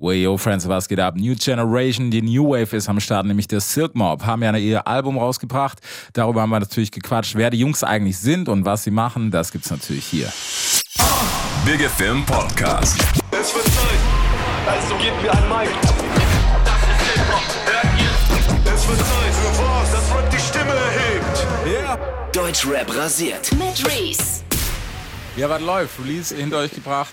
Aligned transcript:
Way 0.00 0.22
yo 0.22 0.38
Friends, 0.38 0.66
was 0.66 0.88
geht 0.88 0.98
ab? 0.98 1.14
New 1.16 1.34
Generation, 1.34 2.10
die 2.10 2.22
New 2.22 2.48
Wave 2.48 2.74
ist 2.74 2.88
am 2.88 2.98
Start, 3.00 3.26
nämlich 3.26 3.46
der 3.48 3.60
Silk 3.60 3.94
Mob, 3.94 4.24
haben 4.24 4.42
ja 4.42 4.56
ihr 4.56 4.86
Album 4.86 5.18
rausgebracht. 5.18 5.78
Darüber 6.14 6.40
haben 6.40 6.48
wir 6.48 6.60
natürlich 6.60 6.90
gequatscht, 6.90 7.34
wer 7.34 7.50
die 7.50 7.58
Jungs 7.58 7.84
eigentlich 7.84 8.16
sind 8.18 8.48
und 8.48 8.64
was 8.64 8.84
sie 8.84 8.90
machen. 8.90 9.30
Das 9.30 9.52
gibt's 9.52 9.70
natürlich 9.70 10.06
hier. 10.06 10.32
Big 11.66 11.86
Film 11.90 12.24
Podcast. 12.24 12.98
Es 13.30 13.54
wird 13.54 13.66
Zeit, 13.66 14.00
also 14.66 14.94
gib 15.02 15.12
mir 15.22 15.32
ein 15.32 15.48
Mic. 15.50 15.70
Das 16.64 16.80
ist 16.80 17.12
Hip-Hop, 17.12 17.42
hört 17.66 18.00
ihr? 18.00 18.72
Es 18.72 18.88
wird 18.88 18.98
Zeit 18.98 19.34
für 19.34 19.62
was, 19.62 19.92
das 19.92 20.16
Rap 20.16 20.30
die 20.30 20.38
Stimme 20.38 20.72
erhebt. 20.72 21.46
Ja. 21.84 21.98
Deutschrap 22.32 22.96
rasiert. 22.96 23.52
Mit 23.52 23.86
Reese. 23.86 24.44
Ja, 25.36 25.50
was 25.50 25.60
läuft? 25.60 26.00
Release 26.00 26.34
hinter 26.34 26.58
euch 26.58 26.72
gebracht. 26.72 27.12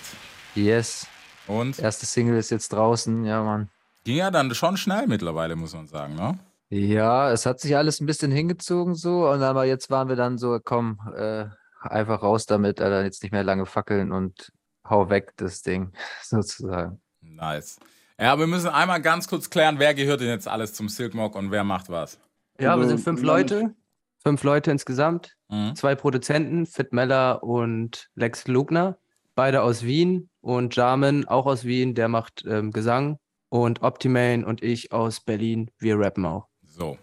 Yes. 0.54 1.06
Und 1.48 1.78
Erste 1.78 2.06
Single 2.06 2.36
ist 2.36 2.50
jetzt 2.50 2.72
draußen, 2.72 3.24
ja, 3.24 3.42
Mann. 3.42 3.68
ging 4.04 4.16
ja 4.16 4.30
dann 4.30 4.54
schon 4.54 4.76
schnell 4.76 5.06
mittlerweile, 5.06 5.56
muss 5.56 5.74
man 5.74 5.86
sagen, 5.86 6.14
ne? 6.14 6.38
Ja, 6.70 7.30
es 7.32 7.46
hat 7.46 7.60
sich 7.60 7.76
alles 7.76 8.00
ein 8.00 8.06
bisschen 8.06 8.30
hingezogen 8.30 8.94
so 8.94 9.30
und 9.30 9.42
aber 9.42 9.64
jetzt 9.64 9.90
waren 9.90 10.08
wir 10.08 10.16
dann 10.16 10.36
so, 10.36 10.60
komm, 10.62 11.00
äh, 11.16 11.46
einfach 11.80 12.22
raus 12.22 12.44
damit, 12.44 12.80
Alter, 12.80 13.04
jetzt 13.04 13.22
nicht 13.22 13.32
mehr 13.32 13.44
lange 13.44 13.64
fackeln 13.64 14.12
und 14.12 14.52
hau 14.88 15.08
weg 15.08 15.32
das 15.36 15.62
Ding, 15.62 15.92
sozusagen. 16.22 17.00
Nice. 17.22 17.78
Ja, 18.20 18.38
wir 18.38 18.46
müssen 18.46 18.68
einmal 18.68 19.00
ganz 19.00 19.28
kurz 19.28 19.48
klären, 19.48 19.78
wer 19.78 19.94
gehört 19.94 20.20
denn 20.20 20.28
jetzt 20.28 20.48
alles 20.48 20.74
zum 20.74 20.88
Silk 20.88 21.14
Mob 21.14 21.34
und 21.34 21.50
wer 21.50 21.64
macht 21.64 21.88
was. 21.88 22.18
Ja, 22.60 22.76
wir 22.78 22.88
sind 22.88 23.00
fünf 23.00 23.22
Leute. 23.22 23.74
Fünf 24.22 24.42
Leute 24.42 24.72
insgesamt. 24.72 25.36
Mhm. 25.48 25.76
Zwei 25.76 25.94
Produzenten, 25.94 26.66
Fit 26.66 26.92
Meller 26.92 27.42
und 27.44 28.08
Lex 28.14 28.48
Lugner. 28.48 28.98
Beide 29.38 29.62
aus 29.62 29.84
Wien. 29.84 30.28
Und 30.40 30.74
Jarman, 30.74 31.24
auch 31.28 31.46
aus 31.46 31.64
Wien, 31.64 31.94
der 31.94 32.08
macht 32.08 32.44
ähm, 32.44 32.72
Gesang. 32.72 33.18
Und 33.50 33.82
Optimane 33.82 34.44
und 34.44 34.64
ich 34.64 34.90
aus 34.90 35.20
Berlin, 35.20 35.70
wir 35.78 35.96
rappen 35.96 36.26
auch. 36.26 36.48
So. 36.66 36.98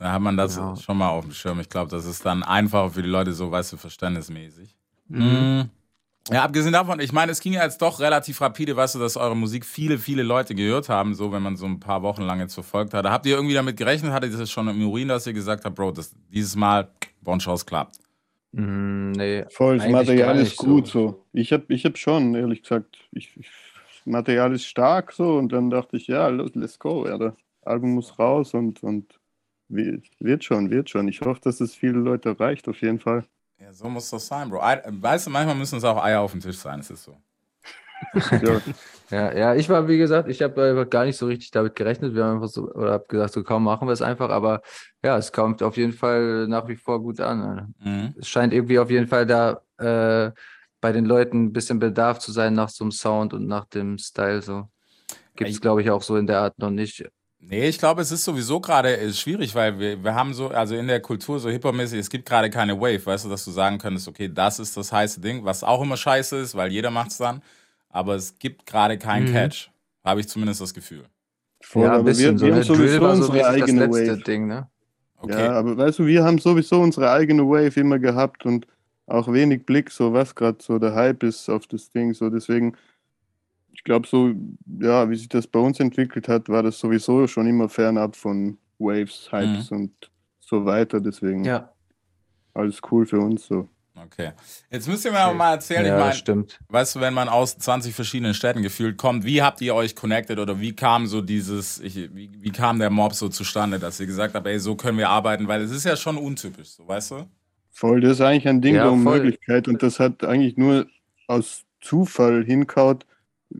Da 0.00 0.10
hat 0.10 0.20
man 0.20 0.36
das 0.36 0.56
Genau. 0.56 0.74
schon 0.74 0.98
mal 0.98 1.10
auf 1.10 1.24
dem 1.24 1.32
Schirm. 1.32 1.60
Ich 1.60 1.68
glaube, 1.68 1.88
das 1.88 2.04
ist 2.04 2.26
dann 2.26 2.42
einfacher 2.42 2.90
für 2.90 3.02
die 3.02 3.08
Leute, 3.08 3.32
so 3.32 3.52
weißt 3.52 3.72
du, 3.74 3.76
verständnismäßig. 3.76 4.76
Mhm. 5.06 5.22
Mhm. 5.22 5.70
Ja, 6.32 6.42
abgesehen 6.42 6.72
davon, 6.72 6.98
ich 6.98 7.12
meine, 7.12 7.30
es 7.30 7.38
ging 7.38 7.52
ja 7.52 7.62
jetzt 7.62 7.80
doch 7.80 8.00
relativ 8.00 8.40
rapide, 8.40 8.74
weißt 8.74 8.96
du, 8.96 8.98
dass 8.98 9.16
eure 9.16 9.36
Musik 9.36 9.64
viele, 9.64 9.98
viele 9.98 10.24
Leute 10.24 10.56
gehört 10.56 10.88
haben, 10.88 11.14
so 11.14 11.30
wenn 11.30 11.44
man 11.44 11.56
so 11.56 11.66
ein 11.66 11.78
paar 11.78 12.02
Wochen 12.02 12.22
lang 12.22 12.40
jetzt 12.40 12.54
verfolgt 12.54 12.92
hat. 12.92 13.06
Habt 13.06 13.24
ihr 13.24 13.36
irgendwie 13.36 13.54
damit 13.54 13.76
gerechnet? 13.76 14.10
Hattet 14.10 14.32
ihr 14.32 14.38
das 14.38 14.50
schon 14.50 14.66
im 14.66 14.84
Urin, 14.84 15.06
dass 15.06 15.28
ihr 15.28 15.32
gesagt 15.32 15.64
habt, 15.64 15.76
Bro, 15.76 15.92
das, 15.92 16.12
dieses 16.28 16.56
Mal 16.56 16.90
Bonchance 17.22 17.64
klappt? 17.64 18.00
Mm, 18.52 19.12
nee, 19.12 19.44
Voll, 19.50 19.78
das 19.78 19.88
Material 19.88 20.36
ist 20.38 20.56
gut 20.56 20.86
so. 20.86 21.24
Ich 21.32 21.52
habe 21.52 21.64
ich 21.68 21.84
hab 21.84 21.98
schon, 21.98 22.34
ehrlich 22.34 22.62
gesagt, 22.62 23.08
ich, 23.12 23.36
ich, 23.36 23.50
Material 24.04 24.54
ist 24.54 24.64
stark 24.64 25.12
so 25.12 25.36
und 25.36 25.52
dann 25.52 25.70
dachte 25.70 25.96
ich, 25.96 26.06
ja, 26.06 26.28
let's 26.28 26.78
go, 26.78 27.06
ja, 27.06 27.18
das 27.18 27.34
Album 27.62 27.94
muss 27.94 28.18
raus 28.18 28.54
und, 28.54 28.82
und 28.82 29.18
wird 29.68 30.44
schon, 30.44 30.70
wird 30.70 30.88
schon. 30.88 31.08
Ich 31.08 31.20
hoffe, 31.20 31.40
dass 31.42 31.60
es 31.60 31.74
viele 31.74 31.98
Leute 31.98 32.30
erreicht, 32.30 32.68
auf 32.68 32.80
jeden 32.80 33.00
Fall. 33.00 33.24
Ja, 33.60 33.72
so 33.72 33.88
muss 33.88 34.08
das 34.10 34.26
sein, 34.26 34.48
Bro. 34.48 34.62
Ei- 34.62 34.82
Weißt 34.86 35.26
du, 35.26 35.30
manchmal 35.30 35.56
müssen 35.56 35.76
es 35.76 35.84
auch 35.84 36.02
Eier 36.02 36.20
auf 36.20 36.32
dem 36.32 36.40
Tisch 36.40 36.56
sein, 36.56 36.80
es 36.80 36.90
ist 36.90 37.04
so. 37.04 37.16
Ja, 38.14 38.60
Ja, 39.10 39.34
ja, 39.34 39.54
ich 39.54 39.68
war, 39.70 39.88
wie 39.88 39.96
gesagt, 39.96 40.28
ich 40.28 40.42
habe 40.42 40.86
gar 40.88 41.06
nicht 41.06 41.16
so 41.16 41.26
richtig 41.26 41.50
damit 41.50 41.74
gerechnet. 41.74 42.14
Wir 42.14 42.24
haben 42.24 42.36
einfach 42.36 42.48
so, 42.48 42.70
oder 42.72 42.92
hab 42.92 43.08
gesagt, 43.08 43.32
so 43.32 43.42
kaum 43.42 43.64
machen 43.64 43.88
wir 43.88 43.92
es 43.92 44.02
einfach, 44.02 44.28
aber 44.28 44.60
ja, 45.02 45.16
es 45.16 45.32
kommt 45.32 45.62
auf 45.62 45.78
jeden 45.78 45.94
Fall 45.94 46.46
nach 46.46 46.68
wie 46.68 46.76
vor 46.76 47.00
gut 47.00 47.20
an. 47.20 47.74
Mhm. 47.82 48.14
Es 48.18 48.28
scheint 48.28 48.52
irgendwie 48.52 48.78
auf 48.78 48.90
jeden 48.90 49.06
Fall 49.06 49.24
da 49.24 49.62
äh, 49.78 50.30
bei 50.82 50.92
den 50.92 51.06
Leuten 51.06 51.44
ein 51.44 51.52
bisschen 51.52 51.78
Bedarf 51.78 52.18
zu 52.18 52.32
sein 52.32 52.52
nach 52.52 52.68
so 52.68 52.84
einem 52.84 52.92
Sound 52.92 53.32
und 53.32 53.46
nach 53.46 53.64
dem 53.64 53.96
Style. 53.96 54.42
So 54.42 54.68
gibt 55.36 55.50
es, 55.50 55.60
glaube 55.60 55.80
ich, 55.80 55.90
auch 55.90 56.02
so 56.02 56.16
in 56.16 56.26
der 56.26 56.40
Art 56.40 56.58
noch 56.58 56.70
nicht. 56.70 57.08
Nee, 57.40 57.68
ich 57.68 57.78
glaube, 57.78 58.02
es 58.02 58.10
ist 58.12 58.24
sowieso 58.24 58.60
gerade 58.60 58.98
äh, 58.98 59.12
schwierig, 59.12 59.54
weil 59.54 59.78
wir, 59.78 60.04
wir 60.04 60.14
haben 60.14 60.34
so, 60.34 60.48
also 60.48 60.74
in 60.74 60.86
der 60.86 61.00
Kultur 61.00 61.40
so 61.40 61.48
Hip-Hop-mäßig, 61.48 61.98
es 61.98 62.10
gibt 62.10 62.28
gerade 62.28 62.50
keine 62.50 62.78
Wave, 62.78 63.06
weißt 63.06 63.24
du, 63.24 63.28
dass 63.30 63.44
du 63.44 63.52
sagen 63.52 63.78
könntest, 63.78 64.06
okay, 64.08 64.28
das 64.28 64.58
ist 64.58 64.76
das 64.76 64.92
heiße 64.92 65.20
Ding, 65.20 65.44
was 65.44 65.64
auch 65.64 65.80
immer 65.80 65.96
scheiße 65.96 66.36
ist, 66.36 66.56
weil 66.56 66.70
jeder 66.72 66.90
macht's 66.90 67.16
dann, 67.16 67.40
aber 67.90 68.14
es 68.16 68.38
gibt 68.38 68.66
gerade 68.66 68.98
keinen 68.98 69.28
Mhm. 69.28 69.32
Catch. 69.32 69.70
Habe 70.04 70.20
ich 70.20 70.28
zumindest 70.28 70.60
das 70.60 70.72
Gefühl. 70.74 71.04
voll, 71.62 71.82
ja, 71.84 71.88
ein 71.90 71.94
aber 71.96 72.04
bisschen. 72.04 72.40
wir, 72.40 72.46
wir 72.56 72.62
so, 72.62 72.74
haben 72.74 72.78
ne? 72.78 72.86
Drill 72.86 72.88
sowieso 72.88 73.00
war 73.02 73.16
so 73.16 73.22
unsere 73.22 73.32
mäßig 73.38 73.52
das 73.52 73.62
eigene 73.62 73.86
letzte 73.86 74.12
Wave. 74.12 74.22
Ding, 74.24 74.46
ne? 74.46 74.68
Okay. 75.20 75.44
Ja, 75.44 75.52
aber 75.52 75.76
weißt 75.76 75.98
du, 75.98 76.06
wir 76.06 76.24
haben 76.24 76.38
sowieso 76.38 76.80
unsere 76.80 77.10
eigene 77.10 77.42
Wave 77.42 77.80
immer 77.80 77.98
gehabt 77.98 78.46
und 78.46 78.66
auch 79.06 79.32
wenig 79.32 79.66
Blick, 79.66 79.90
so 79.90 80.12
was 80.12 80.34
gerade 80.34 80.58
so 80.62 80.78
der 80.78 80.94
Hype 80.94 81.22
ist 81.24 81.48
auf 81.48 81.66
das 81.66 81.90
Ding. 81.90 82.14
So 82.14 82.30
deswegen, 82.30 82.76
ich 83.72 83.82
glaube 83.82 84.06
so, 84.06 84.32
ja, 84.80 85.08
wie 85.10 85.16
sich 85.16 85.28
das 85.28 85.46
bei 85.46 85.58
uns 85.58 85.80
entwickelt 85.80 86.28
hat, 86.28 86.48
war 86.48 86.62
das 86.62 86.78
sowieso 86.78 87.26
schon 87.26 87.46
immer 87.48 87.68
fernab 87.68 88.14
von 88.16 88.58
Waves, 88.78 89.30
Hypes 89.32 89.72
und 89.72 89.92
so 90.40 90.64
weiter. 90.64 91.00
Deswegen 91.00 91.44
Ja. 91.44 91.72
alles 92.54 92.80
cool 92.92 93.04
für 93.06 93.18
uns 93.20 93.46
so. 93.46 93.68
Okay. 94.04 94.32
Jetzt 94.70 94.88
müsst 94.88 95.04
ihr 95.04 95.12
mir 95.12 95.20
aber 95.20 95.34
mal 95.34 95.52
erzählen, 95.54 95.86
ja, 95.86 95.96
ich 95.96 96.00
meine, 96.00 96.14
stimmt. 96.14 96.58
weißt 96.68 96.96
du, 96.96 97.00
wenn 97.00 97.14
man 97.14 97.28
aus 97.28 97.58
20 97.58 97.94
verschiedenen 97.94 98.34
Städten 98.34 98.62
gefühlt 98.62 98.96
kommt, 98.96 99.24
wie 99.24 99.42
habt 99.42 99.60
ihr 99.60 99.74
euch 99.74 99.94
connected 99.94 100.38
oder 100.38 100.60
wie 100.60 100.74
kam 100.74 101.06
so 101.06 101.20
dieses, 101.20 101.80
ich, 101.80 101.96
wie, 102.14 102.30
wie 102.32 102.50
kam 102.50 102.78
der 102.78 102.90
Mob 102.90 103.14
so 103.14 103.28
zustande, 103.28 103.78
dass 103.78 104.00
ihr 104.00 104.06
gesagt 104.06 104.34
habt, 104.34 104.46
ey, 104.46 104.58
so 104.58 104.76
können 104.76 104.98
wir 104.98 105.08
arbeiten, 105.08 105.48
weil 105.48 105.62
es 105.62 105.70
ist 105.70 105.84
ja 105.84 105.96
schon 105.96 106.16
untypisch, 106.16 106.68
so, 106.68 106.86
weißt 106.86 107.12
du? 107.12 107.26
Voll, 107.70 108.00
das 108.00 108.12
ist 108.12 108.20
eigentlich 108.20 108.48
ein 108.48 108.60
Ding 108.60 108.74
Ja, 108.74 108.84
der. 108.84 108.92
Unmöglichkeit 108.92 109.68
und 109.68 109.82
das 109.82 110.00
hat 110.00 110.24
eigentlich 110.24 110.56
nur 110.56 110.86
aus 111.28 111.64
Zufall 111.80 112.44
hinkaut. 112.44 113.06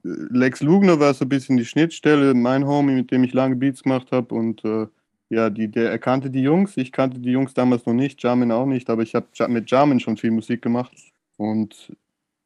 Lex 0.02 0.60
Lugner 0.60 1.00
war 1.00 1.14
so 1.14 1.24
ein 1.24 1.28
bisschen 1.28 1.56
die 1.56 1.64
Schnittstelle, 1.64 2.34
mein 2.34 2.66
Homie, 2.66 2.94
mit 2.94 3.10
dem 3.10 3.24
ich 3.24 3.32
lange 3.32 3.56
Beats 3.56 3.82
gemacht 3.82 4.08
habe 4.10 4.34
und 4.34 4.64
äh, 4.64 4.86
ja, 5.30 5.50
die, 5.50 5.68
der 5.68 5.90
er 5.90 5.98
kannte 5.98 6.30
die 6.30 6.42
Jungs, 6.42 6.76
ich 6.76 6.92
kannte 6.92 7.18
die 7.18 7.30
Jungs 7.30 7.54
damals 7.54 7.84
noch 7.86 7.94
nicht, 7.94 8.22
Jamin 8.22 8.52
auch 8.52 8.66
nicht, 8.66 8.88
aber 8.88 9.02
ich 9.02 9.14
habe 9.14 9.26
mit 9.48 9.70
Jamin 9.70 10.00
schon 10.00 10.16
viel 10.16 10.30
Musik 10.30 10.62
gemacht. 10.62 10.92
Und 11.36 11.92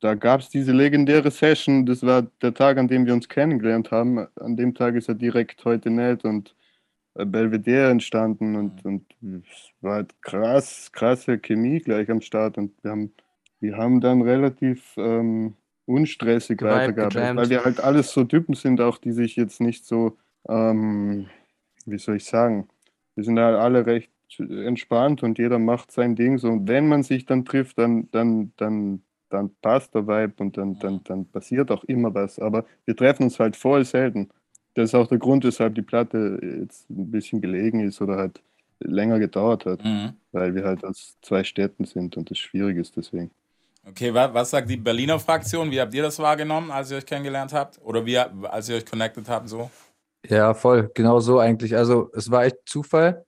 da 0.01 0.15
gab 0.15 0.41
es 0.41 0.49
diese 0.49 0.73
legendäre 0.73 1.31
Session, 1.31 1.87
das 1.87 2.03
war 2.03 2.23
der 2.43 2.53
Tag, 2.53 2.77
an 2.79 2.89
dem 2.89 3.07
wir 3.07 3.15
uns 3.15 3.29
kennengelernt 3.29 3.93
haben. 3.93 4.27
An 4.37 4.57
dem 4.57 4.75
Tag 4.75 4.97
ist 4.97 5.09
er 5.09 5.15
direkt 5.15 5.65
heute 5.65 5.91
nett 5.91 6.25
und 6.25 6.57
äh, 7.15 7.25
Belvedere 7.25 7.91
entstanden 7.91 8.57
und, 8.57 8.85
und 8.85 9.05
es 9.23 9.71
war 9.81 9.95
halt 9.95 10.21
krass, 10.23 10.91
krasse 10.91 11.39
Chemie 11.39 11.79
gleich 11.79 12.11
am 12.11 12.21
Start 12.21 12.59
und 12.59 12.73
wir 12.83 12.91
haben, 12.91 13.13
wir 13.61 13.77
haben 13.77 14.01
dann 14.01 14.23
relativ 14.23 14.95
ähm, 14.97 15.55
unstressig 15.87 16.61
weitergearbeitet, 16.63 17.37
weil 17.37 17.51
wir 17.51 17.65
halt 17.65 17.81
alles 17.81 18.13
so 18.13 18.25
Typen 18.25 18.55
sind, 18.55 18.81
auch 18.81 18.99
die 18.99 19.13
sich 19.13 19.37
jetzt 19.37 19.61
nicht 19.61 19.87
so, 19.87 20.17
ähm, 20.49 21.29
wie 21.87 21.99
soll 21.99 22.17
ich 22.17 22.25
sagen, 22.25 22.69
wir 23.15 23.25
sind 23.25 23.39
halt 23.39 23.57
alle 23.59 23.87
recht 23.87 24.11
entspannt 24.39 25.23
und 25.23 25.39
jeder 25.39 25.59
macht 25.59 25.93
sein 25.93 26.17
Ding 26.17 26.39
so 26.39 26.49
und 26.49 26.67
wenn 26.69 26.89
man 26.89 27.03
sich 27.03 27.27
dann 27.27 27.45
trifft, 27.45 27.79
dann, 27.79 28.11
dann, 28.13 28.53
dann, 28.57 29.03
dann 29.29 29.51
passt 29.61 29.95
der 29.95 30.07
Vibe 30.07 30.35
und 30.39 30.57
dann, 30.57 30.79
dann, 30.79 31.03
dann 31.05 31.27
passiert 31.27 31.71
auch 31.71 31.85
immer 31.85 32.15
was, 32.15 32.39
aber 32.39 32.65
wir 32.87 32.97
treffen 32.97 33.25
uns 33.25 33.39
halt 33.39 33.57
voll 33.57 33.85
selten. 33.85 34.31
Das 34.75 34.85
ist 34.91 34.95
auch 34.95 35.07
der 35.07 35.19
Grund, 35.19 35.45
weshalb 35.45 35.75
die 35.75 35.83
Platte 35.83 36.41
jetzt 36.61 36.89
ein 36.89 37.11
bisschen 37.11 37.43
gelegen 37.43 37.81
ist 37.81 38.01
oder 38.01 38.17
halt 38.17 38.43
länger 38.81 39.19
gedauert 39.19 39.67
hat, 39.67 39.85
Mhm. 39.85 40.15
weil 40.33 40.55
wir 40.55 40.65
halt 40.65 40.85
aus 40.85 41.17
zwei 41.23 41.45
Städten 41.45 41.85
sind 41.85 42.17
und 42.17 42.31
das 42.31 42.39
schwierig 42.39 42.79
ist 42.79 42.97
deswegen. 42.97 43.31
Okay, 43.87 44.15
wa 44.15 44.33
was 44.33 44.51
sagt 44.51 44.71
die 44.71 44.77
Berliner 44.77 45.19
Fraktion? 45.19 45.71
Wie 45.71 45.81
habt 45.81 45.93
ihr 45.93 46.03
das 46.03 46.19
wahrgenommen, 46.19 46.71
als 46.71 46.91
ihr 46.91 46.99
euch 46.99 47.07
kennengelernt 47.07 47.53
habt? 47.53 47.81
Oder 47.83 48.07
wie, 48.07 48.17
als 48.17 48.69
ihr 48.69 48.77
euch 48.77 48.87
connected 48.87 49.29
habt, 49.29 49.49
so? 49.49 49.71
Ja, 50.29 50.55
voll, 50.55 50.91
genau 50.95 51.21
so 51.21 51.39
eigentlich. 51.39 51.77
Also 51.77 52.11
es 52.15 52.31
war 52.31 52.45
echt 52.45 52.57
Zufall. 52.67 53.25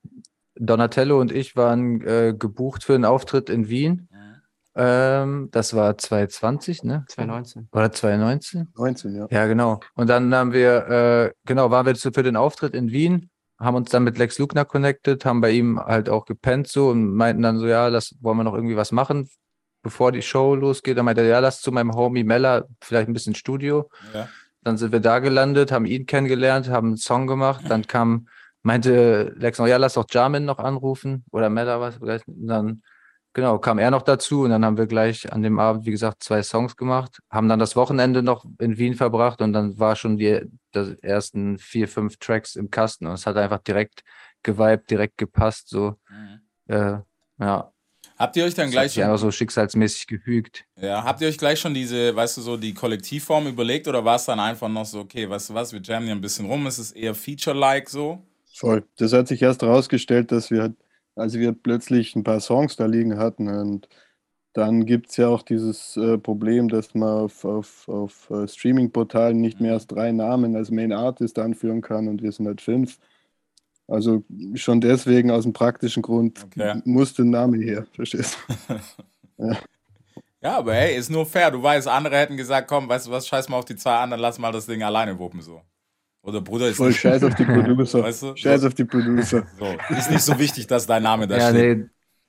Donatello 0.56 1.21
und 1.21 1.32
ich 1.32 1.56
waren 1.56 2.00
äh, 2.03 2.34
gebucht 2.38 2.84
für 2.84 2.94
einen 2.94 3.05
Auftritt 3.05 3.50
in 3.50 3.69
Wien. 3.69 4.09
Ähm, 4.77 5.49
das 5.53 5.75
war 5.75 5.97
2020, 5.97 6.83
ne? 6.83 7.04
2019. 7.09 7.69
Oder 7.72 7.93
2019? 7.93 8.72
19, 8.77 9.15
ja. 9.15 9.27
Ja, 9.31 9.47
genau. 9.47 9.81
Und 9.94 10.09
dann 10.10 10.34
haben 10.34 10.53
wir, 10.53 10.88
äh, 10.88 11.33
genau, 11.47 11.71
waren 11.71 11.86
wir 11.86 11.95
für 11.95 12.10
den 12.22 12.36
Auftritt 12.36 12.74
in 12.74 12.91
Wien, 12.91 13.30
haben 13.60 13.77
uns 13.77 13.91
dann 13.91 14.03
mit 14.03 14.19
Lex 14.19 14.39
Lugner 14.39 14.65
connected, 14.65 15.24
haben 15.24 15.41
bei 15.41 15.53
ihm 15.53 15.78
halt 15.78 16.09
auch 16.09 16.24
gepennt 16.24 16.66
so 16.66 16.89
und 16.89 17.15
meinten 17.15 17.42
dann 17.42 17.59
so, 17.59 17.69
ja, 17.69 17.86
lass, 17.86 18.16
wollen 18.21 18.39
wir 18.39 18.45
noch 18.45 18.54
irgendwie 18.54 18.77
was 18.77 18.91
machen, 18.91 19.28
bevor 19.83 20.10
die 20.10 20.22
Show 20.22 20.57
losgeht. 20.57 20.98
Dann 20.98 21.04
meinte 21.04 21.22
er, 21.22 21.28
ja, 21.28 21.39
lass 21.39 21.60
zu 21.60 21.71
meinem 21.71 21.95
Homie 21.95 22.24
Mella 22.24 22.65
vielleicht 22.80 23.09
ein 23.09 23.15
bisschen 23.15 23.36
Studio. 23.36 23.89
Ja. 24.13 24.28
Dann 24.65 24.77
sind 24.78 24.93
wir 24.93 25.01
da 25.01 25.19
gelandet, 25.21 25.72
haben 25.72 25.87
ihn 25.87 26.07
kennengelernt, 26.07 26.69
haben 26.69 26.89
einen 26.89 26.97
Song 26.97 27.27
gemacht. 27.27 27.65
Dann 27.69 27.87
kam, 27.87 28.28
meinte 28.63 29.34
Lex 29.37 29.59
noch, 29.59 29.66
ja, 29.66 29.77
lass 29.77 29.95
doch 29.95 30.07
Jamin 30.11 30.45
noch 30.45 30.59
anrufen 30.59 31.25
oder 31.31 31.51
Mella 31.51 31.81
was. 31.81 31.99
Und 31.99 32.47
dann, 32.47 32.83
genau, 33.34 33.59
kam 33.59 33.78
er 33.78 33.91
noch 33.91 34.03
dazu 34.03 34.43
und 34.43 34.51
dann 34.51 34.65
haben 34.65 34.78
wir 34.78 34.87
gleich 34.87 35.31
an 35.33 35.43
dem 35.43 35.59
Abend, 35.59 35.84
wie 35.87 35.91
gesagt, 35.91 36.22
zwei 36.22 36.43
Songs 36.43 36.77
gemacht, 36.77 37.21
haben 37.31 37.49
dann 37.49 37.59
das 37.59 37.77
Wochenende 37.77 38.22
noch 38.22 38.47
in 38.59 38.78
Wien 38.78 38.95
verbracht 38.95 39.43
und 39.43 39.53
dann 39.53 39.78
war 39.78 39.97
schon 39.97 40.16
die, 40.16 40.41
die 40.75 40.97
ersten 41.03 41.59
vier, 41.59 41.87
fünf 41.89 42.17
Tracks 42.19 42.57
im 42.57 42.71
Kasten 42.71 43.07
und 43.07 43.15
es 43.15 43.27
hat 43.27 43.37
einfach 43.37 43.59
direkt 43.59 44.03
geweibt, 44.43 44.91
direkt 44.91 45.19
gepasst, 45.19 45.69
so, 45.69 45.97
Mhm. 46.09 46.41
äh, 46.75 46.99
ja. 47.39 47.73
Habt 48.24 48.36
ihr 48.36 48.44
euch 48.47 48.54
dann 48.54 48.68
Das 48.68 48.76
hat 48.76 48.80
gleich 48.80 48.92
sich 48.92 49.03
schon, 49.03 49.10
einfach 49.10 49.18
so 49.18 49.30
schicksalsmäßig 49.30 50.06
gefügt. 50.06 50.65
ja, 50.80 51.04
habt 51.04 51.21
ihr 51.21 51.28
euch 51.28 51.36
gleich 51.36 51.60
schon 51.60 51.74
diese, 51.74 52.16
weißt 52.16 52.38
du, 52.38 52.41
so 52.41 52.56
die 52.56 52.72
Kollektivform 52.72 53.48
überlegt 53.48 53.86
oder 53.86 54.03
war 54.03 54.16
es 54.16 54.24
dann 54.24 54.41
einfach 54.41 54.71
noch 54.71 54.86
so, 54.86 55.00
okay, 55.00 55.28
weißt 55.28 55.50
du 55.50 55.54
was, 55.54 55.74
wir 55.74 55.82
jammen 55.82 56.06
hier 56.06 56.15
ein 56.15 56.22
bisschen 56.22 56.47
rum, 56.47 56.66
es 56.66 56.78
ist 56.78 56.92
eher 56.92 57.15
Feature-like 57.15 57.91
so? 57.91 58.22
Voll. 58.54 58.82
Das 58.97 59.12
hat 59.12 59.28
sich 59.28 59.42
erst 59.42 59.60
herausgestellt, 59.60 60.32
dass 60.32 60.50
wir, 60.50 60.74
als 61.16 61.34
wir 61.34 61.53
plötzlich 61.53 62.16
ein 62.16 62.24
paar 62.24 62.41
Songs 62.41 62.76
da 62.76 62.86
liegen 62.86 63.18
hatten 63.18 63.47
und 63.47 63.88
dann 64.54 64.86
gibt 64.86 65.10
es 65.10 65.18
ja 65.18 65.28
auch 65.28 65.42
dieses 65.42 65.94
äh, 65.98 66.16
Problem, 66.16 66.68
dass 66.68 66.94
man 66.94 67.24
auf, 67.24 67.44
auf, 67.44 67.86
auf 67.91 68.30
äh, 68.30 68.48
Streaming-Portalen 68.48 69.38
nicht 69.38 69.60
mehr 69.60 69.74
als 69.74 69.86
drei 69.86 70.12
Namen 70.12 70.56
als 70.56 70.71
Main 70.71 70.92
Artist 70.92 71.38
anführen 71.38 71.82
kann 71.82 72.09
und 72.09 72.22
wir 72.22 72.32
sind 72.32 72.47
halt 72.47 72.62
fünf. 72.62 72.98
Also 73.86 74.25
schon 74.54 74.81
deswegen 74.81 75.31
aus 75.31 75.45
dem 75.45 75.53
praktischen 75.53 76.03
Grund 76.03 76.45
Okay. 76.47 76.81
musste 76.84 77.22
ein 77.22 77.31
Name 77.31 77.59
her, 77.59 77.86
verstehst 77.95 78.39
Ja, 80.41 80.59
aber 80.59 80.75
hey, 80.75 80.97
ist 80.97 81.10
nur 81.10 81.25
fair. 81.27 81.51
Du 81.51 81.63
weißt, 81.63 81.89
andere 81.89 82.19
hätten 82.19 82.36
gesagt, 82.36 82.69
komm, 82.69 82.89
weißt 82.89 83.07
du 83.07 83.10
was, 83.10 83.27
scheiß 83.27 83.48
mal 83.48 83.57
auf 83.57 83.65
die 83.65 83.77
zwei 83.77 83.97
anderen, 83.97 84.21
lass 84.21 84.39
mal 84.39 84.53
das 84.53 84.66
Ding 84.66 84.83
alleine 84.83 85.19
wuppen 85.19 85.41
so. 85.41 85.63
Oder 86.22 86.41
Bruder 86.41 86.69
ist 86.69 86.78
Voll 86.78 86.89
nicht, 86.89 87.01
scheiß 87.01 87.22
auf 87.25 87.34
die 87.34 87.45
Producer. 87.45 87.98
Weißt 88.04 88.22
du? 88.22 88.36
Scheiß 88.36 88.65
auf 88.65 88.75
die 88.75 88.84
Producer. 88.84 89.47
so, 89.59 89.78
ist 89.97 90.10
nicht 90.10 90.22
so 90.22 90.39
wichtig, 90.39 90.66
dass 90.66 90.86
dein 90.86 91.03
Name 91.03 91.27
da 91.27 91.41
Ja, 91.41 91.51
steht. 91.51 91.78
nee, 91.78 91.84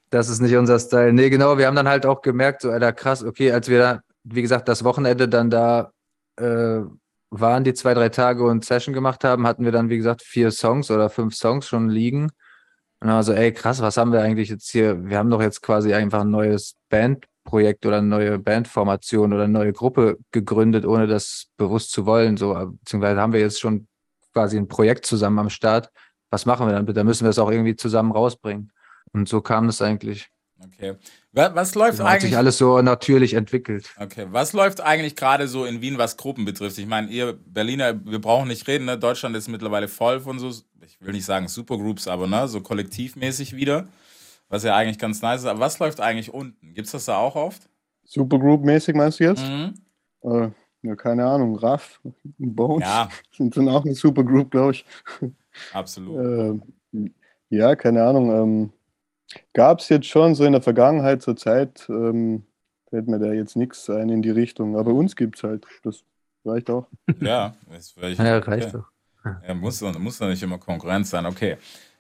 das 0.10 0.30
ist 0.30 0.42
nicht 0.42 0.56
unser 0.56 0.80
Style. 0.80 1.13
Nee, 1.13 1.30
genau, 1.30 1.57
wir 1.57 1.68
haben 1.68 1.75
dann 1.75 1.88
halt 1.88 2.06
auch 2.06 2.22
gemerkt, 2.22 2.62
so, 2.62 2.72
Alter, 2.72 2.94
krass, 2.94 3.24
okay, 3.24 3.52
als 3.52 3.68
wir 3.68 3.80
da, 3.80 4.02
wie 4.24 4.42
gesagt, 4.42 4.68
das 4.68 4.84
Wochenende 4.84 5.28
dann 5.28 5.50
da 5.50 5.92
äh, 6.38 6.81
waren, 7.30 7.63
die 7.63 7.74
zwei, 7.74 7.94
drei 7.94 8.10
Tage 8.10 8.44
und 8.44 8.66
Session 8.66 8.94
gemacht 8.94 9.24
haben, 9.24 9.48
hatten 9.48 9.66
wir 9.66 9.72
dann, 9.72 9.89
wie 9.89 9.98
gesagt, 9.98 10.22
vier 10.22 10.51
Songs 10.51 10.92
oder 10.92 11.10
fünf 11.10 11.36
Songs 11.36 11.68
schon 11.68 11.89
liegen. 11.89 12.24
Und 12.25 13.07
dann 13.07 13.18
war 13.18 13.24
so, 13.24 13.33
ey, 13.33 13.51
krass, 13.51 13.81
was 13.81 13.98
haben 13.98 14.12
wir 14.12 14.22
eigentlich 14.22 14.50
jetzt 14.50 14.69
hier? 14.72 15.06
Wir 15.06 15.18
haben 15.18 15.30
doch 15.30 15.42
jetzt 15.42 15.62
quasi 15.62 15.94
einfach 15.94 16.22
ein 16.22 16.31
neues 16.31 16.75
Bandprojekt 16.89 17.86
oder 17.86 17.98
eine 17.98 18.07
neue 18.07 18.39
Bandformation 18.39 19.33
oder 19.33 19.44
eine 19.44 19.54
neue 19.54 19.74
Gruppe 19.74 20.18
gegründet, 20.31 20.86
ohne 20.86 21.07
das 21.07 21.48
bewusst 21.57 21.92
zu 21.92 22.06
wollen. 22.06 22.38
So, 22.38 22.54
beziehungsweise 22.54 23.19
haben 23.19 23.33
wir 23.33 23.42
jetzt 23.42 23.60
schon 23.60 23.88
quasi 24.33 24.57
ein 24.57 24.68
Projekt 24.68 25.06
zusammen 25.06 25.39
am 25.39 25.50
Start. 25.50 25.89
Was 26.30 26.45
machen 26.45 26.68
wir 26.68 26.74
dann 26.74 26.86
bitte? 26.86 27.00
Da 27.00 27.04
müssen 27.04 27.25
wir 27.25 27.30
es 27.30 27.39
auch 27.39 27.51
irgendwie 27.51 27.75
zusammen 27.75 28.12
rausbringen. 28.12 28.71
Und 29.13 29.30
so 29.30 29.42
kam 29.42 29.68
das 29.68 29.81
eigentlich. 29.81 30.30
Okay. 30.63 30.95
Wa- 31.36 31.52
Was 31.54 31.76
läuft 31.76 32.00
Das 32.00 32.06
hat 32.06 32.22
sich 32.22 32.30
eigentlich? 32.30 32.38
alles 32.38 32.58
so 32.58 32.82
natürlich 32.82 33.34
entwickelt. 33.34 33.94
Okay, 34.00 34.26
was 34.32 34.54
läuft 34.54 34.80
eigentlich 34.82 35.16
gerade 35.16 35.48
so 35.48 35.66
in 35.66 35.82
Wien, 35.82 35.98
was 35.98 36.16
Gruppen 36.18 36.46
betrifft? 36.46 36.78
Ich 36.78 36.88
meine, 36.88 37.10
ihr 37.10 37.34
Berliner, 37.34 37.94
wir 38.06 38.20
brauchen 38.20 38.48
nicht 38.48 38.68
reden, 38.68 38.86
ne? 38.86 38.98
Deutschland 38.98 39.36
ist 39.36 39.48
mittlerweile 39.50 39.88
voll 39.88 40.22
von 40.22 40.40
so, 40.40 40.50
ich 40.50 41.00
will 41.02 41.12
nicht 41.14 41.26
sagen 41.26 41.48
Supergroups, 41.50 42.08
aber 42.08 42.26
ne, 42.28 42.48
so 42.48 42.62
kollektivmäßig 42.62 43.56
wieder, 43.56 43.88
was 44.50 44.64
ja 44.64 44.76
eigentlich 44.76 44.98
ganz 44.98 45.22
nice 45.22 45.42
ist. 45.42 45.48
Aber 45.48 45.60
was 45.60 45.78
läuft 45.80 46.00
eigentlich 46.00 46.34
unten? 46.34 46.74
Gibt's 46.74 46.92
das 46.92 47.06
da 47.06 47.18
auch 47.18 47.36
oft? 47.36 47.70
Supergroup-mäßig 48.06 48.96
meinst 48.96 49.20
du 49.20 49.26
jetzt? 49.26 49.44
Mhm. 49.46 49.74
Äh, 50.24 50.50
ja, 50.84 50.96
keine 50.96 51.26
Ahnung. 51.26 51.56
Raff, 51.58 52.00
Bones 52.38 52.86
Ja, 52.88 53.10
sind 53.36 53.58
dann 53.58 53.68
auch 53.70 53.84
eine 53.84 53.94
Supergroup, 53.96 54.52
glaube 54.52 54.72
ich. 54.72 54.86
absolut. 55.74 56.62
Äh, 56.94 57.10
ja, 57.50 57.76
keine 57.76 58.04
Ahnung. 58.04 58.30
Ähm, 58.31 58.70
Gab 59.54 59.80
es 59.80 59.89
jetzt 59.89 60.07
schon 60.07 60.36
so 60.36 60.45
in 60.45 60.51
der 60.54 60.62
Vergangenheit 60.62 61.22
zur 61.22 61.36
Zeit, 61.36 61.86
ähm, 61.89 62.45
fällt 62.89 63.07
mir 63.07 63.19
da 63.19 63.33
jetzt 63.33 63.56
nichts 63.56 63.89
ein 63.89 64.10
in 64.10 64.22
die 64.22 64.30
Richtung. 64.30 64.77
Aber 64.77 64.94
uns 64.94 65.16
gibt 65.16 65.38
es 65.38 65.44
halt. 65.44 65.66
Das 65.83 66.04
reicht 66.45 66.69
auch. 66.69 66.88
Ja, 67.22 67.56
ist 67.75 67.94
völlig 67.94 68.18
Ja, 68.18 68.38
okay. 68.38 68.50
reicht 68.51 68.74
doch. 68.74 68.86
Ja, 69.48 69.54
muss, 69.56 69.80
doch- 69.80 69.98
muss 69.98 70.19
doch 70.19 70.27
nicht 70.27 70.44
immer 70.44 70.60
Konkurrenz 70.60 71.10
sein, 71.10 71.25
okay. 71.25 71.57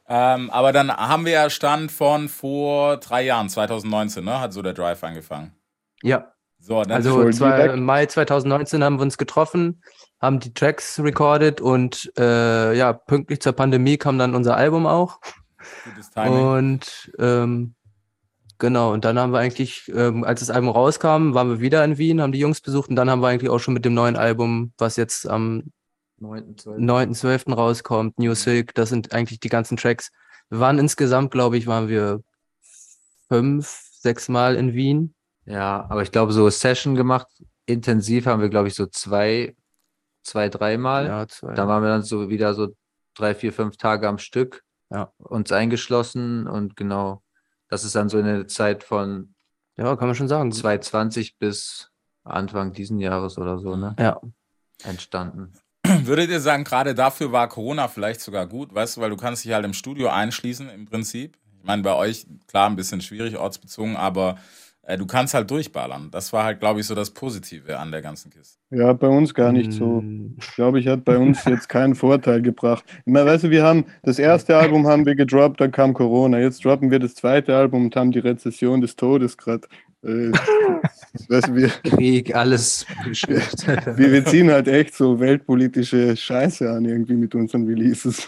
Ähm, 0.07 0.51
aber 0.51 0.71
dann 0.71 0.91
haben 0.95 1.25
wir 1.25 1.31
ja 1.31 1.49
Stand 1.49 1.91
von 1.91 2.29
vor 2.29 2.97
drei 2.97 3.23
Jahren, 3.23 3.49
2019, 3.49 4.23
ne? 4.23 4.39
Hat 4.39 4.53
so 4.53 4.61
der 4.61 4.73
Drive 4.73 5.03
angefangen. 5.03 5.55
Ja, 6.03 6.31
So, 6.59 6.83
dann 6.83 6.91
also 6.91 7.27
zwei, 7.31 7.65
im 7.65 7.83
Mai 7.83 8.05
2019 8.05 8.83
haben 8.83 8.97
wir 8.99 9.01
uns 9.01 9.17
getroffen, 9.17 9.81
haben 10.21 10.39
die 10.39 10.53
Tracks 10.53 10.99
recorded 10.99 11.59
und 11.59 12.11
äh, 12.19 12.77
ja, 12.77 12.93
pünktlich 12.93 13.41
zur 13.41 13.53
Pandemie 13.53 13.97
kam 13.97 14.19
dann 14.19 14.35
unser 14.35 14.55
Album 14.55 14.85
auch. 14.85 15.19
Gutes 15.83 16.09
Timing. 16.11 16.45
Und 16.45 17.11
ähm, 17.19 17.75
genau, 18.57 18.93
und 18.93 19.05
dann 19.05 19.19
haben 19.19 19.31
wir 19.31 19.39
eigentlich, 19.39 19.91
ähm, 19.93 20.23
als 20.23 20.39
das 20.41 20.49
Album 20.49 20.69
rauskam, 20.69 21.33
waren 21.33 21.49
wir 21.49 21.59
wieder 21.59 21.83
in 21.83 21.97
Wien, 21.97 22.21
haben 22.21 22.31
die 22.31 22.39
Jungs 22.39 22.61
besucht 22.61 22.89
und 22.89 22.95
dann 22.95 23.09
haben 23.09 23.21
wir 23.21 23.27
eigentlich 23.27 23.49
auch 23.49 23.59
schon 23.59 23.73
mit 23.73 23.85
dem 23.85 23.93
neuen 23.93 24.15
Album, 24.15 24.73
was 24.77 24.95
jetzt 24.95 25.27
am 25.27 25.63
9.12. 26.21 27.53
rauskommt, 27.53 28.17
New 28.19 28.33
Silk, 28.33 28.73
das 28.73 28.89
sind 28.89 29.13
eigentlich 29.13 29.39
die 29.39 29.49
ganzen 29.49 29.77
Tracks. 29.77 30.11
Wir 30.49 30.59
waren 30.59 30.79
insgesamt, 30.79 31.31
glaube 31.31 31.57
ich, 31.57 31.67
waren 31.67 31.87
wir 31.87 32.21
fünf, 33.27 33.81
sechs 33.99 34.29
Mal 34.29 34.55
in 34.55 34.73
Wien. 34.73 35.13
Ja, 35.45 35.85
aber 35.89 36.01
ich 36.01 36.11
glaube, 36.11 36.31
so 36.31 36.49
Session 36.49 36.95
gemacht, 36.95 37.27
intensiv 37.65 38.25
haben 38.25 38.41
wir, 38.41 38.49
glaube 38.49 38.67
ich, 38.67 38.75
so 38.75 38.85
zwei, 38.85 39.55
zwei, 40.23 40.49
dreimal. 40.49 41.05
Ja, 41.05 41.27
zwei. 41.27 41.53
Da 41.53 41.67
waren 41.67 41.83
wir 41.83 41.89
dann 41.89 42.03
so 42.03 42.29
wieder 42.29 42.53
so 42.53 42.75
drei, 43.13 43.35
vier, 43.35 43.53
fünf 43.53 43.77
Tage 43.77 44.07
am 44.07 44.17
Stück. 44.17 44.63
Ja. 44.89 45.11
Uns 45.17 45.51
eingeschlossen 45.51 46.47
und 46.47 46.75
genau, 46.75 47.23
das 47.69 47.83
ist 47.83 47.95
dann 47.95 48.09
so 48.09 48.17
eine 48.17 48.45
Zeit 48.47 48.83
von 48.83 49.35
ja, 49.77 49.95
kann 49.95 50.07
man 50.07 50.15
schon 50.15 50.27
sagen. 50.27 50.51
2020 50.51 51.37
bis 51.37 51.91
Anfang 52.23 52.71
diesen 52.71 52.99
Jahres 52.99 53.37
oder 53.37 53.59
so, 53.59 53.75
ne? 53.75 53.95
Ja. 53.99 54.19
Entstanden. 54.83 55.53
Würdet 55.85 56.29
ihr 56.29 56.39
sagen, 56.39 56.63
gerade 56.63 56.95
dafür 56.95 57.31
war 57.31 57.47
Corona 57.47 57.87
vielleicht 57.87 58.21
sogar 58.21 58.47
gut, 58.47 58.73
weißt 58.73 58.97
du, 58.97 59.01
weil 59.01 59.09
du 59.09 59.17
kannst 59.17 59.45
dich 59.45 59.53
halt 59.53 59.65
im 59.65 59.73
Studio 59.73 60.09
einschließen 60.09 60.69
im 60.69 60.85
Prinzip. 60.85 61.37
Ich 61.57 61.63
meine, 61.63 61.83
bei 61.83 61.93
euch, 61.93 62.25
klar, 62.47 62.69
ein 62.69 62.75
bisschen 62.75 63.01
schwierig, 63.01 63.37
ortsbezogen, 63.37 63.95
aber 63.95 64.31
äh, 64.31 64.35
du 64.87 65.05
kannst 65.05 65.33
halt 65.33 65.49
durchballern. 65.49 66.09
Das 66.11 66.31
war 66.33 66.43
halt, 66.43 66.59
glaube 66.59 66.79
ich, 66.79 66.85
so 66.87 66.93
das 66.95 67.11
Positive 67.11 67.77
an 67.79 67.91
der 67.91 68.01
ganzen 68.01 68.29
Kiste. 68.31 68.59
Ja, 68.69 68.93
bei 68.93 69.07
uns 69.07 69.33
gar 69.33 69.51
nicht 69.51 69.71
so. 69.71 70.01
Mm, 70.01 70.37
Ich 70.39 70.53
glaube, 70.55 70.79
ich 70.79 70.87
hat 70.87 71.03
bei 71.05 71.17
uns 71.17 71.43
jetzt 71.45 71.69
keinen 71.69 71.95
Vorteil 71.95 72.41
gebracht. 72.41 72.83
Meine, 73.05 73.25
weißt 73.25 73.45
du, 73.45 73.49
wir 73.49 73.63
haben 73.63 73.85
das 74.03 74.19
erste 74.19 74.57
Album 74.57 74.85
haben 74.87 75.05
wir 75.05 75.15
gedroppt, 75.15 75.59
dann 75.61 75.71
kam 75.71 75.93
Corona. 75.93 76.39
Jetzt 76.39 76.63
droppen 76.63 76.91
wir 76.91 76.99
das 76.99 77.15
zweite 77.15 77.55
Album 77.55 77.85
und 77.85 77.95
haben 77.95 78.11
die 78.11 78.19
Rezession 78.19 78.81
des 78.81 78.95
Todes 78.95 79.37
gerade. 79.37 79.67
Äh, 80.03 80.31
weißt 81.29 81.47
du, 81.47 81.55
wir, 81.55 81.69
Krieg, 81.69 82.35
alles 82.35 82.85
wir, 83.05 84.11
wir 84.11 84.25
ziehen 84.25 84.51
halt 84.51 84.67
echt 84.67 84.93
so 84.93 85.19
weltpolitische 85.19 86.15
Scheiße 86.15 86.69
an 86.69 86.85
irgendwie 86.85 87.15
mit 87.15 87.33
unseren 87.33 87.65
Releases. 87.65 88.27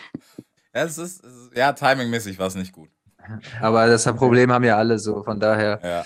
Ja, 0.73 0.83
es 0.83 0.97
ist 0.97 1.23
ja, 1.55 1.73
timingmäßig 1.73 2.39
war 2.39 2.47
es 2.47 2.55
nicht 2.55 2.71
gut. 2.71 2.89
Aber 3.61 3.87
das 3.87 4.05
Problem 4.15 4.51
haben 4.51 4.63
ja 4.63 4.77
alle 4.77 4.99
so, 4.99 5.23
von 5.23 5.39
daher. 5.39 5.79
Ja. 5.83 6.05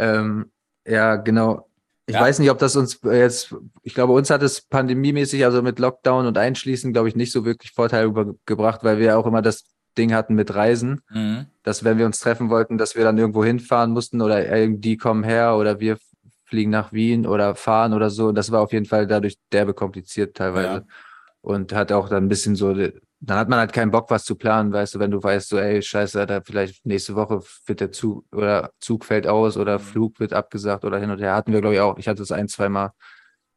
Ähm, 0.00 0.50
ja, 0.86 1.16
genau. 1.16 1.68
Ich 2.06 2.14
Ja. 2.14 2.22
weiß 2.22 2.38
nicht, 2.40 2.50
ob 2.50 2.58
das 2.58 2.74
uns 2.74 2.98
jetzt, 3.04 3.54
ich 3.82 3.94
glaube, 3.94 4.12
uns 4.14 4.30
hat 4.30 4.42
es 4.42 4.62
pandemiemäßig, 4.62 5.44
also 5.44 5.62
mit 5.62 5.78
Lockdown 5.78 6.26
und 6.26 6.36
Einschließen, 6.38 6.92
glaube 6.92 7.08
ich, 7.08 7.14
nicht 7.16 7.30
so 7.32 7.44
wirklich 7.44 7.70
Vorteil 7.72 8.06
über- 8.06 8.34
gebracht, 8.46 8.82
weil 8.82 8.98
wir 8.98 9.16
auch 9.18 9.26
immer 9.26 9.42
das 9.42 9.64
Ding 9.96 10.12
hatten 10.14 10.34
mit 10.34 10.54
Reisen, 10.54 11.02
Mhm. 11.10 11.46
dass 11.62 11.84
wenn 11.84 11.98
wir 11.98 12.06
uns 12.06 12.18
treffen 12.18 12.48
wollten, 12.50 12.78
dass 12.78 12.96
wir 12.96 13.04
dann 13.04 13.18
irgendwo 13.18 13.44
hinfahren 13.44 13.92
mussten 13.92 14.20
oder 14.22 14.44
irgendwie 14.56 14.96
kommen 14.96 15.22
her 15.22 15.56
oder 15.56 15.78
wir 15.80 15.98
fliegen 16.46 16.70
nach 16.70 16.92
Wien 16.92 17.26
oder 17.26 17.54
fahren 17.54 17.92
oder 17.92 18.10
so. 18.10 18.28
Und 18.28 18.34
das 18.34 18.50
war 18.50 18.60
auf 18.62 18.72
jeden 18.72 18.86
Fall 18.86 19.06
dadurch 19.06 19.36
derbe 19.52 19.74
kompliziert 19.74 20.36
teilweise. 20.36 20.66
Ja. 20.68 20.82
Und 21.42 21.72
hat 21.72 21.92
auch 21.92 22.08
dann 22.08 22.24
ein 22.24 22.28
bisschen 22.28 22.56
so, 22.56 22.74
dann 23.20 23.38
hat 23.38 23.48
man 23.48 23.58
halt 23.58 23.72
keinen 23.72 23.90
Bock, 23.90 24.10
was 24.10 24.24
zu 24.24 24.34
planen, 24.34 24.72
weißt 24.72 24.94
du, 24.94 24.98
wenn 24.98 25.10
du 25.10 25.22
weißt, 25.22 25.48
so, 25.50 25.58
ey, 25.58 25.82
scheiße, 25.82 26.26
da 26.26 26.40
vielleicht 26.40 26.84
nächste 26.86 27.14
Woche 27.14 27.40
wird 27.66 27.80
der 27.80 27.92
Zug 27.92 28.24
oder 28.32 28.72
Zug 28.80 29.04
fällt 29.04 29.26
aus 29.26 29.56
oder 29.56 29.78
Mhm. 29.78 29.82
Flug 29.82 30.20
wird 30.20 30.32
abgesagt 30.32 30.84
oder 30.84 30.98
hin 30.98 31.10
und 31.10 31.20
her. 31.20 31.34
Hatten 31.34 31.52
wir, 31.52 31.60
glaube 31.60 31.74
ich, 31.74 31.80
auch. 31.80 31.98
Ich 31.98 32.08
hatte 32.08 32.22
es 32.22 32.32
ein, 32.32 32.48
zweimal, 32.48 32.92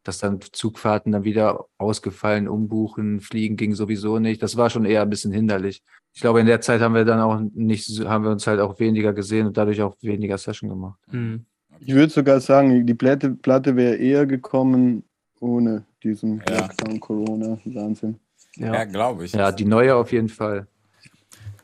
dass 0.04 0.18
dann 0.18 0.40
Zugfahrten 0.42 1.14
dann 1.14 1.24
wieder 1.24 1.66
ausgefallen, 1.78 2.50
umbuchen, 2.50 3.22
fliegen 3.22 3.56
ging 3.56 3.74
sowieso 3.74 4.20
nicht. 4.20 4.44
Das 4.44 4.58
war 4.58 4.70
schon 4.70 4.84
eher 4.84 5.02
ein 5.02 5.10
bisschen 5.10 5.32
hinderlich. 5.32 5.82
Ich 6.14 6.20
glaube, 6.20 6.42
in 6.42 6.46
der 6.46 6.60
Zeit 6.60 6.82
haben 6.82 6.94
wir 6.94 7.06
dann 7.06 7.22
auch 7.22 7.40
nicht, 7.54 7.86
so- 7.86 8.10
haben 8.10 8.26
wir 8.26 8.32
uns 8.32 8.46
halt 8.46 8.60
auch 8.60 8.80
weniger 8.80 9.14
gesehen 9.14 9.48
und 9.48 9.56
dadurch 9.56 9.82
auch 9.82 9.96
weniger 10.02 10.38
Session 10.38 10.70
gemacht. 10.70 11.00
mm. 11.12 11.36
Ich 11.80 11.94
würde 11.94 12.12
sogar 12.14 12.40
sagen, 12.40 12.86
die 12.86 12.94
Platte, 12.94 13.32
Platte 13.32 13.76
wäre 13.76 13.96
eher 13.96 14.26
gekommen 14.26 15.04
ohne 15.44 15.84
diesen 16.02 16.42
Ja. 16.50 16.62
Lockdown, 16.62 17.00
Corona, 17.00 17.58
Wahnsinn. 17.66 18.20
Ja, 18.56 18.74
Ja. 18.74 18.84
glaube 18.86 19.26
ich. 19.26 19.34
Ja, 19.34 19.52
die 19.52 19.66
neue 19.66 19.96
auf 19.96 20.12
jeden 20.12 20.30
Fall. 20.30 20.68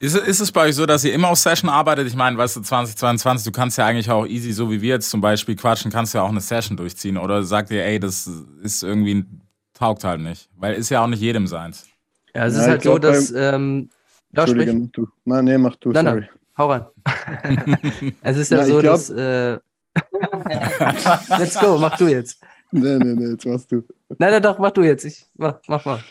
Ist, 0.02 0.16
ist 0.16 0.40
es 0.40 0.52
bei 0.52 0.68
euch 0.68 0.76
so, 0.76 0.86
dass 0.86 1.04
ihr 1.04 1.14
immer 1.14 1.28
auf 1.30 1.40
Session 1.40 1.70
arbeitet? 1.70 2.08
Ich 2.08 2.16
meine, 2.16 2.38
weißt 2.38 2.56
du, 2.58 2.62
2022, 2.62 3.44
du 3.46 3.52
kannst 3.52 3.78
ja 3.78 3.86
eigentlich 3.86 4.10
auch 4.10 4.26
easy, 4.26 4.54
so 4.54 4.72
wie 4.72 4.82
wir 4.82 4.90
jetzt 4.96 5.10
zum 5.10 5.20
Beispiel 5.22 5.56
quatschen, 5.56 5.92
kannst 5.92 6.14
ja 6.14 6.22
auch 6.22 6.30
eine 6.30 6.40
Session 6.42 6.78
durchziehen. 6.78 7.18
Oder 7.18 7.44
sagt 7.44 7.70
ihr, 7.72 7.84
ey, 7.86 8.00
das 8.00 8.30
ist 8.62 8.82
irgendwie, 8.84 9.26
taugt 9.74 10.04
halt 10.06 10.22
nicht. 10.22 10.50
Weil 10.56 10.76
ist 10.76 10.90
ja 10.90 11.04
auch 11.04 11.08
nicht 11.08 11.22
jedem 11.22 11.48
seins. 11.48 11.86
Ja, 12.34 12.46
es 12.46 12.56
Ja, 12.56 12.62
ist 12.62 12.68
halt 12.70 12.84
so, 12.84 12.98
dass. 12.98 13.32
Ähm, 13.32 13.90
ja, 14.32 14.48
sprich, 14.48 14.68
Entschuldige, 14.68 14.74
mach 14.80 14.92
du. 14.92 15.08
Nein, 15.26 15.46
nee, 15.46 15.58
mach 15.58 15.76
du, 15.78 15.92
Nein, 15.92 16.06
sorry. 16.06 16.20
nein. 16.22 16.30
hau 16.58 16.72
rein. 16.72 16.86
es 18.22 18.38
ist 18.38 18.52
ja 18.52 18.62
ich 18.62 18.68
so, 18.68 18.80
glaub- 18.80 18.94
dass. 18.94 19.10
Äh, 19.10 19.60
Let's 21.38 21.60
go, 21.60 21.78
mach 21.78 21.98
du 21.98 22.08
jetzt. 22.08 22.40
Nee, 22.72 22.98
nee, 22.98 23.16
nee, 23.16 23.32
jetzt 23.32 23.46
machst 23.46 23.72
du. 23.72 23.84
Nein, 24.18 24.32
nein, 24.32 24.42
doch, 24.42 24.60
mach 24.60 24.72
du 24.72 24.84
jetzt. 24.84 25.06
Ich, 25.06 25.26
mach, 25.36 25.60
mach 25.68 25.86
mal. 25.86 26.04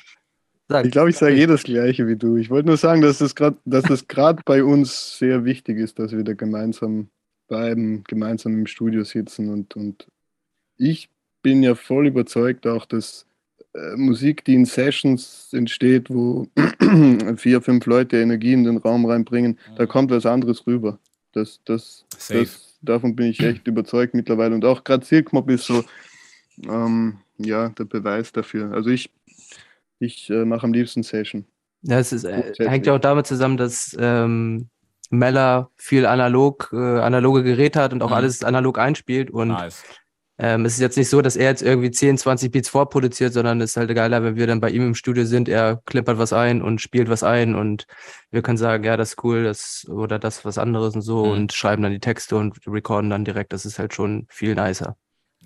Sag. 0.69 0.85
Ich 0.85 0.91
glaube, 0.93 1.11
ich 1.11 1.17
sage 1.17 1.35
eh 1.35 1.47
das 1.47 1.63
Gleiche 1.63 2.07
wie 2.07 2.17
du. 2.17 2.37
Ich 2.37 2.51
wollte 2.51 2.69
nur 2.69 2.77
sagen, 2.77 3.01
dass 3.01 3.21
es 3.21 3.35
gerade, 3.35 3.57
dass 3.65 3.89
es 3.89 4.07
gerade 4.07 4.43
bei 4.45 4.63
uns 4.63 5.19
sehr 5.19 5.45
wichtig 5.45 5.79
ist, 5.79 5.99
dass 5.99 6.13
wir 6.13 6.25
da 6.25 6.35
gemeinsam 6.35 7.09
beim 7.49 8.05
gemeinsam 8.07 8.53
im 8.53 8.67
Studio 8.67 9.05
sitzen 9.05 9.49
und, 9.49 9.75
und 9.75 10.07
ich 10.77 11.09
bin 11.43 11.63
ja 11.63 11.75
voll 11.75 12.09
überzeugt 12.09 12.67
auch, 12.67 12.85
dass 12.85 13.27
äh, 13.75 13.97
Musik, 13.97 14.45
die 14.45 14.55
in 14.55 14.67
Sessions 14.67 15.49
entsteht, 15.53 16.11
wo 16.11 16.47
vier, 17.37 17.63
fünf 17.63 17.87
Leute 17.87 18.19
Energie 18.19 18.53
in 18.53 18.65
den 18.65 18.77
Raum 18.77 19.07
reinbringen, 19.07 19.59
da 19.77 19.87
kommt 19.87 20.11
was 20.11 20.27
anderes 20.27 20.67
rüber. 20.67 20.99
Das, 21.33 21.61
das, 21.65 22.05
Safe. 22.17 22.41
das, 22.41 22.79
davon 22.83 23.17
bin 23.17 23.27
ich 23.27 23.41
echt 23.41 23.67
überzeugt 23.67 24.15
mittlerweile. 24.15 24.55
Und 24.55 24.65
auch 24.65 24.85
gerade 24.85 25.05
Silkmob 25.05 25.49
ist 25.51 25.65
so, 25.65 25.85
ähm, 26.67 27.19
ja, 27.39 27.69
der 27.71 27.85
Beweis 27.85 28.33
dafür. 28.33 28.73
Also 28.73 28.91
ich, 28.91 29.11
ich 29.99 30.31
äh, 30.31 30.45
mache 30.45 30.65
am 30.65 30.73
liebsten 30.73 31.03
Session. 31.03 31.45
Ja, 31.83 31.99
es 31.99 32.13
ist, 32.13 32.25
äh, 32.25 32.53
hängt 32.59 32.87
ja 32.87 32.95
auch 32.95 33.01
damit 33.01 33.27
zusammen, 33.27 33.57
dass 33.57 33.97
ähm, 33.99 34.69
Meller 35.11 35.71
viel 35.77 36.07
analog, 36.07 36.71
äh, 36.73 36.77
analoge 36.77 37.43
Geräte 37.45 37.81
hat 37.81 37.93
und 37.93 38.03
auch 38.03 38.09
Mhm. 38.11 38.15
alles 38.15 38.45
analog 38.45 38.79
einspielt. 38.79 39.31
Und 39.31 39.49
Nice. 39.49 39.83
ähm, 40.39 40.65
es 40.67 40.75
ist 40.75 40.81
jetzt 40.81 40.97
nicht 40.99 41.09
so, 41.09 41.23
dass 41.23 41.37
er 41.37 41.49
jetzt 41.51 41.63
irgendwie 41.63 41.91
10, 41.91 42.19
20 42.19 42.51
Beats 42.53 42.69
vorproduziert, 42.69 43.33
sondern 43.33 43.61
es 43.61 43.71
ist 43.71 43.77
halt 43.77 43.95
geiler, 43.95 44.23
wenn 44.25 44.37
wir 44.37 44.47
dann 44.47 44.61
bei 44.61 44.71
ihm 44.71 44.83
im 44.89 44.95
Studio 44.95 45.25
sind, 45.25 45.49
er 45.49 45.81
klippert 45.87 46.19
was 46.19 46.33
ein 46.33 46.63
und 46.63 46.81
spielt 46.81 47.09
was 47.09 47.23
ein 47.23 47.55
und 47.55 47.87
wir 48.31 48.43
können 48.43 48.59
sagen, 48.59 48.85
ja, 48.85 48.97
das 48.97 49.11
ist 49.11 49.25
cool, 49.25 49.45
das 49.45 49.87
oder 49.89 50.19
das 50.19 50.45
was 50.45 50.59
anderes 50.59 50.95
und 50.95 51.03
so 51.03 51.27
Mhm. 51.27 51.31
und 51.33 51.53
schreiben 51.53 51.83
dann 51.83 51.93
die 51.93 52.01
Texte 52.01 52.37
und 52.37 52.59
recorden 52.67 53.09
dann 53.11 53.25
direkt. 53.25 53.53
Das 53.53 53.65
ist 53.65 53.79
halt 53.79 53.95
schon 53.95 54.27
viel 54.29 54.55
nicer. 54.57 54.97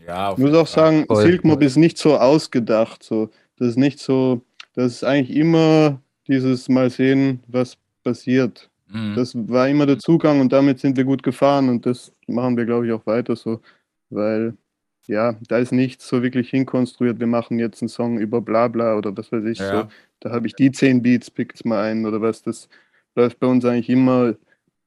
Ja, 0.07 0.33
Ich 0.33 0.39
muss 0.39 0.55
auch 0.55 0.67
sagen, 0.67 1.05
Voll. 1.07 1.23
Silkmob 1.23 1.63
ist 1.63 1.77
nicht 1.77 1.99
so 1.99 2.17
ausgedacht. 2.17 3.03
So. 3.03 3.31
Das 3.57 3.69
ist 3.69 3.77
nicht 3.77 3.99
so, 3.99 4.43
das 4.75 4.93
ist 4.93 5.05
eigentlich 5.05 5.37
immer 5.37 6.01
dieses 6.27 6.69
Mal 6.69 6.91
sehen, 6.91 7.41
was 7.47 7.77
passiert. 8.03 8.71
Mhm. 8.89 9.15
Das 9.15 9.35
war 9.35 9.69
immer 9.69 9.87
der 9.87 9.99
Zugang 9.99 10.41
und 10.41 10.53
damit 10.53 10.81
sind 10.81 10.97
wir 10.97 11.05
gut 11.05 11.23
gefahren 11.23 11.69
und 11.69 11.87
das 11.87 12.13
machen 12.27 12.57
wir, 12.57 12.65
glaube 12.65 12.87
ich, 12.87 12.93
auch 12.93 13.07
weiter 13.07 13.37
so, 13.37 13.61
weil 14.11 14.55
ja, 15.07 15.35
da 15.49 15.59
ist 15.59 15.73
nichts 15.73 16.07
so 16.07 16.23
wirklich 16.23 16.51
hinkonstruiert. 16.51 17.19
Wir 17.19 17.27
machen 17.27 17.59
jetzt 17.59 17.83
einen 17.83 17.89
Song 17.89 18.19
über 18.19 18.41
Blabla 18.41 18.97
oder 18.97 19.17
was 19.17 19.33
weiß 19.33 19.45
ich. 19.45 19.59
Ja. 19.59 19.83
So. 19.83 19.89
Da 20.21 20.31
habe 20.31 20.47
ich 20.47 20.55
die 20.55 20.71
zehn 20.71 21.03
Beats, 21.03 21.31
pickt's 21.31 21.65
mal 21.65 21.83
ein 21.83 22.07
oder 22.07 22.21
was. 22.21 22.43
Das 22.43 22.69
läuft 23.17 23.41
bei 23.41 23.49
uns 23.49 23.65
eigentlich 23.65 23.89
immer, 23.89 24.35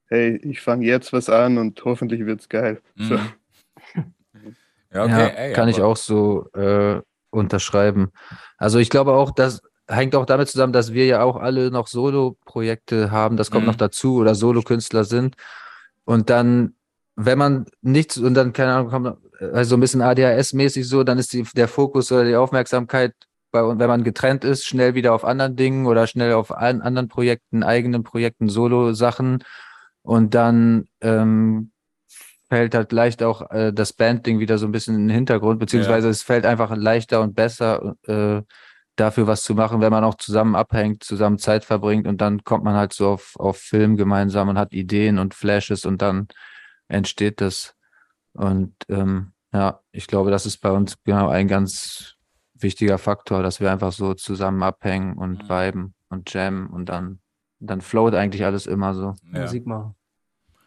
hey, 0.08 0.38
ich 0.38 0.62
fange 0.62 0.86
jetzt 0.86 1.12
was 1.12 1.30
an 1.30 1.58
und 1.58 1.84
hoffentlich 1.84 2.26
wird's 2.26 2.48
geil. 2.48 2.82
So. 2.98 3.20
Ja, 4.96 5.04
okay, 5.04 5.12
ja, 5.12 5.28
ey, 5.28 5.54
kann 5.54 5.70
ich 5.70 5.82
auch 5.82 5.98
so 5.98 6.50
äh, 6.54 7.02
unterschreiben. 7.30 8.12
Also 8.58 8.80
ich 8.80 8.90
glaube 8.90 9.14
auch, 9.14 9.32
das 9.32 9.62
hängt 9.88 10.16
auch 10.16 10.26
damit 10.26 10.48
zusammen, 10.50 10.74
dass 10.74 10.94
wir 10.94 11.06
ja 11.06 11.22
auch 11.22 11.36
alle 11.36 11.70
noch 11.70 11.88
Solo-Projekte 11.88 13.12
haben, 13.12 13.38
das 13.38 13.52
kommt 13.52 13.66
Mhm. 13.66 13.72
noch 13.72 13.76
dazu, 13.76 14.16
oder 14.16 14.34
Solo-Künstler 14.34 15.04
sind. 15.04 15.36
Und 16.06 16.30
dann, 16.30 16.76
wenn 17.16 17.38
man 17.38 17.66
nichts, 17.82 18.18
und 18.18 18.34
dann, 18.34 18.54
keine 18.54 18.74
Ahnung, 18.74 18.90
kommt 18.90 19.18
also 19.54 19.76
ein 19.76 19.82
bisschen 19.82 20.02
ADHS-mäßig 20.02 20.86
so, 20.86 21.04
dann 21.04 21.18
ist 21.20 21.34
die, 21.34 21.44
der 21.44 21.68
Fokus 21.68 22.12
oder 22.12 22.24
die 22.24 22.36
Aufmerksamkeit 22.36 23.14
bei, 23.52 23.62
und 23.64 23.80
wenn 23.80 23.88
man 23.88 24.04
getrennt 24.04 24.44
ist, 24.44 24.66
schnell 24.66 24.96
wieder 24.96 25.14
auf 25.14 25.26
anderen 25.26 25.56
Dingen 25.56 25.86
oder 25.86 26.08
schnell 26.08 26.34
auf 26.34 26.56
allen 26.56 26.82
anderen 26.82 27.08
Projekten, 27.10 27.64
eigenen 27.64 28.04
Projekten, 28.04 28.50
Solo-Sachen. 28.50 29.44
Und 30.02 30.34
dann 30.36 30.86
ähm, 31.02 31.72
fällt 32.50 32.76
halt 32.76 32.92
leicht 32.92 33.24
auch 33.24 33.50
äh, 33.52 33.74
das 33.74 33.94
Band-Ding 33.94 34.40
wieder 34.40 34.58
so 34.58 34.66
ein 34.66 34.72
bisschen 34.72 34.96
in 34.96 35.08
den 35.08 35.16
Hintergrund, 35.16 35.60
beziehungsweise 35.60 36.10
es 36.10 36.22
fällt 36.24 36.46
einfach 36.46 36.76
leichter 36.76 37.22
und 37.22 37.36
besser, 37.36 37.96
äh, 38.04 38.42
dafür 38.96 39.28
was 39.28 39.44
zu 39.44 39.56
machen, 39.56 39.82
wenn 39.82 39.92
man 39.92 40.04
auch 40.04 40.16
zusammen 40.16 40.56
abhängt, 40.56 41.04
zusammen 41.04 41.38
Zeit 41.38 41.66
verbringt 41.66 42.08
und 42.08 42.22
dann 42.22 42.44
kommt 42.44 42.64
man 42.64 42.76
halt 42.76 42.94
so 42.94 43.10
auf, 43.10 43.34
auf 43.38 43.58
Film 43.58 43.98
gemeinsam 43.98 44.48
und 44.48 44.58
hat 44.58 44.74
Ideen 44.74 45.20
und 45.20 45.34
Flashes 45.34 45.86
und 45.86 46.02
dann 46.02 46.28
entsteht 46.88 47.42
das. 47.42 47.76
Und 48.34 48.74
ähm, 48.90 49.34
ja, 49.54 49.82
ich 49.92 50.08
glaube, 50.08 50.32
das 50.32 50.46
ist 50.46 50.58
bei 50.58 50.72
uns 50.72 50.96
genau 51.04 51.30
ein 51.30 51.48
ganz 51.48 52.16
wichtiger 52.54 52.98
Faktor, 52.98 53.44
dass 53.44 53.60
wir 53.60 53.72
einfach 53.72 53.92
so 53.92 54.14
zusammen 54.14 54.64
abhängen 54.64 55.18
und 55.18 55.44
Mhm. 55.44 55.50
viben 55.50 55.94
und 56.10 56.34
jammen 56.34 56.68
und 56.68 56.88
dann, 56.88 57.20
dann 57.60 57.82
float 57.82 58.14
eigentlich 58.14 58.46
alles 58.46 58.66
immer 58.66 58.94
so. 58.94 59.14
Ja. 59.34 59.42
Musik 59.42 59.66
machen. 59.66 59.96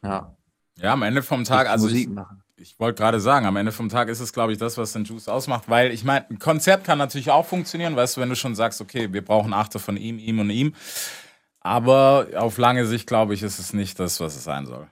Ja. 0.02 0.36
Ja, 0.80 0.92
am 0.92 1.02
Ende 1.02 1.22
vom 1.22 1.44
Tag, 1.44 1.68
also 1.68 1.86
Musik 1.86 2.08
ich, 2.08 2.14
machen. 2.14 2.42
ich 2.56 2.78
wollte 2.78 3.00
gerade 3.02 3.20
sagen, 3.20 3.46
am 3.46 3.56
Ende 3.56 3.72
vom 3.72 3.88
Tag 3.88 4.08
ist 4.08 4.20
es, 4.20 4.32
glaube 4.32 4.52
ich, 4.52 4.58
das, 4.58 4.78
was 4.78 4.92
den 4.92 5.04
Juice 5.04 5.28
ausmacht, 5.28 5.68
weil 5.68 5.90
ich 5.92 6.04
meine, 6.04 6.26
ein 6.30 6.38
Konzept 6.38 6.84
kann 6.84 6.98
natürlich 6.98 7.30
auch 7.30 7.46
funktionieren, 7.46 7.96
weißt 7.96 8.16
du, 8.16 8.20
wenn 8.20 8.28
du 8.28 8.36
schon 8.36 8.54
sagst, 8.54 8.80
okay, 8.80 9.12
wir 9.12 9.24
brauchen 9.24 9.52
Achte 9.52 9.78
von 9.78 9.96
ihm, 9.96 10.18
ihm 10.18 10.38
und 10.40 10.50
ihm. 10.50 10.74
Aber 11.60 12.28
auf 12.36 12.56
lange 12.58 12.86
Sicht, 12.86 13.06
glaube 13.06 13.34
ich, 13.34 13.42
ist 13.42 13.58
es 13.58 13.72
nicht 13.72 13.98
das, 13.98 14.20
was 14.20 14.36
es 14.36 14.44
sein 14.44 14.66
soll. 14.66 14.86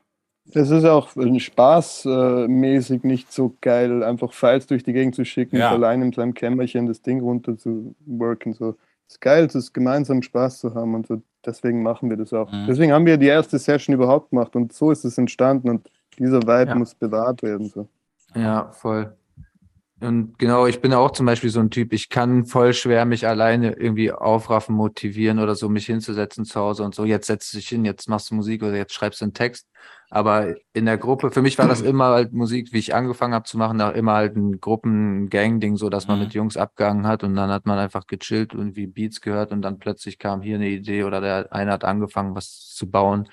Es 0.53 0.71
ist 0.71 0.85
auch 0.85 1.11
spaßmäßig 1.11 3.03
nicht 3.03 3.33
so 3.33 3.57
geil, 3.61 4.03
einfach 4.05 4.33
Files 4.33 4.67
durch 4.67 4.85
die 4.85 4.93
Gegend 4.93 5.15
zu 5.15 5.25
schicken 5.25 5.57
Ja. 5.57 5.69
und 5.69 5.75
allein 5.75 6.03
in 6.03 6.13
seinem 6.13 6.35
Kämmerchen 6.35 6.87
das 6.87 7.03
Ding 7.03 7.21
runter 7.21 7.57
zu 7.57 7.95
worken. 8.07 8.53
So. 8.53 8.77
Es 9.09 9.15
ist 9.15 9.21
geil, 9.21 9.45
es 9.45 9.55
ist 9.55 9.73
gemeinsam 9.73 10.23
Spaß 10.23 10.59
zu 10.61 10.75
haben 10.75 10.95
und 10.95 11.07
so. 11.07 11.23
Deswegen 11.47 11.83
machen 11.83 12.11
wir 12.11 12.17
das 12.17 12.33
auch. 12.33 12.51
Mhm. 12.51 12.67
Deswegen 12.69 12.93
haben 12.93 13.07
wir 13.07 13.17
die 13.17 13.27
erste 13.27 13.59
Session 13.59 13.95
überhaupt 13.95 14.31
gemacht 14.31 14.55
und 14.57 14.73
so 14.73 14.91
ist 14.91 15.05
es 15.05 15.17
entstanden 15.19 15.71
und 15.71 15.91
dieser 16.19 16.43
Vibe 16.43 16.71
Ja. 16.71 16.75
muss 16.75 16.95
bewahrt 16.95 17.43
werden. 17.43 17.69
So. 17.69 17.89
Ja, 18.35 18.71
voll. 18.73 19.15
Und 19.99 20.39
genau, 20.39 20.67
ich 20.67 20.83
bin 20.83 20.93
auch 20.93 21.11
zum 21.13 21.25
Beispiel 21.25 21.49
so 21.49 21.59
ein 21.61 21.71
Typ, 21.71 21.95
ich 21.95 22.11
kann 22.11 22.45
voll 22.45 22.75
schwer 22.75 23.07
mich 23.07 23.27
alleine 23.27 23.73
irgendwie 23.73 24.13
aufraffen, 24.13 24.75
motivieren 24.75 25.39
oder 25.39 25.55
so, 25.55 25.71
mich 25.71 25.87
hinzusetzen 25.87 26.45
zu 26.45 26.61
Hause 26.61 26.83
und 26.85 26.95
so, 26.95 27.07
jetzt 27.07 27.29
setzt 27.29 27.55
du 27.55 27.57
dich 27.57 27.69
hin, 27.71 27.87
jetzt 27.87 28.07
machst 28.07 28.31
du 28.31 28.35
Musik 28.35 28.63
oder 28.63 28.77
jetzt 28.77 28.93
schreibst 28.93 29.23
du 29.23 29.25
einen 29.25 29.33
Text. 29.33 29.67
Aber 30.11 30.55
in 30.75 30.85
der 30.85 30.99
Gruppe, 30.99 31.31
für 31.31 31.41
mich 31.41 31.57
war 31.57 31.67
das 31.67 31.81
immer 31.81 32.07
halt 32.11 32.35
Musik, 32.35 32.75
wie 32.75 32.79
ich 32.79 32.95
angefangen 32.95 33.33
habe 33.33 33.47
zu 33.47 33.57
machen, 33.57 33.81
auch 33.81 33.95
immer 33.95 34.13
halt 34.13 34.37
ein 34.37 34.61
Gruppen-Gang-Ding, 34.61 35.77
so 35.77 35.89
dass 35.89 36.09
man 36.09 36.19
Mhm. 36.19 36.25
mit 36.25 36.35
Jungs 36.35 36.59
abgehangen 36.59 37.07
hat 37.07 37.25
und 37.25 37.35
dann 37.35 37.51
hat 37.51 37.65
man 37.65 37.79
einfach 37.79 38.07
gechillt 38.07 38.55
und 38.55 38.77
wie 38.77 38.87
Beats 38.87 39.23
gehört 39.23 39.51
und 39.51 39.63
dann 39.63 39.79
plötzlich 39.79 40.19
kam 40.19 40.43
hier 40.43 40.57
eine 40.57 40.69
Idee 40.69 41.05
oder 41.05 41.23
der 41.23 41.53
eine 41.55 41.73
hat 41.73 41.85
angefangen, 41.85 42.35
was 42.35 42.67
zu 42.75 42.91
bauen, 42.91 43.31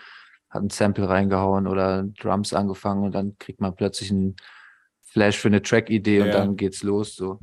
hat 0.50 0.64
ein 0.64 0.70
Sample 0.70 1.10
reingehauen 1.10 1.68
oder 1.68 2.04
Drums 2.04 2.54
angefangen 2.54 3.04
und 3.04 3.12
dann 3.14 3.38
kriegt 3.38 3.60
man 3.60 3.76
plötzlich 3.76 4.12
ein 4.12 4.36
Flash 5.14 5.38
für 5.38 5.48
eine 5.48 5.62
Track-Idee 5.62 6.22
und 6.22 6.28
Ja. 6.28 6.34
dann 6.34 6.56
geht's 6.58 6.84
los. 6.84 7.16
So. 7.16 7.40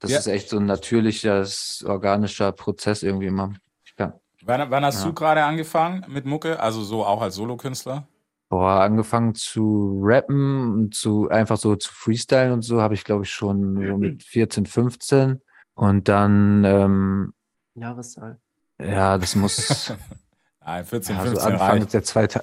Das 0.00 0.10
Ja. 0.10 0.18
ist 0.18 0.26
echt 0.26 0.48
so 0.48 0.58
ein 0.58 0.66
natürlicher, 0.66 1.46
organischer 1.84 2.50
Prozess 2.52 3.02
irgendwie 3.02 3.28
immer. 3.28 3.54
Kann, 3.96 4.14
Wann, 4.44 4.70
wann 4.70 4.84
hast 4.84 5.02
Ja. 5.04 5.08
du 5.08 5.14
gerade 5.14 5.44
angefangen 5.44 6.04
mit 6.08 6.26
Mucke? 6.26 6.58
Also 6.58 6.82
so 6.82 7.04
auch 7.06 7.22
als 7.22 7.36
Solokünstler? 7.36 8.06
boah, 8.48 8.80
angefangen 8.82 9.34
zu 9.34 9.98
rappen 10.02 10.72
und 10.74 10.94
zu 10.94 11.30
einfach 11.30 11.56
so 11.56 11.74
zu 11.74 11.90
freestylen 11.90 12.52
und 12.52 12.60
so, 12.60 12.82
habe 12.82 12.92
ich, 12.92 13.02
glaube 13.02 13.24
ich, 13.24 13.30
schon 13.30 13.76
so 13.76 13.96
mit 13.96 14.22
14, 14.24 14.66
15. 14.66 15.40
Und 15.74 16.06
dann, 16.08 16.62
ähm, 16.66 17.32
Jahreszahl. 17.74 18.38
ja, 18.78 19.16
das 19.16 19.36
muss 19.36 19.90
Nein, 20.60 20.84
14, 20.84 21.16
ja, 21.16 21.22
so 21.22 21.28
15 21.30 21.52
Anfang 21.52 21.78
reicht. 21.78 21.94
der, 21.94 22.02
zweita 22.04 22.42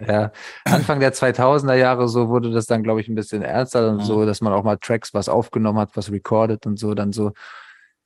ja, 0.00 0.32
Anfang 0.64 1.00
der 1.00 1.12
2000er 1.14 1.74
Jahre 1.74 2.08
so 2.08 2.28
wurde 2.28 2.50
das 2.50 2.66
dann, 2.66 2.82
glaube 2.82 3.00
ich, 3.00 3.08
ein 3.08 3.14
bisschen 3.14 3.42
ernster 3.42 3.90
und 3.90 3.96
Mhm. 3.98 4.02
so, 4.02 4.26
dass 4.26 4.40
man 4.40 4.52
auch 4.52 4.64
mal 4.64 4.76
Tracks 4.76 5.14
was 5.14 5.28
aufgenommen 5.28 5.78
hat, 5.78 5.96
was 5.96 6.10
recorded 6.10 6.66
und 6.66 6.78
so. 6.78 6.94
Dann 6.94 7.12
so 7.12 7.32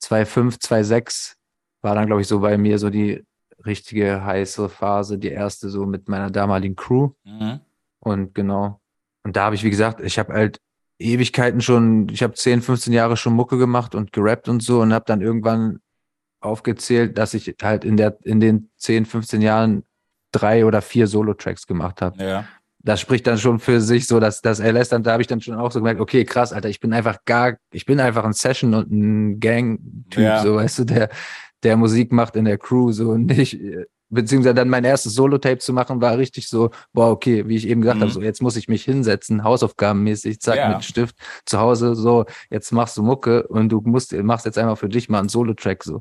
2.5, 0.03 0.59
2.6 0.61 1.35
war 1.83 1.95
dann, 1.95 2.07
glaube 2.07 2.23
ich, 2.23 2.29
so 2.29 2.41
bei 2.41 2.57
mir 2.59 2.79
so 2.79 2.91
die 2.91 3.25
richtige 3.67 4.25
heiße 4.25 4.69
Phase, 4.69 5.19
die 5.19 5.29
erste 5.31 5.69
so 5.69 5.85
mit 5.87 6.09
meiner 6.09 6.31
damaligen 6.31 6.77
Crew. 6.77 7.11
Mhm. 7.25 7.61
Und 7.99 8.35
genau. 8.35 8.81
Und 9.25 9.37
da 9.37 9.45
habe 9.45 9.55
ich, 9.55 9.65
wie 9.65 9.71
gesagt, 9.71 10.01
ich 10.01 10.19
habe 10.19 10.33
halt 10.33 10.59
Ewigkeiten 10.99 11.61
schon, 11.61 12.09
ich 12.11 12.23
habe 12.23 12.35
10, 12.35 12.63
15 12.63 12.93
Jahre 12.93 13.17
schon 13.17 13.35
Mucke 13.35 13.59
gemacht 13.59 13.95
und 13.95 14.13
gerappt 14.13 14.49
und 14.49 14.63
so 14.63 14.81
und 14.81 14.93
habe 14.93 15.05
dann 15.07 15.21
irgendwann 15.21 15.81
aufgezählt, 16.41 17.19
dass 17.19 17.35
ich 17.35 17.55
halt 17.63 17.85
in 17.85 17.97
der 17.97 18.17
in 18.23 18.41
den 18.41 18.71
10, 18.77 19.05
15 19.07 19.43
Jahren 19.43 19.85
drei 20.33 20.65
oder 20.65 20.83
vier 20.83 21.07
Solo-Tracks 21.07 21.67
gemacht 21.67 22.03
habe. 22.03 22.23
Ja. 22.23 22.45
Das 22.83 22.99
spricht 23.01 23.27
dann 23.27 23.37
schon 23.37 23.59
für 23.59 23.81
sich 23.81 24.07
so, 24.07 24.21
dass 24.21 24.41
das 24.41 24.59
LS 24.59 24.89
dann, 24.89 25.03
da 25.03 25.13
habe 25.13 25.21
ich 25.23 25.29
dann 25.29 25.41
schon 25.43 25.55
auch 25.57 25.71
so 25.71 25.81
gemerkt, 25.81 26.01
okay, 26.01 26.25
krass, 26.25 26.53
Alter, 26.53 26.71
ich 26.71 26.81
bin 26.81 26.93
einfach 26.95 27.19
gar, 27.27 27.57
ich 27.73 27.85
bin 27.85 28.01
einfach 28.01 28.25
ein 28.25 28.33
Session- 28.33 28.73
und 28.75 28.91
ein 28.91 29.39
Gang-Typ, 29.41 30.23
Ja. 30.23 30.43
so, 30.43 30.55
weißt 30.55 30.79
du, 30.81 30.85
der, 30.85 31.11
der 31.63 31.77
Musik 31.77 32.11
macht 32.11 32.37
in 32.37 32.47
der 32.47 32.57
Crew, 32.57 32.91
so 32.91 33.11
und 33.11 33.27
nicht, 33.27 33.61
beziehungsweise 34.09 34.55
dann 34.55 34.71
mein 34.71 34.85
erstes 34.85 35.13
Solo-Tape 35.15 35.59
zu 35.59 35.75
machen, 35.75 36.01
war 36.01 36.17
richtig 36.17 36.49
so, 36.49 36.71
boah, 36.95 37.11
okay, 37.11 37.47
wie 37.47 37.57
ich 37.57 37.69
eben 37.69 37.83
gesagt 37.83 37.99
Mhm. 37.99 38.03
habe, 38.05 38.13
so 38.13 38.23
jetzt 38.23 38.41
muss 38.41 38.57
ich 38.57 38.67
mich 38.67 38.83
hinsetzen, 38.83 39.45
hausaufgabenmäßig, 39.45 40.41
zack, 40.41 40.57
Ja. 40.57 40.69
mit 40.71 40.83
Stift 40.83 41.17
zu 41.45 41.61
Hause, 41.61 41.95
so, 41.95 42.25
jetzt 42.49 42.73
machst 42.73 42.97
du 42.97 43.03
Mucke 43.03 43.47
und 43.49 43.69
du 43.69 43.83
musst, 43.85 44.13
machst 44.15 44.47
jetzt 44.47 44.57
einmal 44.57 44.77
für 44.77 44.89
dich 44.89 45.11
mal 45.11 45.19
einen 45.19 45.29
Solo-Track, 45.29 45.85
so. 45.85 46.01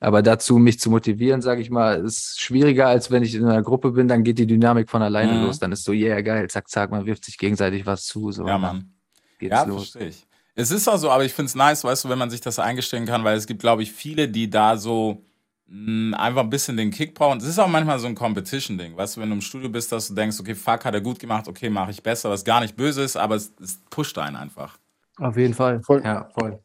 Aber 0.00 0.22
dazu, 0.22 0.58
mich 0.58 0.78
zu 0.80 0.90
motivieren, 0.90 1.40
sage 1.40 1.62
ich 1.62 1.70
mal, 1.70 2.04
ist 2.04 2.40
schwieriger, 2.40 2.88
als 2.88 3.10
wenn 3.10 3.22
ich 3.22 3.34
in 3.34 3.44
einer 3.44 3.62
Gruppe 3.62 3.92
bin, 3.92 4.06
dann 4.08 4.22
geht 4.24 4.38
die 4.38 4.46
Dynamik 4.46 4.90
von 4.90 5.02
alleine 5.02 5.34
Mhm. 5.34 5.42
los. 5.44 5.58
Dann 5.58 5.72
ist 5.72 5.84
so, 5.84 5.92
yeah, 5.92 6.20
geil, 6.20 6.48
zack, 6.50 6.68
zack, 6.68 6.90
man 6.90 7.06
wirft 7.06 7.24
sich 7.24 7.38
gegenseitig 7.38 7.86
was 7.86 8.04
zu. 8.04 8.30
So, 8.32 8.46
Ja, 8.46 8.58
Mann. 8.58 8.92
Geht's 9.38 9.52
Ja, 9.52 9.64
los. 9.64 9.90
verstehe 9.90 10.08
ich. 10.08 10.26
Es 10.56 10.70
ist 10.70 10.86
auch 10.88 10.98
so, 10.98 11.10
aber 11.10 11.24
ich 11.24 11.32
finde 11.32 11.46
es 11.48 11.54
nice, 11.54 11.82
weißt 11.84 12.04
du, 12.04 12.08
wenn 12.08 12.18
man 12.18 12.30
sich 12.30 12.40
das 12.40 12.58
eingestehen 12.58 13.06
kann, 13.06 13.24
weil 13.24 13.36
es 13.36 13.46
gibt, 13.46 13.60
glaube 13.60 13.82
ich, 13.82 13.92
viele, 13.92 14.28
die 14.28 14.48
da 14.50 14.76
so 14.76 15.24
mh, 15.66 16.16
einfach 16.18 16.42
ein 16.42 16.50
bisschen 16.50 16.76
den 16.76 16.90
Kick 16.90 17.14
brauchen. 17.14 17.38
Es 17.38 17.44
ist 17.46 17.58
auch 17.58 17.66
manchmal 17.68 17.98
so 17.98 18.06
ein 18.06 18.14
Competition-Ding, 18.14 18.96
weißt 18.96 19.16
du, 19.16 19.20
wenn 19.22 19.30
du 19.30 19.36
im 19.36 19.40
Studio 19.40 19.68
bist, 19.70 19.90
dass 19.90 20.08
du 20.08 20.14
denkst, 20.14 20.38
okay, 20.38 20.54
fuck, 20.54 20.84
hat 20.84 20.94
er 20.94 21.00
gut 21.00 21.18
gemacht, 21.18 21.48
okay, 21.48 21.70
mache 21.70 21.90
ich 21.90 22.02
besser, 22.02 22.28
was 22.30 22.44
gar 22.44 22.60
nicht 22.60 22.76
böse 22.76 23.02
ist, 23.02 23.16
aber 23.16 23.34
es, 23.36 23.52
es 23.62 23.80
pusht 23.90 24.16
einen 24.18 24.36
einfach. 24.36 24.76
Auf 25.16 25.36
jeden 25.36 25.54
Fall. 25.54 25.80
Voll. 25.82 26.02
Ja, 26.04 26.28
voll. 26.38 26.60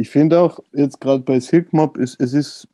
Ich 0.00 0.08
finde 0.08 0.40
auch 0.40 0.60
jetzt 0.72 0.98
gerade 1.00 1.22
bei 1.22 1.38
Silk 1.40 1.72
Mob, 1.74 1.98
es, 1.98 2.16
es 2.18 2.32
ist 2.32 2.68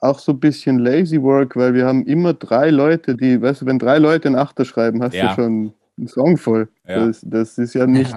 auch 0.00 0.18
so 0.20 0.32
ein 0.32 0.38
bisschen 0.40 0.78
lazy 0.78 1.20
work, 1.20 1.56
weil 1.56 1.74
wir 1.74 1.84
haben 1.84 2.04
immer 2.06 2.32
drei 2.32 2.70
Leute, 2.70 3.16
die, 3.16 3.42
weißt 3.42 3.62
du, 3.62 3.66
wenn 3.66 3.78
drei 3.78 3.98
Leute 3.98 4.28
einen 4.28 4.36
Achter 4.36 4.64
schreiben, 4.64 5.02
hast 5.02 5.14
Ja. 5.14 5.28
du 5.28 5.34
schon 5.34 5.72
einen 5.98 6.06
Song 6.08 6.36
voll. 6.36 6.68
Ja. 6.86 7.06
Das, 7.06 7.20
das 7.22 7.58
ist 7.58 7.74
ja 7.74 7.86
nicht, 7.86 8.14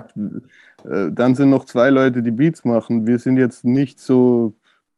äh, 0.86 1.10
dann 1.12 1.34
sind 1.36 1.50
noch 1.50 1.66
zwei 1.66 1.90
Leute, 1.90 2.22
die 2.22 2.32
Beats 2.32 2.64
machen. 2.64 3.08
Wir 3.08 3.18
sind 3.18 3.38
jetzt 3.38 3.66
nicht 3.66 4.00
so 4.00 4.54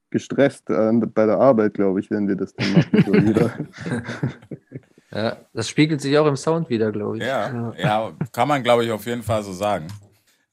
gestresst 0.10 0.70
an, 0.70 1.00
bei 1.14 1.26
der 1.26 1.40
Arbeit, 1.40 1.76
glaube 1.76 2.02
ich, 2.02 2.12
wenn 2.12 2.28
wir 2.28 2.36
das 2.36 2.54
dann 2.56 2.74
machen. 2.74 3.68
Ja, 5.12 5.38
das 5.54 5.70
spiegelt 5.70 6.02
sich 6.02 6.18
auch 6.18 6.26
im 6.28 6.36
Sound 6.36 6.70
wieder, 6.70 6.92
glaube 6.92 7.18
ich. 7.20 7.24
Ja, 7.24 7.74
ja, 7.78 8.12
kann 8.34 8.50
man, 8.50 8.62
glaube 8.62 8.84
ich, 8.84 8.92
auf 8.92 9.06
jeden 9.06 9.24
Fall 9.24 9.44
so 9.44 9.54
sagen. 9.54 9.88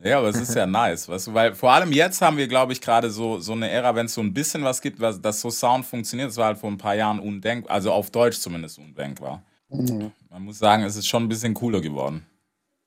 Ja, 0.05 0.19
aber 0.19 0.29
es 0.31 0.41
ist 0.41 0.55
ja 0.55 0.67
nice, 0.67 1.09
weißt 1.09 1.29
du, 1.29 1.35
weil 1.35 1.55
vor 1.55 1.71
allem 1.73 1.93
jetzt 1.93 2.21
haben 2.23 2.37
wir, 2.37 2.49
glaube 2.49 2.73
ich, 2.73 2.81
gerade 2.81 3.09
so, 3.11 3.39
so 3.39 3.53
eine 3.53 3.71
Ära, 3.71 3.95
wenn 3.95 4.07
es 4.07 4.15
so 4.15 4.21
ein 4.21 4.35
bisschen 4.35 4.65
was 4.65 4.81
gibt, 4.83 5.01
was, 5.01 5.21
dass 5.21 5.41
so 5.41 5.49
Sound 5.51 5.85
funktioniert, 5.85 6.29
das 6.31 6.37
war 6.37 6.47
halt 6.47 6.59
vor 6.59 6.71
ein 6.71 6.79
paar 6.79 6.95
Jahren 6.97 7.21
undenkbar, 7.21 7.73
also 7.73 7.93
auf 7.93 8.11
Deutsch 8.11 8.39
zumindest 8.39 8.79
undenkbar. 8.79 9.43
Man 9.69 10.13
muss 10.45 10.59
sagen, 10.59 10.83
es 10.83 10.97
ist 10.97 11.07
schon 11.07 11.23
ein 11.25 11.29
bisschen 11.29 11.55
cooler 11.55 11.81
geworden. 11.81 12.27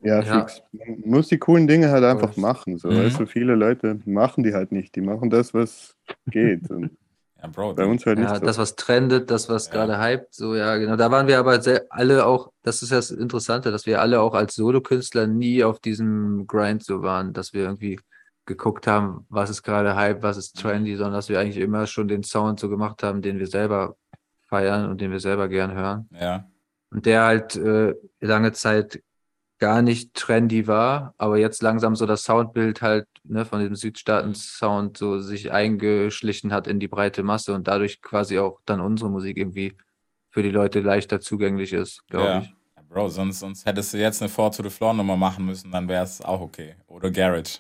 Ja, 0.02 0.22
Ja. 0.22 0.48
Man 0.74 1.02
muss 1.06 1.30
die 1.30 1.38
coolen 1.38 1.68
Dinge 1.68 1.90
halt 1.90 2.04
einfach 2.04 2.36
machen. 2.38 2.78
So, 2.78 2.90
Mhm. 2.90 2.98
weißt 3.06 3.20
du, 3.22 3.26
viele 3.26 3.56
Leute 3.56 4.00
machen 4.06 4.44
die 4.44 4.54
halt 4.54 4.72
nicht. 4.72 4.94
Die 4.96 5.02
machen 5.02 5.30
das, 5.30 5.54
was 5.54 5.96
geht. 6.28 6.70
Und 6.70 6.92
Ja, 7.46 7.52
Bro, 7.52 7.76
bei 7.76 7.86
uns 7.86 8.06
halt 8.06 8.18
Ja, 8.18 8.26
nicht 8.26 8.40
so. 8.40 8.46
das, 8.46 8.58
was 8.58 8.76
trendet, 8.76 9.30
das, 9.30 9.50
was 9.50 9.68
Ja. 9.68 9.74
gerade 9.86 10.02
hypt, 10.04 10.34
so, 10.34 10.56
ja, 10.56 10.76
genau. 10.78 10.96
Da 10.96 11.12
waren 11.12 11.28
wir 11.28 11.38
aber 11.40 11.60
alle 11.90 12.26
auch, 12.26 12.52
das 12.64 12.82
ist 12.82 12.92
das 12.92 13.12
Interessante, 13.12 13.72
dass 13.72 13.86
wir 13.86 14.02
alle 14.02 14.20
auch 14.22 14.34
als 14.34 14.56
Solokünstler 14.56 15.28
nie 15.28 15.64
auf 15.64 15.80
diesem 15.80 16.48
Grind 16.48 16.84
so 16.84 17.02
waren, 17.02 17.34
dass 17.34 17.54
wir 17.54 17.64
irgendwie 17.64 18.00
geguckt 18.46 18.88
haben, 18.88 19.26
was 19.30 19.50
ist 19.50 19.64
gerade 19.64 19.96
hype, 19.96 20.22
was 20.22 20.38
ist 20.38 20.60
trendy, 20.60 20.96
sondern 20.96 21.14
dass 21.16 21.30
wir 21.30 21.40
eigentlich 21.40 21.58
immer 21.58 21.88
schon 21.88 22.08
den 22.08 22.24
Sound 22.24 22.60
so 22.60 22.70
gemacht 22.70 23.02
haben, 23.04 23.22
den 23.22 23.40
wir 23.40 23.48
selber 23.48 23.96
feiern 24.48 24.90
und 24.90 25.02
den 25.02 25.12
wir 25.12 25.20
selber 25.20 25.48
gern 25.48 25.74
hören. 25.74 26.10
ja. 26.12 26.46
Und 26.92 27.06
der 27.08 27.24
halt 27.24 27.56
äh, 27.58 27.94
lange 28.22 28.54
Zeit 28.54 29.02
gar 29.60 29.82
nicht 29.82 30.14
trendy 30.14 30.68
war, 30.68 31.14
aber 31.18 31.38
jetzt 31.38 31.62
langsam 31.62 31.96
so 31.96 32.06
das 32.06 32.24
Soundbild 32.24 32.82
halt 32.82 33.08
ne, 33.28 33.46
von 33.46 33.60
dem 33.60 33.76
Südstaaten-Sound 33.76 34.98
so 34.98 35.20
sich 35.20 35.52
eingeschlichen 35.52 36.54
hat 36.54 36.68
in 36.68 36.80
die 36.80 36.88
breite 36.88 37.24
Masse 37.24 37.54
und 37.54 37.68
dadurch 37.68 38.02
quasi 38.02 38.40
auch 38.40 38.60
dann 38.66 38.80
unsere 38.82 39.10
Musik 39.10 39.38
irgendwie 39.38 39.74
für 40.32 40.44
die 40.44 40.52
Leute 40.52 40.82
leichter 40.82 41.20
zugänglich 41.22 41.74
ist, 41.74 42.06
glaube 42.08 42.28
Ja. 42.28 42.40
ich. 42.40 42.54
Ja, 42.76 42.84
Bro, 42.90 43.10
sonst, 43.10 43.40
sonst 43.40 43.66
hättest 43.66 43.94
du 43.94 43.98
jetzt 43.98 44.22
eine 44.22 44.30
Four 44.30 44.52
to 44.52 44.64
the 44.64 44.70
Floor 44.70 44.94
Nummer 44.94 45.18
machen 45.18 45.46
müssen, 45.46 45.72
dann 45.72 45.88
wäre 45.88 46.04
es 46.04 46.22
auch 46.22 46.42
okay. 46.42 46.76
Oder 46.88 47.12
Garage. 47.12 47.60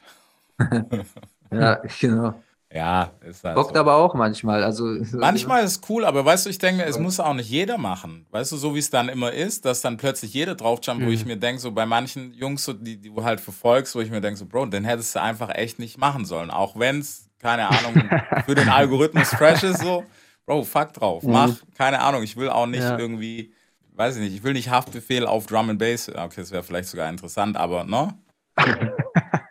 Ja, 1.51 1.81
genau. 2.00 2.43
Ja, 2.75 3.13
ist 3.25 3.44
halt 3.46 3.55
Bockt 3.55 3.74
so. 3.74 3.79
aber 3.79 3.96
auch 3.96 4.13
manchmal. 4.15 4.62
Also 4.63 4.98
Manchmal 5.17 5.63
ist 5.63 5.72
es 5.77 5.89
cool, 5.89 6.03
aber 6.03 6.25
weißt 6.25 6.46
du, 6.46 6.50
ich 6.50 6.58
denke 6.58 6.84
mir, 6.84 6.89
es 6.89 7.00
muss 7.00 7.22
auch 7.22 7.34
nicht 7.34 7.50
jeder 7.50 7.77
machen. 7.77 8.25
Weißt 8.32 8.51
du, 8.51 8.58
so 8.58 8.75
wie 8.75 8.79
es 8.79 8.89
dann 8.89 9.08
immer 9.08 9.32
ist, 9.32 9.63
dass 9.63 9.79
dann 9.79 9.96
plötzlich 9.96 10.34
jeder 10.34 10.55
draufjumpt, 10.55 11.01
wo 11.01 11.08
Mhm. 11.08 11.13
ich 11.13 11.25
mir 11.25 11.38
denke, 11.38 11.62
so 11.62 11.72
bei 11.72 11.86
manchen 11.86 12.34
Jungs, 12.34 12.65
so, 12.65 12.74
die, 12.74 12.98
die 12.98 13.10
du 13.13 13.24
halt 13.24 13.39
verfolgst, 13.39 13.96
wo 13.96 14.01
ich 14.01 14.12
mir 14.12 14.20
denke, 14.20 14.38
so, 14.38 14.46
Bro, 14.46 14.65
den 14.65 14.84
hättest 14.84 15.15
du 15.15 15.22
einfach 15.22 15.55
echt 15.55 15.79
nicht 15.79 15.98
machen 15.98 16.25
sollen. 16.25 16.51
Auch 16.51 16.77
wenn 16.77 17.00
es, 17.00 17.29
keine 17.39 17.70
Ahnung, 17.70 17.96
für 18.46 18.55
den 18.55 18.67
Algorithmus 18.67 19.32
fresh 19.34 19.63
ist, 19.63 19.79
so, 19.79 20.05
Bro, 20.46 20.63
fuck 20.63 20.91
drauf. 20.94 21.24
Mach, 21.24 21.51
keine 21.77 22.01
Ahnung, 22.01 22.24
ich 22.24 22.36
will 22.36 22.50
auch 22.50 22.65
nicht 22.67 22.82
Ja. 22.84 22.98
irgendwie, 23.00 23.53
weiß 23.94 24.17
ich 24.17 24.22
nicht, 24.22 24.36
ich 24.36 24.44
will 24.44 24.51
nicht 24.53 24.70
Haftbefehl 24.70 25.25
auf 25.25 25.46
Drum 25.46 25.70
and 25.70 25.79
Bass. 25.79 26.10
Okay, 26.10 26.41
das 26.41 26.51
wäre 26.51 26.62
vielleicht 26.63 26.89
sogar 26.89 27.08
interessant, 27.10 27.55
aber, 27.55 27.86
ne? 27.86 28.13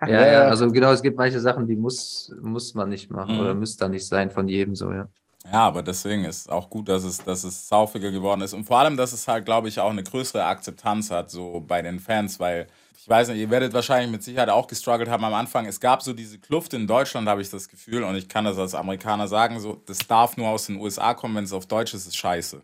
Ja, 0.11 0.27
ja, 0.27 0.43
also 0.49 0.71
genau, 0.71 0.93
es 0.93 1.03
gibt 1.03 1.17
manche 1.19 1.41
Sachen, 1.41 1.67
die 1.67 1.77
muss, 1.77 2.35
muss 2.41 2.75
man 2.75 2.89
nicht 2.89 3.11
machen 3.11 3.35
Mhm. 3.35 3.41
oder 3.41 3.55
müsste 3.55 3.81
dann 3.85 3.93
nicht 3.93 4.07
sein 4.07 4.31
von 4.31 4.49
jedem 4.49 4.75
so, 4.75 4.93
ja. 4.93 5.09
Ja, 5.53 5.67
aber 5.67 5.83
deswegen 5.83 6.25
ist 6.25 6.51
auch 6.51 6.71
gut, 6.71 6.89
dass 6.89 7.05
es, 7.05 7.19
dass 7.23 7.45
es 7.45 7.69
saufiger 7.69 8.11
geworden 8.11 8.41
ist. 8.41 8.55
Und 8.55 8.65
vor 8.65 8.79
allem, 8.79 8.97
dass 8.97 9.13
es 9.13 9.29
halt, 9.29 9.45
glaube 9.45 9.69
ich, 9.69 9.79
auch 9.79 9.91
eine 9.91 10.03
größere 10.03 10.43
Akzeptanz 10.45 11.11
hat, 11.11 11.31
so 11.31 11.61
bei 11.61 11.83
den 11.83 12.01
Fans, 12.01 12.41
weil 12.41 12.67
ich 12.97 13.07
weiß 13.07 13.29
nicht, 13.29 13.39
ihr 13.41 13.51
werdet 13.51 13.75
wahrscheinlich 13.75 14.11
mit 14.11 14.23
Sicherheit 14.23 14.49
auch 14.49 14.67
gestruggelt 14.67 15.11
haben 15.11 15.23
am 15.23 15.35
Anfang. 15.35 15.67
Es 15.67 15.79
gab 15.81 16.01
so 16.03 16.15
diese 16.15 16.39
Kluft 16.39 16.73
in 16.73 16.87
Deutschland, 16.87 17.29
habe 17.29 17.43
ich 17.43 17.51
das 17.51 17.69
Gefühl, 17.69 18.03
und 18.05 18.17
ich 18.17 18.27
kann 18.31 18.47
das 18.47 18.57
als 18.57 18.75
Amerikaner 18.75 19.29
sagen, 19.29 19.61
so, 19.61 19.83
das 19.85 19.99
darf 19.99 20.39
nur 20.39 20.49
aus 20.49 20.65
den 20.67 20.77
USA 20.81 21.13
kommen, 21.13 21.37
wenn 21.37 21.45
es 21.45 21.53
auf 21.53 21.67
Deutsch 21.67 21.93
ist, 21.93 22.07
ist 22.07 22.17
scheiße. 22.17 22.63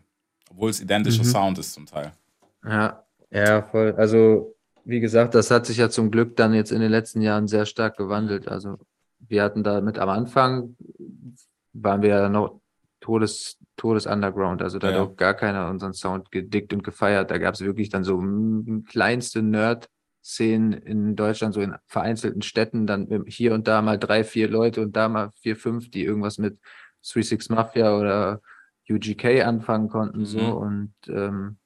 Obwohl 0.49 0.71
es 0.71 0.81
identischer 0.81 1.23
Sound 1.23 1.59
ist 1.59 1.73
zum 1.73 1.85
Teil. 1.85 2.13
Ja, 2.65 3.03
ja, 3.29 3.61
voll. 3.61 3.93
Also, 3.95 4.55
wie 4.85 4.99
gesagt, 4.99 5.35
das 5.35 5.51
hat 5.51 5.65
sich 5.65 5.77
ja 5.77 5.89
zum 5.89 6.11
Glück 6.11 6.35
dann 6.35 6.53
jetzt 6.53 6.71
in 6.71 6.81
den 6.81 6.91
letzten 6.91 7.21
Jahren 7.21 7.47
sehr 7.47 7.65
stark 7.65 7.97
gewandelt. 7.97 8.47
Also, 8.47 8.77
wir 9.19 9.43
hatten 9.43 9.63
damit 9.63 9.99
am 9.99 10.09
Anfang, 10.09 10.75
waren 11.73 12.01
wir 12.01 12.09
ja 12.09 12.29
noch 12.29 12.59
Todes, 12.99 13.57
Todes 13.77 14.05
Underground. 14.05 14.61
Also, 14.61 14.79
da 14.79 14.89
Ja. 14.91 14.93
hat 14.99 15.01
auch 15.01 15.15
gar 15.15 15.33
keiner 15.33 15.69
unseren 15.69 15.93
Sound 15.93 16.31
gedickt 16.31 16.73
und 16.73 16.83
gefeiert. 16.83 17.31
Da 17.31 17.37
gab 17.37 17.53
es 17.55 17.61
wirklich 17.61 17.89
dann 17.89 18.03
so 18.03 18.21
kleinste 18.87 19.41
Nerd-Szenen 19.41 20.73
in 20.73 21.15
Deutschland, 21.15 21.53
so 21.53 21.61
in 21.61 21.75
vereinzelten 21.87 22.41
Städten, 22.41 22.85
dann 22.87 23.23
hier 23.27 23.53
und 23.53 23.67
da 23.67 23.81
mal 23.81 23.97
drei, 23.97 24.23
vier 24.23 24.49
Leute 24.49 24.81
und 24.81 24.95
da 24.95 25.09
mal 25.09 25.31
vier, 25.41 25.55
fünf, 25.55 25.89
die 25.89 26.03
irgendwas 26.03 26.37
mit 26.37 26.57
36 27.01 27.49
Mafia 27.49 27.97
oder 27.97 28.41
UGK 28.89 29.41
anfangen 29.43 29.89
konnten, 29.89 30.25
so 30.25 30.39
Mhm. 30.39 30.53
und 30.53 30.93
ähm, 31.07 31.57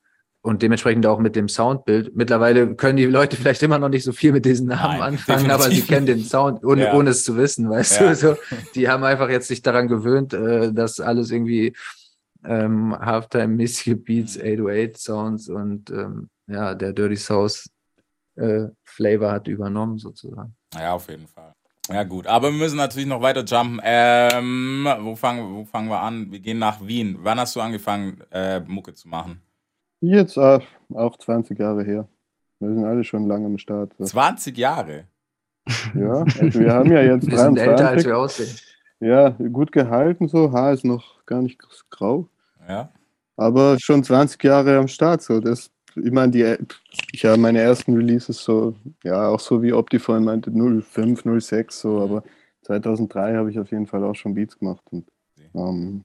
und 0.45 0.61
dementsprechend 0.61 1.05
auch 1.07 1.17
mit 1.19 1.35
dem 1.35 1.49
Soundbild. 1.49 2.15
Mittlerweile 2.15 2.75
können 2.75 2.97
die 2.97 3.05
Leute 3.05 3.35
vielleicht 3.35 3.63
immer 3.63 3.79
noch 3.79 3.89
nicht 3.89 4.03
so 4.03 4.11
viel 4.13 4.31
mit 4.31 4.45
diesen 4.45 4.67
Namen 4.67 4.99
Nein, 4.99 5.01
anfangen, 5.01 5.49
aber 5.49 5.63
sie 5.63 5.69
definitiv 5.81 5.87
kennen 5.87 6.05
den 6.05 6.23
Sound, 6.23 6.63
ohne, 6.63 6.83
Ja. 6.83 6.93
ohne 6.93 7.09
es 7.09 7.23
zu 7.23 7.35
wissen, 7.35 7.67
weißt 7.69 7.99
Ja. 7.99 8.07
du. 8.09 8.15
So, 8.15 8.35
die 8.75 8.87
haben 8.87 9.03
einfach 9.03 9.29
jetzt 9.29 9.47
sich 9.47 9.63
daran 9.63 9.87
gewöhnt, 9.87 10.33
äh, 10.33 10.71
dass 10.71 10.99
alles 10.99 11.31
irgendwie 11.31 11.75
ähm, 12.45 12.95
Halftime-mäßige 12.99 13.95
Beats, 14.03 14.39
808-Sounds 14.39 15.49
und 15.49 15.89
ähm, 15.89 16.29
ja, 16.45 16.75
der 16.75 16.93
Dirty 16.93 17.15
South 17.15 17.67
äh, 18.35 18.65
Flavor 18.83 19.31
hat 19.31 19.47
übernommen 19.47 19.97
sozusagen. 19.97 20.55
Ja, 20.75 20.93
auf 20.93 21.09
jeden 21.09 21.25
Fall. 21.27 21.53
Ja, 21.89 22.03
gut. 22.03 22.27
Aber 22.27 22.51
wir 22.51 22.57
müssen 22.57 22.77
natürlich 22.77 23.07
noch 23.07 23.21
weiter 23.21 23.43
jumpen. 23.43 23.79
Ähm, 23.83 24.87
wo, 25.01 25.15
fangen, 25.15 25.55
wo 25.55 25.65
fangen 25.65 25.89
wir 25.89 26.01
an? 26.01 26.31
Wir 26.31 26.39
gehen 26.39 26.59
nach 26.59 26.85
Wien. 26.85 27.17
Wann 27.21 27.39
hast 27.39 27.55
du 27.55 27.61
angefangen, 27.61 28.21
äh, 28.31 28.59
Mucke 28.59 28.93
zu 28.93 29.07
machen? 29.07 29.41
Jetzt 30.05 30.37
äh, 30.37 30.59
auch 30.93 31.17
20 31.17 31.57
Jahre 31.57 31.83
her. 31.83 32.07
Wir 32.59 32.69
sind 32.69 32.85
alle 32.85 33.03
schon 33.03 33.27
lange 33.27 33.47
am 33.47 33.57
Start. 33.57 33.93
So. 33.97 34.05
20 34.05 34.57
Jahre. 34.57 35.05
Ja, 35.95 36.23
also 36.39 36.59
wir 36.59 36.73
haben 36.73 36.91
ja 36.91 37.01
jetzt 37.13 37.29
Wir 37.29 37.39
sind 37.39 37.57
älter, 37.57 37.89
als 37.89 38.03
23. 38.03 38.05
wir 38.05 38.17
aussehen. 38.17 38.55
Ja, 38.99 39.29
gut 39.29 39.71
gehalten 39.71 40.27
so. 40.27 40.51
Haar 40.51 40.73
ist 40.73 40.85
noch 40.85 41.25
gar 41.25 41.41
nicht 41.41 41.59
grau. 41.89 42.29
Ja. 42.67 42.91
Aber 43.35 43.77
schon 43.79 44.03
20 44.03 44.41
Jahre 44.43 44.77
am 44.77 44.87
Start. 44.87 45.23
So. 45.23 45.39
Das, 45.39 45.71
ich 45.95 46.11
meine, 46.11 46.31
die, 46.31 46.55
ich 47.11 47.25
habe 47.25 47.37
meine 47.37 47.59
ersten 47.59 47.95
Releases 47.95 48.43
so, 48.43 48.75
ja, 49.03 49.27
auch 49.27 49.39
so 49.39 49.61
wie 49.63 49.73
Optifine 49.73 50.19
meinte, 50.19 50.51
05, 50.51 51.23
06 51.39 51.79
so, 51.79 52.01
aber 52.01 52.23
2003 52.61 53.35
habe 53.35 53.49
ich 53.49 53.59
auf 53.59 53.71
jeden 53.71 53.87
Fall 53.87 54.03
auch 54.03 54.15
schon 54.15 54.35
Beats 54.35 54.57
gemacht. 54.57 54.83
Und, 54.91 55.07
ähm, 55.55 56.03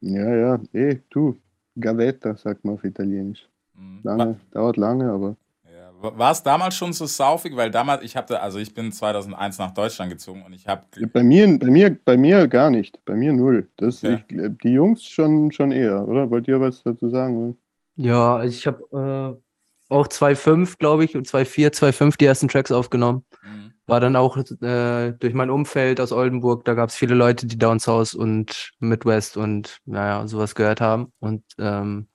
ja, 0.00 0.34
ja, 0.34 0.60
eh, 0.72 0.98
du, 1.10 1.38
Gavetta, 1.80 2.34
sagt 2.36 2.64
man 2.64 2.74
auf 2.74 2.84
Italienisch. 2.84 3.48
Mhm. 3.74 4.00
Lange, 4.02 4.40
dauert 4.52 4.76
lange, 4.76 5.10
aber 5.10 5.36
Ja. 5.64 5.90
War 6.18 6.30
es 6.32 6.42
damals 6.42 6.74
schon 6.76 6.92
so 6.92 7.06
saufig? 7.06 7.54
Weil 7.56 7.70
damals, 7.70 8.02
ich 8.04 8.16
habe, 8.16 8.40
also 8.40 8.58
ich 8.58 8.72
bin 8.74 8.92
2001 8.92 9.58
nach 9.58 9.72
Deutschland 9.72 10.10
gezogen 10.10 10.42
und 10.44 10.52
ich 10.52 10.66
habe, 10.66 10.82
bei 11.12 11.22
mir, 11.22 11.58
bei 11.58 11.66
mir, 11.70 11.96
bei 12.04 12.16
mir 12.16 12.46
gar 12.48 12.70
nicht. 12.70 13.04
Bei 13.04 13.14
mir 13.14 13.32
null. 13.32 13.68
Das, 13.76 14.04
Okay. 14.04 14.22
ich, 14.28 14.58
die 14.62 14.72
Jungs 14.72 15.04
schon, 15.04 15.50
schon 15.52 15.72
eher, 15.72 16.06
oder? 16.06 16.30
Wollt 16.30 16.46
ihr 16.48 16.60
was 16.60 16.82
dazu 16.82 17.08
sagen? 17.10 17.56
Ja, 17.96 18.44
ich 18.44 18.64
habe 18.66 19.36
äh, 19.36 19.42
auch 19.88 20.06
2.5, 20.06 20.78
glaube 20.78 21.04
ich, 21.04 21.16
und 21.16 21.26
2.4, 21.26 21.72
2.5 21.72 22.18
die 22.18 22.26
ersten 22.26 22.48
Tracks 22.48 22.70
aufgenommen. 22.72 23.24
Mhm. 23.42 23.72
War 23.86 24.00
dann 24.00 24.16
auch 24.16 24.36
äh, 24.36 25.12
durch 25.12 25.32
mein 25.34 25.50
Umfeld 25.50 26.00
aus 26.00 26.12
Oldenburg, 26.12 26.64
da 26.64 26.74
gab 26.74 26.90
es 26.90 26.94
viele 26.94 27.14
Leute, 27.14 27.46
die 27.46 27.58
Down 27.58 27.80
South 27.80 28.14
und 28.14 28.70
Midwest 28.80 29.36
und 29.36 29.78
naja, 29.86 30.26
sowas 30.26 30.54
gehört 30.54 30.80
haben. 30.80 31.12
Und 31.20 31.42
ähm, 31.58 32.08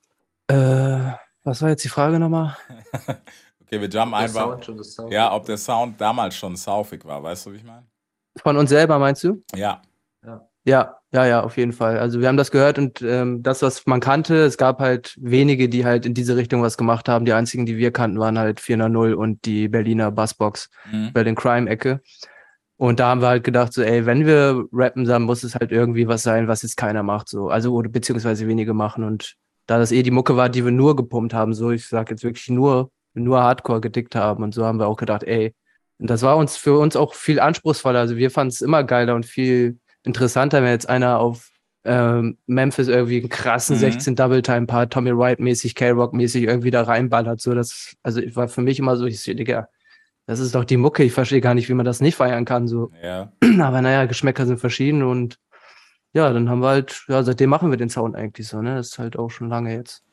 äh, 0.48 1.14
was 1.44 1.62
war 1.62 1.70
jetzt 1.70 1.84
die 1.84 1.90
Frage 1.90 2.20
nochmal? 2.20 2.56
okay, 3.62 3.82
wir 3.82 3.90
jumpen 3.90 4.14
einfach. 4.14 4.60
Ja, 5.10 5.34
ob 5.34 5.46
der 5.46 5.58
Sound 5.58 6.00
damals 6.00 6.36
schon 6.36 6.56
saufig 6.56 7.04
war, 7.06 7.24
weißt 7.24 7.48
du, 7.48 7.54
wie 7.54 7.58
ich 7.58 7.64
meine? 7.64 7.88
Von 8.38 8.58
uns 8.58 8.70
selber, 8.70 9.00
meinst 9.00 9.24
du? 9.24 9.44
Ja. 9.56 9.82
Ja, 10.26 10.48
ja, 10.66 11.26
ja, 11.26 11.42
auf 11.42 11.58
jeden 11.58 11.74
Fall. 11.74 12.00
Also 12.00 12.22
wir 12.22 12.28
haben 12.28 12.38
das 12.38 12.50
gehört 12.50 12.80
und 12.80 13.02
ähm, 13.02 13.44
das, 13.44 13.62
was 13.62 13.86
man 13.86 14.00
kannte, 14.00 14.36
es 14.44 14.58
gab 14.58 14.80
halt 14.80 15.16
wenige, 15.22 15.70
die 15.70 15.86
halt 15.86 16.06
in 16.06 16.14
diese 16.14 16.36
Richtung 16.36 16.62
was 16.64 16.78
gemacht 16.78 17.08
haben. 17.08 17.26
Die 17.26 17.34
einzigen, 17.34 17.66
die 17.66 17.78
wir 17.78 17.92
kannten, 17.92 18.20
waren 18.20 18.40
halt 18.40 18.60
400 18.60 19.16
und 19.16 19.46
die 19.46 19.68
Berliner 19.68 20.12
Bassbox 20.12 20.70
Mhm. 20.92 21.14
Berlin 21.14 21.36
Crime 21.36 21.70
Ecke. 21.70 22.02
Und 22.78 23.00
da 23.00 23.10
haben 23.10 23.22
wir 23.22 23.28
halt 23.28 23.44
gedacht, 23.44 23.74
so, 23.74 23.82
ey, 23.82 24.06
wenn 24.06 24.26
wir 24.26 24.66
rappen, 24.74 25.06
dann 25.06 25.24
muss 25.24 25.44
es 25.44 25.56
halt 25.56 25.72
irgendwie 25.72 26.08
was 26.08 26.24
sein, 26.24 26.48
was 26.48 26.64
jetzt 26.64 26.76
keiner 26.78 27.04
macht, 27.04 27.30
so. 27.30 27.50
Also, 27.50 27.74
oder 27.74 27.90
beziehungsweise 27.90 28.48
wenige 28.48 28.74
machen. 28.74 29.04
Und 29.04 29.36
da 29.68 29.78
das 29.78 29.92
eh 29.92 30.04
die 30.04 30.12
Mucke 30.12 30.36
war, 30.36 30.50
die 30.50 30.66
wir 30.66 30.72
nur 30.72 30.96
gepumpt 30.96 31.34
haben, 31.34 31.54
so, 31.54 31.72
ich 31.72 31.88
sag 31.88 32.10
jetzt 32.10 32.24
wirklich 32.24 32.50
nur, 32.50 32.92
nur 33.14 33.42
Hardcore 33.42 33.82
gedickt 33.82 34.16
haben. 34.16 34.44
Und 34.44 34.54
so 34.54 34.66
haben 34.66 34.80
wir 34.80 34.88
auch 34.88 34.98
gedacht, 34.98 35.24
ey, 35.24 35.54
und 36.00 36.10
das 36.10 36.24
war 36.24 36.36
uns 36.38 36.58
für 36.58 36.78
uns 36.80 36.96
auch 36.96 37.14
viel 37.14 37.40
anspruchsvoller. 37.40 38.00
Also 38.00 38.18
wir 38.18 38.32
fanden 38.32 38.50
es 38.50 38.62
immer 38.62 38.84
geiler 38.84 39.16
und 39.16 39.26
viel 39.26 39.78
interessanter, 40.04 40.62
wenn 40.62 40.70
jetzt 40.72 40.90
einer 40.90 41.20
auf 41.20 41.50
ähm, 41.86 42.38
Memphis 42.46 42.88
irgendwie 42.88 43.20
einen 43.20 43.30
krassen 43.30 43.76
Mhm. 43.76 43.80
16 43.82 44.16
Double 44.16 44.42
Time 44.42 44.66
Part, 44.68 44.94
Tommy 44.94 45.16
Wright 45.18 45.40
mäßig, 45.40 45.76
K-Rock 45.76 46.14
mäßig 46.14 46.44
irgendwie 46.44 46.72
da 46.72 46.84
reinballert. 46.84 47.42
So, 47.42 47.54
das, 47.54 47.96
also 48.04 48.22
war 48.36 48.48
für 48.48 48.62
mich 48.62 48.80
immer 48.80 48.96
so, 48.96 49.06
ich 49.06 49.22
so, 49.22 49.34
Digga, 49.34 49.68
das 50.26 50.40
ist 50.40 50.56
doch 50.56 50.64
die 50.64 50.78
Mucke. 50.78 51.04
Ich 51.04 51.12
verstehe 51.12 51.42
gar 51.42 51.54
nicht, 51.54 51.68
wie 51.68 51.74
man 51.74 51.86
das 51.86 52.00
nicht 52.00 52.16
feiern 52.16 52.46
kann. 52.46 52.68
So. 52.70 52.92
Ja. 53.04 53.34
Aber 53.62 53.82
naja, 53.82 54.06
Geschmäcker 54.06 54.46
sind 54.46 54.60
verschieden 54.60 55.04
und 55.04 55.40
ja, 56.14 56.32
dann 56.32 56.48
haben 56.50 56.60
wir 56.62 56.70
halt, 56.70 57.04
ja, 57.08 57.24
seitdem 57.24 57.50
machen 57.50 57.70
wir 57.72 57.78
den 57.78 57.90
Sound 57.90 58.16
eigentlich 58.16 58.48
so, 58.48 58.62
ne? 58.62 58.76
Das 58.76 58.90
ist 58.90 59.00
halt 59.00 59.18
auch 59.18 59.30
schon 59.32 59.50
lange 59.50 59.74
jetzt. 59.76 60.04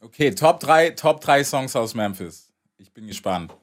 Okay, 0.00 0.34
Top 0.34 0.60
3, 0.60 0.90
Top 0.90 1.20
3 1.22 1.44
Songs 1.44 1.74
aus 1.76 1.94
Memphis. 1.94 2.52
Ich 2.76 2.92
bin 2.92 3.06
gespannt. 3.06 3.54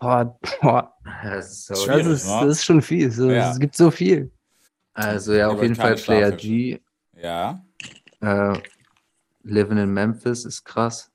Boah, 0.00 0.36
boah, 0.62 0.94
Das 1.22 1.50
ist 1.50 1.66
so 1.66 1.86
das, 1.86 2.06
ist, 2.06 2.26
das 2.26 2.46
ist 2.46 2.64
schon 2.64 2.80
viel. 2.82 3.10
So, 3.12 3.30
Ja. 3.30 3.50
Es 3.52 3.60
gibt 3.60 3.76
so 3.76 3.90
viel. 3.90 4.32
Also 5.04 5.34
ja, 5.34 5.48
auf 5.48 5.62
jeden 5.62 5.74
Fall 5.74 5.94
Player. 5.96 6.32
G. 6.32 6.80
Ja. 7.16 7.62
Äh, 8.20 8.58
Living 9.42 9.78
in 9.78 9.92
Memphis 9.92 10.44
ist 10.44 10.64
krass. 10.64 11.10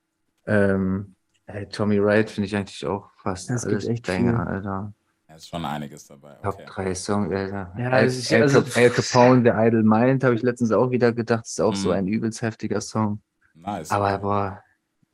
Ähm, 0.46 1.14
ey, 1.46 1.66
Tommy 1.68 2.02
Wright 2.02 2.28
finde 2.30 2.46
ich 2.46 2.56
eigentlich 2.56 2.84
auch 2.86 3.10
fast 3.22 3.48
gibt 3.48 3.64
alles 3.64 3.86
echt 3.86 4.06
Banger, 4.06 4.32
viel. 4.44 4.46
Alter. 4.54 4.92
Da 5.28 5.34
ist 5.34 5.48
schon 5.48 5.64
einiges 5.64 6.06
dabei. 6.06 6.34
Top 6.42 6.54
Okay. 6.54 6.64
3 6.66 6.94
Songs, 6.94 7.32
Alter. 7.34 7.72
Ja, 7.78 7.90
also 7.90 8.18
ich- 8.18 8.34
Al, 8.34 8.42
also- 8.42 8.58
Al 8.74 8.90
Capone, 8.90 9.42
The 9.42 9.50
Idle 9.66 9.82
Mind, 9.82 10.24
habe 10.24 10.34
ich 10.34 10.42
letztens 10.42 10.72
auch 10.72 10.90
wieder 10.90 11.12
gedacht, 11.12 11.46
ist 11.46 11.60
auch 11.60 11.74
so 11.74 11.88
Mhm. 11.90 11.94
ein 11.94 12.06
übelst 12.08 12.42
heftiger 12.42 12.80
Song. 12.80 13.20
Nice. 13.54 13.90
Aber 13.90 14.18
boah. 14.18 14.62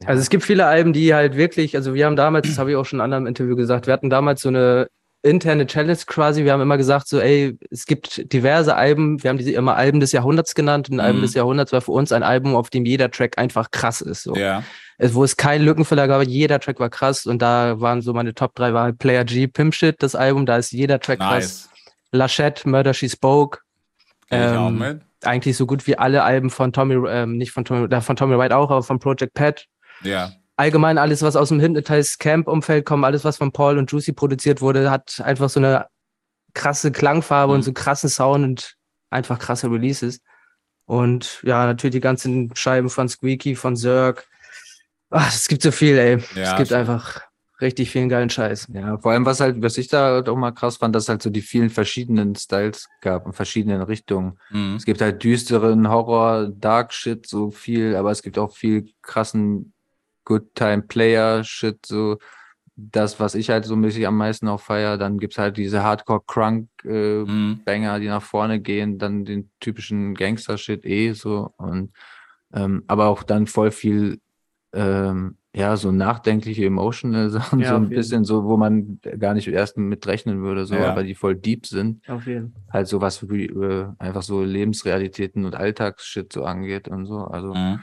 Also 0.05 0.21
es 0.21 0.31
gibt 0.31 0.43
viele 0.43 0.67
Alben, 0.67 0.93
die 0.93 1.15
halt 1.15 1.37
wirklich, 1.37 1.77
also 1.77 1.95
wir 1.95 2.07
haben 2.07 2.17
damals, 2.17 2.49
das 2.49 2.59
habe 2.59 2.71
ich 2.73 2.77
auch 2.77 2.85
schon 2.85 2.99
in 2.99 3.03
einem 3.03 3.13
anderen 3.13 3.27
Interview 3.29 3.55
gesagt, 3.55 3.87
wir 3.87 3.93
hatten 3.93 4.11
damals 4.11 4.43
so 4.43 4.49
eine 4.49 4.89
interne 5.23 5.67
Challenge 5.67 5.99
quasi. 6.07 6.45
Wir 6.45 6.53
haben 6.53 6.61
immer 6.61 6.77
gesagt, 6.77 7.07
so, 7.09 7.21
ey, 7.21 7.57
es 7.71 7.87
gibt 7.87 8.33
diverse 8.33 8.75
Alben, 8.75 9.23
wir 9.23 9.31
haben 9.31 9.39
diese 9.39 9.53
immer 9.53 9.77
Alben 9.77 10.01
des 10.01 10.13
Jahrhunderts 10.13 10.55
genannt. 10.55 10.89
Ein 10.91 11.01
Album 11.01 11.19
Mhm. 11.21 11.23
des 11.23 11.35
Jahrhunderts 11.35 11.73
war 11.73 11.81
für 11.81 11.93
uns 11.93 12.11
ein 12.13 12.23
Album, 12.23 12.57
auf 12.57 12.71
dem 12.71 12.85
jeder 12.85 13.11
Track 13.11 13.39
einfach 13.39 13.71
krass 13.71 14.01
ist. 14.01 14.25
So. 14.25 14.35
ja. 14.35 14.63
Es, 14.99 15.15
wo 15.15 15.25
es 15.25 15.37
keinen 15.37 15.65
Lückenfüller 15.65 16.07
gab, 16.07 16.23
jeder 16.27 16.61
Track 16.61 16.79
war 16.79 16.91
krass 16.91 17.27
und 17.27 17.41
da 17.43 17.81
waren 17.81 18.03
so 18.03 18.13
meine 18.13 18.35
Top 18.35 18.55
3 18.55 18.73
war 18.75 18.93
Player 18.93 19.25
G, 19.25 19.47
Pimp 19.49 19.75
Shit, 19.75 20.03
das 20.03 20.15
Album, 20.15 20.45
da 20.47 20.57
ist 20.59 20.71
jeder 20.73 21.01
Track 21.01 21.19
krass. 21.19 21.33
Nice. 21.33 21.71
Lachette, 22.13 22.69
Murder 22.69 22.93
She 22.95 23.09
Spoke, 23.09 23.61
ich 24.31 24.37
auch 24.37 24.69
Ähm, 24.69 24.79
mit. 24.79 25.01
eigentlich 25.25 25.57
so 25.57 25.67
gut 25.67 25.87
wie 25.87 25.97
alle 25.99 26.23
Alben 26.23 26.51
von 26.51 26.73
Tommy, 26.73 26.95
ähm, 27.09 27.37
nicht 27.37 27.51
von 27.53 27.65
Tommy, 27.65 27.93
äh, 27.93 28.01
von 28.01 28.17
Tommy 28.17 28.39
White 28.39 28.57
auch, 28.57 28.71
aber 28.71 28.83
von 28.83 28.99
Project 28.99 29.35
Pat. 29.35 29.67
Ja. 30.03 30.33
Allgemein 30.62 30.96
alles, 30.98 31.22
was 31.22 31.37
aus 31.37 31.48
dem 31.48 31.61
Hypnotize 31.61 32.16
Camp-Umfeld 32.18 32.85
kommt, 32.87 33.05
alles, 33.05 33.25
was 33.25 33.37
von 33.37 33.53
Paul 33.53 33.79
und 33.79 33.90
Juicy 33.90 34.12
produziert 34.12 34.61
wurde, 34.61 34.90
hat 34.90 35.20
einfach 35.20 35.48
so 35.51 35.61
eine 35.61 35.87
krasse 36.55 36.92
Klangfarbe 36.92 37.53
Mhm. 37.53 37.57
und 37.57 37.62
so 37.62 37.68
einen 37.70 37.75
krassen 37.75 38.09
Sound 38.09 38.44
und 38.44 38.75
einfach 39.11 39.38
krasse 39.38 39.70
Releases. 39.70 40.20
Und 40.87 41.40
ja, 41.42 41.66
natürlich 41.66 41.94
die 41.94 42.01
ganzen 42.01 42.51
Scheiben 42.55 42.88
von 42.90 43.09
Squeaky, 43.09 43.55
von 43.57 43.77
Zerg. 43.77 44.27
Ach, 45.11 45.29
es 45.29 45.48
gibt 45.48 45.62
so 45.62 45.70
viel, 45.70 45.98
ey. 45.98 46.18
Ja, 46.35 46.53
es 46.53 46.57
gibt 46.57 46.72
einfach 46.72 47.22
richtig 47.61 47.90
vielen 47.90 48.09
geilen 48.09 48.29
Scheiß. 48.31 48.68
Ja, 48.72 48.98
vor 48.98 49.12
allem, 49.12 49.25
was 49.25 49.40
halt, 49.40 49.62
was 49.62 49.79
ich 49.79 49.87
da 49.88 50.07
halt 50.14 50.29
auch 50.29 50.37
mal 50.37 50.51
krass 50.53 50.79
fand, 50.79 50.94
dass 50.94 51.05
es 51.05 51.09
halt 51.09 51.22
so 51.22 51.31
die 51.31 51.42
vielen 51.42 51.70
verschiedenen 51.70 52.35
Styles 52.35 52.88
gab 53.01 53.25
in 53.27 53.33
verschiedenen 53.33 53.83
Richtungen. 53.83 54.38
Mhm. 54.51 54.77
Es 54.77 54.85
gibt 54.85 55.01
halt 55.01 55.22
düsteren 55.22 55.88
Horror, 55.88 56.48
Dark 56.48 56.92
Shit, 56.92 57.27
so 57.27 57.51
viel, 57.51 57.94
aber 57.94 58.11
es 58.11 58.22
gibt 58.22 58.37
auch 58.38 58.57
viel 58.57 58.90
krassen 59.01 59.72
Good 60.25 60.55
Time 60.55 60.83
Player 60.83 61.45
Shit, 61.45 61.85
so 61.87 62.19
das, 62.77 63.21
was 63.21 63.35
ich 63.35 63.51
halt 63.51 63.65
so 63.65 63.77
mäßig 63.77 64.07
am 64.07 64.17
meisten 64.17 64.49
auch 64.49 64.61
feier. 64.61 64.99
Dann 64.99 65.19
gibt's 65.19 65.39
halt 65.39 65.57
diese 65.57 65.83
Hardcore 65.83 66.23
Crunk 66.27 66.69
äh, 66.85 67.23
Mhm. 67.23 67.61
Banger, 67.65 68.01
die 68.01 68.09
nach 68.09 68.23
vorne 68.23 68.61
gehen, 68.61 68.99
dann 68.99 69.25
den 69.25 69.51
typischen 69.61 70.15
Gangster 70.15 70.59
Shit 70.59 70.85
eh 70.85 71.13
so 71.13 71.53
und 71.59 71.93
ähm, 72.55 72.85
aber 72.87 73.07
auch 73.07 73.23
dann 73.23 73.47
voll 73.47 73.71
viel 73.71 74.21
ähm, 74.73 75.37
ja, 75.55 75.77
so 75.77 75.93
nachdenkliche 75.93 76.65
emotional 76.65 77.31
Sachen, 77.31 77.61
Ja, 77.61 77.71
so 77.71 77.77
ein 77.77 77.89
bisschen 77.89 78.25
so, 78.25 78.45
wo 78.45 78.57
man 78.57 79.01
gar 79.19 79.35
nicht 79.35 79.49
erst 79.49 79.77
mit 79.77 80.07
rechnen 80.07 80.43
würde, 80.43 80.65
so, 80.65 80.75
Ja. 80.75 80.91
aber 80.91 81.03
die 81.03 81.15
voll 81.15 81.35
deep 81.37 81.67
sind 81.67 82.03
Auf 82.09 82.27
jeden 82.27 82.55
halt 82.73 82.89
so 82.89 83.01
was 83.03 83.29
wie 83.29 83.47
äh, 83.47 83.87
einfach 83.99 84.23
so 84.23 84.43
Lebensrealitäten 84.43 85.45
und 85.45 85.55
Alltagsshit 85.55 86.33
so 86.33 86.45
angeht 86.45 86.89
und 86.89 87.05
so. 87.07 87.19
Also 87.19 87.55
Mhm. 87.55 87.81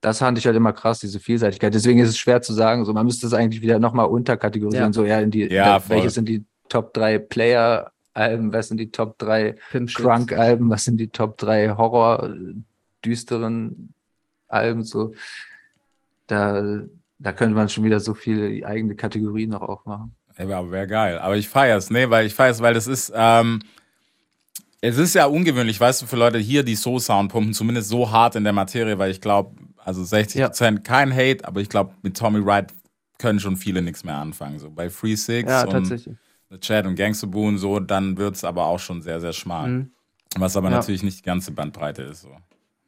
Das 0.00 0.18
fand 0.18 0.38
ich 0.38 0.46
halt 0.46 0.56
immer 0.56 0.72
krass, 0.72 1.00
diese 1.00 1.18
Vielseitigkeit. 1.20 1.74
Deswegen 1.74 1.98
ist 1.98 2.08
es 2.10 2.18
schwer 2.18 2.40
zu 2.42 2.52
sagen, 2.52 2.84
so 2.84 2.92
man 2.92 3.04
müsste 3.06 3.26
es 3.26 3.32
eigentlich 3.34 3.62
wieder 3.62 3.78
nochmal 3.78 4.06
unterkategorisieren, 4.06 4.88
Ja. 4.88 4.92
so 4.92 5.04
ja 5.04 5.20
in 5.20 5.30
die, 5.30 5.44
Ja, 5.52 5.76
wel- 5.76 5.80
voll. 5.80 5.96
welche 5.96 6.10
sind 6.10 6.28
die 6.28 6.44
Top 6.68 6.92
3 6.94 7.18
Player-Alben, 7.18 8.52
was 8.52 8.68
sind 8.68 8.76
die 8.78 8.90
Top 8.90 9.18
3 9.18 9.56
Pimp 9.70 9.90
Shit. 9.90 10.04
Crunk-Alben, 10.04 10.70
was 10.70 10.84
sind 10.84 10.98
die 10.98 11.08
Top 11.08 11.36
3 11.38 11.70
Horror, 11.70 12.30
äh, 12.30 12.54
düsteren 13.04 13.92
Alben, 14.48 14.82
so. 14.82 15.12
Da, 16.26 16.62
da 17.18 17.32
könnte 17.32 17.54
man 17.54 17.68
schon 17.68 17.84
wieder 17.84 18.00
so 18.00 18.14
viele 18.14 18.66
eigene 18.66 18.94
Kategorien 18.94 19.50
noch 19.50 19.62
aufmachen. 19.62 20.14
Ja, 20.38 20.58
aber 20.58 20.70
wäre 20.70 20.86
geil. 20.86 21.18
Aber 21.18 21.36
ich 21.36 21.48
feier's, 21.48 21.90
ne, 21.90 22.08
weil 22.10 22.26
ich 22.26 22.34
feier's, 22.34 22.60
weil 22.60 22.74
das 22.74 22.86
ist, 22.86 23.12
ähm, 23.14 23.60
es 24.80 24.96
ist 24.98 25.14
ja 25.14 25.26
ungewöhnlich, 25.26 25.80
weißt 25.80 26.02
du, 26.02 26.06
für 26.06 26.16
Leute 26.16 26.38
hier, 26.38 26.62
die 26.62 26.76
so 26.76 26.98
Sound 26.98 27.32
pumpen, 27.32 27.52
zumindest 27.54 27.88
so 27.88 28.10
hart 28.12 28.36
in 28.36 28.44
der 28.44 28.52
Materie, 28.52 28.98
weil 28.98 29.10
ich 29.10 29.20
glaube, 29.20 29.56
also 29.88 30.04
60 30.04 30.42
Prozent 30.42 30.84
kein 30.84 31.14
Hate, 31.14 31.46
aber 31.48 31.62
ich 31.62 31.70
glaube, 31.70 31.94
mit 32.02 32.14
Tommy 32.14 32.44
Wright 32.44 32.74
können 33.18 33.40
schon 33.40 33.56
viele 33.56 33.80
nichts 33.80 34.04
mehr 34.04 34.16
anfangen. 34.16 34.58
So 34.58 34.70
bei 34.70 34.90
Free 34.90 35.16
Six 35.16 35.50
Ja, 35.50 35.64
und 35.64 36.06
Chat 36.60 36.86
und 36.86 36.94
Gangster 36.94 37.26
Boo 37.26 37.48
und 37.48 37.56
so, 37.56 37.80
dann 37.80 38.18
wird's 38.18 38.44
aber 38.44 38.66
auch 38.66 38.78
schon 38.78 39.00
sehr, 39.00 39.18
sehr 39.20 39.32
schmal. 39.32 39.70
Mhm. 39.70 39.90
Was 40.36 40.56
aber 40.58 40.68
Ja. 40.68 40.76
natürlich 40.76 41.02
nicht 41.02 41.20
die 41.20 41.22
ganze 41.22 41.52
Bandbreite 41.52 42.02
ist, 42.02 42.20
so. 42.20 42.36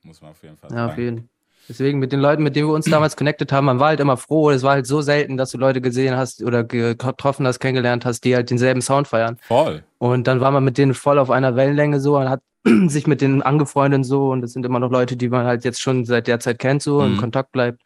Muss 0.03 0.21
man 0.21 0.33
auf 0.33 0.43
jeden 0.43 0.59
Fall 0.59 0.71
Ja, 0.73 0.87
auf 0.87 0.91
sagen. 0.91 1.03
jeden 1.03 1.29
Deswegen 1.71 2.01
mit 2.01 2.11
den 2.11 2.19
Leuten, 2.21 2.43
mit 2.43 2.57
denen 2.57 2.67
wir 2.69 2.75
uns 2.75 2.87
damals 2.87 3.17
connected 3.17 3.53
haben, 3.53 3.65
man 3.67 3.79
war 3.79 3.89
halt 3.89 4.01
immer 4.01 4.17
froh. 4.17 4.51
Es 4.51 4.65
war 4.65 4.73
halt 4.73 4.87
so 4.89 5.01
selten, 5.03 5.37
dass 5.37 5.53
du 5.53 5.59
Leute 5.59 5.81
gesehen 5.81 6.17
hast 6.17 6.43
oder 6.43 6.65
getroffen 6.65 7.47
hast, 7.47 7.61
kennengelernt 7.61 8.05
hast, 8.05 8.25
die 8.25 8.35
halt 8.35 8.51
denselben 8.51 8.83
Sound 8.83 9.07
feiern. 9.07 9.37
Voll. 9.43 9.85
Und 9.99 10.27
dann 10.27 10.41
war 10.41 10.51
man 10.51 10.65
mit 10.65 10.79
denen 10.79 10.95
voll 10.95 11.19
auf 11.21 11.31
einer 11.31 11.55
Wellenlänge 11.55 12.01
so 12.01 12.19
und 12.19 12.29
hat 12.29 12.41
sich 12.89 13.07
mit 13.07 13.21
denen 13.21 13.41
angefreundet 13.41 13.99
und 13.99 14.05
so. 14.05 14.31
Und 14.31 14.41
das 14.43 14.53
sind 14.53 14.67
immer 14.67 14.81
noch 14.81 14.91
Leute, 14.91 15.17
die 15.17 15.29
man 15.29 15.47
halt 15.47 15.65
jetzt 15.65 15.81
schon 15.81 16.05
seit 16.05 16.27
der 16.27 16.41
Zeit 16.41 16.59
kennt 16.59 16.83
so 16.83 16.99
und 16.99 17.07
Mhm. 17.11 17.15
in 17.15 17.21
Kontakt 17.21 17.53
bleibt. 17.53 17.83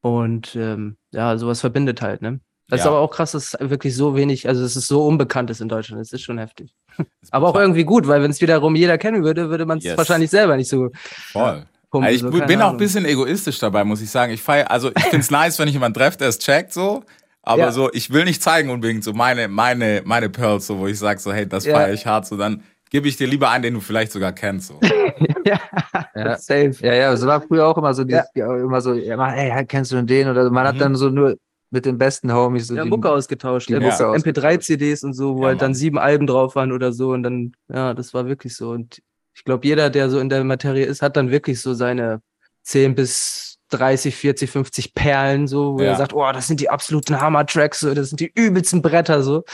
Und 0.00 0.56
ähm, 0.56 0.96
ja, 1.12 1.36
sowas 1.38 1.60
verbindet 1.60 2.02
halt, 2.02 2.20
ne? 2.22 2.40
Das 2.68 2.80
ist 2.80 2.84
Ja. 2.84 2.90
aber 2.90 3.00
auch 3.00 3.10
krass, 3.10 3.32
dass 3.32 3.54
es 3.54 3.70
wirklich 3.70 3.94
so 3.96 4.16
wenig, 4.16 4.48
also 4.48 4.64
es 4.64 4.76
ist 4.76 4.86
so 4.86 5.06
unbekannt 5.06 5.50
ist 5.50 5.60
in 5.60 5.68
Deutschland. 5.68 6.00
Das 6.00 6.12
ist 6.12 6.22
schon 6.22 6.38
heftig. 6.38 6.74
Ist 6.98 7.06
Aber 7.32 7.48
auch 7.48 7.56
irgendwie 7.56 7.84
gut, 7.84 8.06
weil 8.08 8.22
wenn 8.22 8.30
es 8.30 8.40
wiederum 8.40 8.74
jeder 8.76 8.96
kennen 8.98 9.22
würde, 9.24 9.50
würde 9.50 9.66
man 9.66 9.78
es 9.78 9.84
Yes. 9.84 9.98
wahrscheinlich 9.98 10.30
selber 10.30 10.56
nicht 10.56 10.68
so 10.68 10.90
Voll. 11.32 11.42
pumpen. 11.42 11.68
Also 11.92 12.08
ich 12.08 12.20
so, 12.20 12.46
bin 12.46 12.62
auch 12.62 12.70
ein 12.70 12.76
bisschen 12.76 13.04
egoistisch 13.04 13.58
dabei, 13.58 13.84
muss 13.84 14.00
ich 14.00 14.10
sagen. 14.10 14.32
Ich 14.32 14.42
feier, 14.42 14.70
also 14.70 14.90
ich 14.96 15.04
find's 15.04 15.30
nice, 15.30 15.58
wenn 15.58 15.68
ich 15.68 15.74
jemanden 15.74 15.98
treffe, 15.98 16.18
der 16.18 16.28
es 16.28 16.38
checkt 16.38 16.72
so. 16.72 17.02
Aber 17.42 17.62
Ja. 17.62 17.72
so, 17.72 17.90
ich 17.92 18.12
will 18.12 18.24
nicht 18.24 18.42
zeigen 18.42 18.70
unbedingt 18.70 19.02
so 19.02 19.12
meine, 19.12 19.48
meine, 19.48 20.02
meine 20.04 20.28
Pearls, 20.28 20.66
so, 20.66 20.78
wo 20.78 20.86
ich 20.86 20.98
sag 20.98 21.18
so, 21.20 21.32
hey, 21.32 21.48
das 21.48 21.64
Ja. 21.64 21.74
feiere 21.74 21.92
ich 21.92 22.06
hart, 22.06 22.26
so 22.26 22.36
dann 22.36 22.62
gebe 22.90 23.08
ich 23.08 23.16
dir 23.16 23.26
lieber 23.26 23.50
einen, 23.50 23.62
den 23.62 23.74
du 23.74 23.80
vielleicht 23.80 24.12
sogar 24.12 24.32
kennst. 24.32 24.68
So. 24.68 24.78
ja, 25.44 25.58
Ja. 26.14 26.36
safe. 26.38 26.74
Ja, 26.82 26.92
ja, 26.94 27.16
so 27.16 27.26
war 27.26 27.40
früher 27.40 27.66
auch 27.66 27.78
immer 27.78 27.94
so, 27.94 28.04
dieses, 28.04 28.26
ja. 28.34 28.54
immer 28.56 28.80
so, 28.80 28.92
ja, 28.94 29.16
man, 29.16 29.32
ey, 29.34 29.64
kennst 29.66 29.90
du 29.92 29.96
denn 29.96 30.06
den? 30.06 30.28
Oder 30.28 30.50
man 30.50 30.66
hat 30.66 30.74
Mhm. 30.74 30.78
dann 30.80 30.94
so 30.96 31.08
nur 31.08 31.36
mit 31.72 31.86
den 31.86 31.98
besten 31.98 32.32
Homies 32.32 32.66
so 32.66 32.74
Ja, 32.74 32.82
die- 32.84 32.90
Mucke 32.90 33.08
ausgetauscht. 33.10 33.72
ausgetauscht. 33.72 34.26
MP3-CDs 34.26 35.04
und 35.04 35.12
so, 35.14 35.36
wo 35.36 35.42
Ja, 35.42 35.48
halt 35.48 35.62
dann 35.62 35.72
sieben 35.72 35.98
Alben 35.98 36.26
drauf 36.26 36.56
waren 36.56 36.72
oder 36.72 36.92
so. 36.92 37.10
Und 37.12 37.22
dann, 37.22 37.52
ja, 37.72 37.94
das 37.94 38.12
war 38.12 38.26
wirklich 38.26 38.56
so. 38.56 38.70
Und 38.70 39.00
ich 39.40 39.44
glaube, 39.44 39.66
jeder, 39.66 39.88
der 39.88 40.10
so 40.10 40.18
in 40.20 40.28
der 40.28 40.44
Materie 40.44 40.84
ist, 40.84 41.00
hat 41.00 41.16
dann 41.16 41.30
wirklich 41.30 41.62
so 41.62 41.72
seine 41.72 42.20
10 42.64 42.94
bis 42.94 43.56
30, 43.70 44.14
40, 44.14 44.50
50 44.50 44.94
Perlen, 44.94 45.48
so, 45.48 45.78
wo 45.78 45.82
Ja. 45.82 45.92
er 45.92 45.96
sagt, 45.96 46.12
oh, 46.12 46.30
das 46.30 46.46
sind 46.46 46.60
die 46.60 46.68
absoluten 46.68 47.18
Hammer-Tracks, 47.18 47.80
so, 47.80 47.94
das 47.94 48.10
sind 48.10 48.20
die 48.20 48.30
übelsten 48.34 48.82
Bretter, 48.82 49.22
so. 49.22 49.44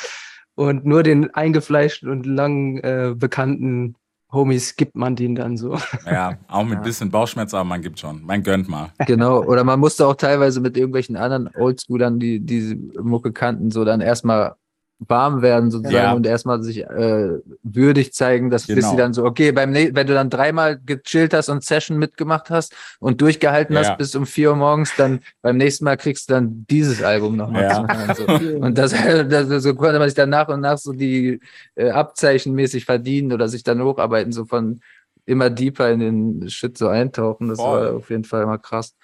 Und 0.57 0.85
nur 0.87 1.05
den 1.05 1.33
eingefleischten 1.33 2.11
und 2.11 2.27
lang 2.27 2.79
äh, 2.79 3.15
bekannten 3.17 3.95
Homies 4.33 4.75
gibt 4.75 4.97
man 4.97 5.15
denen 5.15 5.37
dann 5.37 5.57
so. 5.57 5.79
Ja, 6.05 6.37
auch 6.49 6.65
mit 6.65 6.73
Ja. 6.79 6.81
bisschen 6.81 7.11
Bauchschmerz, 7.13 7.55
aber 7.55 7.63
man 7.63 7.81
gibt 7.81 8.01
schon. 8.01 8.25
Man 8.25 8.43
gönnt 8.43 8.69
mal. 8.69 8.91
Genau, 9.07 9.41
oder 9.45 9.63
man 9.63 9.79
musste 9.79 10.05
auch 10.05 10.17
teilweise 10.17 10.61
mit 10.61 10.77
irgendwelchen 10.77 11.17
anderen 11.17 11.49
Oldschoolern, 11.55 12.19
die 12.19 12.41
diese 12.41 12.75
Mucke 13.01 13.33
kannten, 13.33 13.71
so 13.71 13.85
dann 13.85 14.01
erstmal 14.01 14.57
warm 14.99 15.43
werden 15.43 15.71
sozusagen 15.71 15.95
Ja. 15.95 16.13
und 16.15 16.27
erstmal 16.27 16.63
sich 16.63 16.79
äh, 16.85 17.39
würdig 17.63 18.15
zeigen, 18.15 18.49
dass 18.49 18.67
bis 18.67 18.77
Genau. 18.77 18.91
sie 18.91 18.97
dann 18.97 19.13
so, 19.13 19.25
okay, 19.25 19.53
beim 19.53 19.75
wenn 19.75 20.07
du 20.07 20.15
dann 20.15 20.31
dreimal 20.31 20.79
gechillt 20.79 21.35
hast 21.35 21.49
und 21.51 21.63
Session 21.65 21.99
mitgemacht 21.99 22.49
hast 22.49 22.75
und 22.99 23.21
durchgehalten 23.21 23.75
Ja. 23.75 23.81
hast 23.81 23.99
bis 23.99 24.15
um 24.15 24.25
vier 24.25 24.51
Uhr 24.51 24.57
morgens, 24.57 24.93
dann 24.97 25.21
beim 25.43 25.59
nächsten 25.59 25.85
Mal 25.85 25.97
kriegst 25.99 26.31
du 26.31 26.35
dann 26.35 26.65
dieses 26.71 27.03
Album 27.03 27.37
nochmal 27.37 27.65
Ja. 27.65 27.87
hören. 27.87 28.15
So. 28.15 28.25
Und 28.67 28.79
das, 28.79 28.93
das 29.29 29.63
so 29.63 29.75
konnte 29.75 29.99
man 29.99 30.09
sich 30.09 30.17
dann 30.17 30.31
nach 30.31 30.49
und 30.49 30.61
nach 30.61 30.79
so 30.79 30.93
die 30.93 31.41
äh, 31.75 31.91
Abzeichenmäßig 31.91 32.87
verdienen 32.87 33.33
oder 33.33 33.49
sich 33.49 33.63
dann 33.63 33.83
hocharbeiten, 33.83 34.33
so 34.33 34.47
von 34.47 34.81
immer 35.27 35.51
deeper 35.51 35.91
in 35.91 35.99
den 36.01 36.49
Shit 36.51 36.79
so 36.79 36.89
eintauchen. 36.89 37.49
Das 37.49 37.59
Voll. 37.59 37.87
war 37.89 37.97
auf 37.97 38.09
jeden 38.11 38.25
Fall 38.25 38.43
immer 38.45 38.59
krass. 38.59 38.95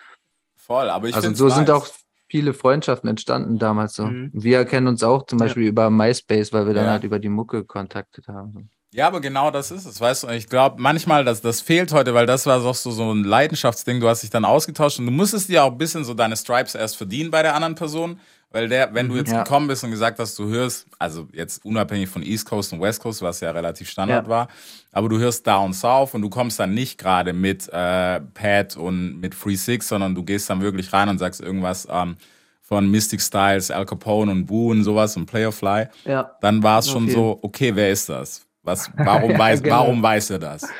Voll, 0.57 0.89
aber 0.89 1.09
ich 1.09 1.15
also 1.17 1.35
so 1.35 1.49
sind 1.49 1.69
nice. 1.69 1.77
auch 1.77 1.87
viele 2.33 2.55
Freundschaften 2.55 3.11
entstanden 3.11 3.59
damals 3.59 3.93
so. 3.95 4.07
Mhm. 4.07 4.31
Wir 4.33 4.65
kennen 4.65 4.87
uns 4.87 5.03
auch 5.03 5.27
zum 5.27 5.39
Beispiel 5.39 5.65
über 5.67 5.91
MySpace, 5.91 6.51
weil 6.55 6.67
wir 6.67 6.73
dann 6.73 6.87
Ja. 6.87 6.91
halt 6.93 7.05
über 7.05 7.19
die 7.19 7.29
Mucke 7.29 7.63
kontaktet 7.65 8.27
haben. 8.27 8.71
Ja, 8.95 9.07
aber 9.07 9.21
genau 9.21 9.51
das 9.51 9.71
ist 9.71 9.85
es, 9.85 10.01
weißt 10.01 10.23
du. 10.23 10.29
Und 10.29 10.33
Ich 10.33 10.49
glaube, 10.49 10.81
manchmal, 10.81 11.27
das, 11.27 11.43
das 11.43 11.61
fehlt 11.61 11.93
heute, 11.93 12.15
weil 12.15 12.25
das 12.25 12.47
war 12.47 12.59
doch 12.61 12.75
so, 12.75 12.91
so 12.91 13.13
ein 13.13 13.23
Leidenschaftsding. 13.25 14.01
Du 14.01 14.09
hast 14.09 14.23
dich 14.23 14.31
dann 14.31 14.47
ausgetauscht 14.47 14.99
und 14.99 15.05
du 15.05 15.13
musstest 15.13 15.51
dir 15.51 15.63
auch 15.63 15.73
ein 15.73 15.77
bisschen 15.79 16.05
so 16.05 16.15
deine 16.15 16.35
Stripes 16.37 16.75
erst 16.75 16.97
verdienen 16.97 17.31
bei 17.31 17.43
der 17.43 17.55
anderen 17.55 17.75
Person. 17.75 18.19
Weil 18.53 18.69
der, 18.69 18.93
wenn 18.95 19.09
du 19.09 19.17
jetzt 19.17 19.33
Ja. 19.33 19.43
gekommen 19.43 19.67
bist 19.67 19.83
und 19.83 19.91
gesagt 19.91 20.19
hast, 20.19 20.39
du 20.39 20.47
hörst, 20.49 20.87
also 20.99 21.27
jetzt 21.33 21.65
unabhängig 21.65 22.09
von 22.09 22.23
East 22.23 22.47
Coast 22.49 22.73
und 22.73 22.81
West 22.81 23.03
Coast, 23.03 23.23
was 23.23 23.41
ja 23.41 23.51
relativ 23.51 23.89
Standard 23.89 24.27
Ja. 24.27 24.31
war, 24.31 24.49
aber 24.93 25.09
du 25.09 25.19
hörst 25.19 25.47
Down 25.47 25.73
South 25.73 26.15
und 26.15 26.23
du 26.23 26.29
kommst 26.29 26.61
dann 26.61 26.75
nicht 26.75 26.99
gerade 26.99 27.33
mit 27.33 27.69
äh, 27.73 28.21
Pat 28.21 28.77
und 28.77 29.21
mit 29.21 29.35
Free 29.35 29.57
Six, 29.57 29.89
sondern 29.89 30.15
du 30.15 30.23
gehst 30.23 30.51
dann 30.51 30.61
wirklich 30.61 30.93
rein 30.93 31.09
und 31.09 31.19
sagst 31.19 31.41
irgendwas 31.41 31.89
ähm, 31.91 32.17
von 32.61 32.91
Mystic 32.91 33.21
Styles, 33.21 33.71
Al 33.71 33.87
Capone 33.87 34.31
und 34.31 34.47
Boo 34.47 34.71
und 34.71 34.85
sowas 34.85 35.17
und 35.17 35.27
Play 35.27 35.47
of 35.47 35.55
Fly 35.55 35.87
Ja. 36.05 36.37
dann 36.41 36.63
war 36.63 36.79
es 36.81 36.91
schon 36.91 37.05
Okay. 37.05 37.13
so, 37.13 37.39
okay, 37.43 37.75
wer 37.75 37.91
ist 37.91 38.09
das? 38.09 38.47
Was, 38.63 38.91
warum, 38.97 39.31
Ja, 39.31 39.39
weiß, 39.39 39.63
genau. 39.63 39.77
warum 39.77 40.03
weiß 40.03 40.31
er 40.31 40.39
das? 40.39 40.73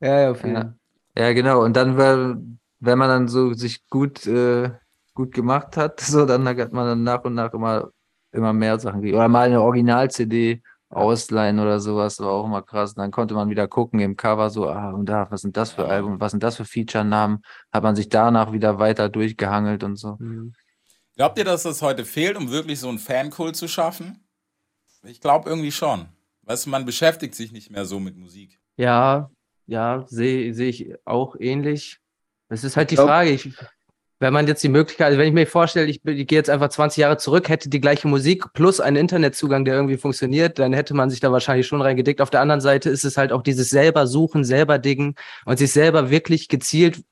Ja, 0.00 0.20
ja, 0.20 0.30
auf 0.32 0.42
jeden 0.42 0.54
Ja. 0.56 0.60
Fall. 0.62 0.74
Ja, 1.16 1.32
genau. 1.32 1.64
Und 1.64 1.74
dann, 1.76 1.96
wenn 1.96 2.98
man 2.98 3.08
dann 3.08 3.28
so 3.28 3.52
sich 3.54 3.86
gut, 3.88 4.26
äh, 4.26 4.70
gut 5.20 5.34
gemacht 5.34 5.76
hat, 5.76 6.00
so, 6.00 6.24
dann 6.24 6.48
hat 6.48 6.72
man 6.72 6.86
dann 6.86 7.02
nach 7.02 7.24
und 7.24 7.34
nach 7.34 7.52
immer, 7.52 7.90
immer 8.32 8.52
mehr 8.52 8.78
Sachen 8.78 9.00
gekriegt. 9.00 9.16
Oder 9.16 9.28
mal 9.28 9.46
eine 9.46 9.60
Original-CD 9.60 10.62
ausleihen 10.88 11.60
oder 11.60 11.78
sowas, 11.78 12.18
war 12.18 12.30
auch 12.30 12.46
immer 12.46 12.62
krass. 12.62 12.94
Dann 12.94 13.10
konnte 13.10 13.34
man 13.34 13.50
wieder 13.50 13.68
gucken 13.68 14.00
im 14.00 14.16
Cover, 14.16 14.50
so, 14.50 14.68
ah, 14.68 14.90
und 14.90 15.06
da, 15.06 15.30
was 15.30 15.42
sind 15.42 15.56
das 15.56 15.72
für 15.72 15.86
Alben, 15.86 16.20
was 16.20 16.32
sind 16.32 16.42
das 16.42 16.56
für 16.56 16.64
Feature-Namen? 16.64 17.42
Hat 17.70 17.82
man 17.82 17.94
sich 17.94 18.08
danach 18.08 18.52
wieder 18.52 18.78
weiter 18.78 19.08
durchgehangelt 19.08 19.84
und 19.84 19.96
so. 19.96 20.16
Mhm. 20.18 20.54
Glaubt 21.16 21.38
ihr, 21.38 21.44
dass 21.44 21.64
das 21.64 21.82
heute 21.82 22.04
fehlt, 22.04 22.36
um 22.36 22.50
wirklich 22.50 22.80
so 22.80 22.88
einen 22.88 22.98
Fankult 22.98 23.54
zu 23.54 23.68
schaffen? 23.68 24.26
Ich 25.02 25.20
glaube 25.20 25.48
irgendwie 25.50 25.72
schon. 25.72 26.08
Weißt 26.42 26.66
du, 26.66 26.70
man 26.70 26.84
beschäftigt 26.86 27.34
sich 27.34 27.52
nicht 27.52 27.70
mehr 27.70 27.84
so 27.84 28.00
mit 28.00 28.16
Musik. 28.16 28.58
Ja, 28.76 29.30
ja, 29.66 30.04
sehe 30.08 30.52
sehe 30.54 30.70
ich 30.70 30.94
auch 31.04 31.36
ähnlich. 31.38 32.00
Es 32.48 32.64
ist 32.64 32.76
halt 32.76 32.90
die 32.90 32.96
glaub- 32.96 33.06
Frage, 33.06 33.30
ich, 33.30 33.54
wenn 34.20 34.34
man 34.34 34.46
jetzt 34.46 34.62
die 34.62 34.68
Möglichkeit, 34.68 35.08
also 35.08 35.18
wenn 35.18 35.28
ich 35.28 35.32
mir 35.32 35.46
vorstelle, 35.46 35.86
ich, 35.86 36.04
ich 36.04 36.26
gehe 36.26 36.38
jetzt 36.38 36.50
einfach 36.50 36.68
20 36.68 36.98
Jahre 36.98 37.16
zurück, 37.16 37.48
hätte 37.48 37.70
die 37.70 37.80
gleiche 37.80 38.06
Musik 38.06 38.52
plus 38.52 38.78
einen 38.78 38.96
Internetzugang, 38.96 39.64
der 39.64 39.74
irgendwie 39.74 39.96
funktioniert, 39.96 40.58
dann 40.58 40.74
hätte 40.74 40.92
man 40.94 41.08
sich 41.08 41.20
da 41.20 41.32
wahrscheinlich 41.32 41.66
schon 41.66 41.80
reingedickt. 41.80 42.20
Auf 42.20 42.28
der 42.28 42.42
anderen 42.42 42.60
Seite 42.60 42.90
ist 42.90 43.04
es 43.04 43.16
halt 43.16 43.32
auch 43.32 43.42
dieses 43.42 43.70
selber 43.70 44.06
suchen, 44.06 44.44
selber 44.44 44.78
diggen 44.78 45.14
und 45.46 45.58
sich 45.58 45.72
selber 45.72 46.10
wirklich 46.10 46.48
gezielt 46.48 47.02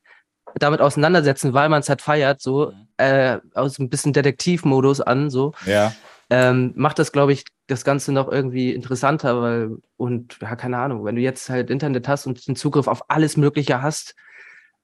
damit 0.59 0.81
auseinandersetzen, 0.81 1.55
weil 1.55 1.71
man 1.71 1.81
es 1.81 1.89
halt 1.89 2.03
feiert, 2.03 2.43
so 2.43 2.73
äh, 2.99 3.39
aus 3.55 3.79
ein 3.79 3.89
bisschen 3.89 4.13
Detektivmodus 4.13 5.01
an, 5.01 5.31
so 5.31 5.53
Ja. 5.65 5.95
ähm, 6.31 6.73
macht 6.77 6.99
das, 6.99 7.13
glaube 7.13 7.33
ich, 7.33 7.45
das 7.69 7.85
Ganze 7.85 8.13
noch 8.13 8.31
irgendwie 8.31 8.73
interessanter, 8.73 9.41
weil, 9.41 9.71
und 9.97 10.39
ja, 10.43 10.57
keine 10.57 10.79
Ahnung, 10.79 11.05
wenn 11.05 11.17
du 11.17 11.23
jetzt 11.23 11.49
halt 11.49 11.71
Internet 11.71 12.07
hast 12.07 12.27
und 12.27 12.47
den 12.47 12.57
Zugriff 12.57 12.87
auf 12.87 13.11
alles 13.11 13.37
Mögliche 13.37 13.81
hast, 13.83 14.15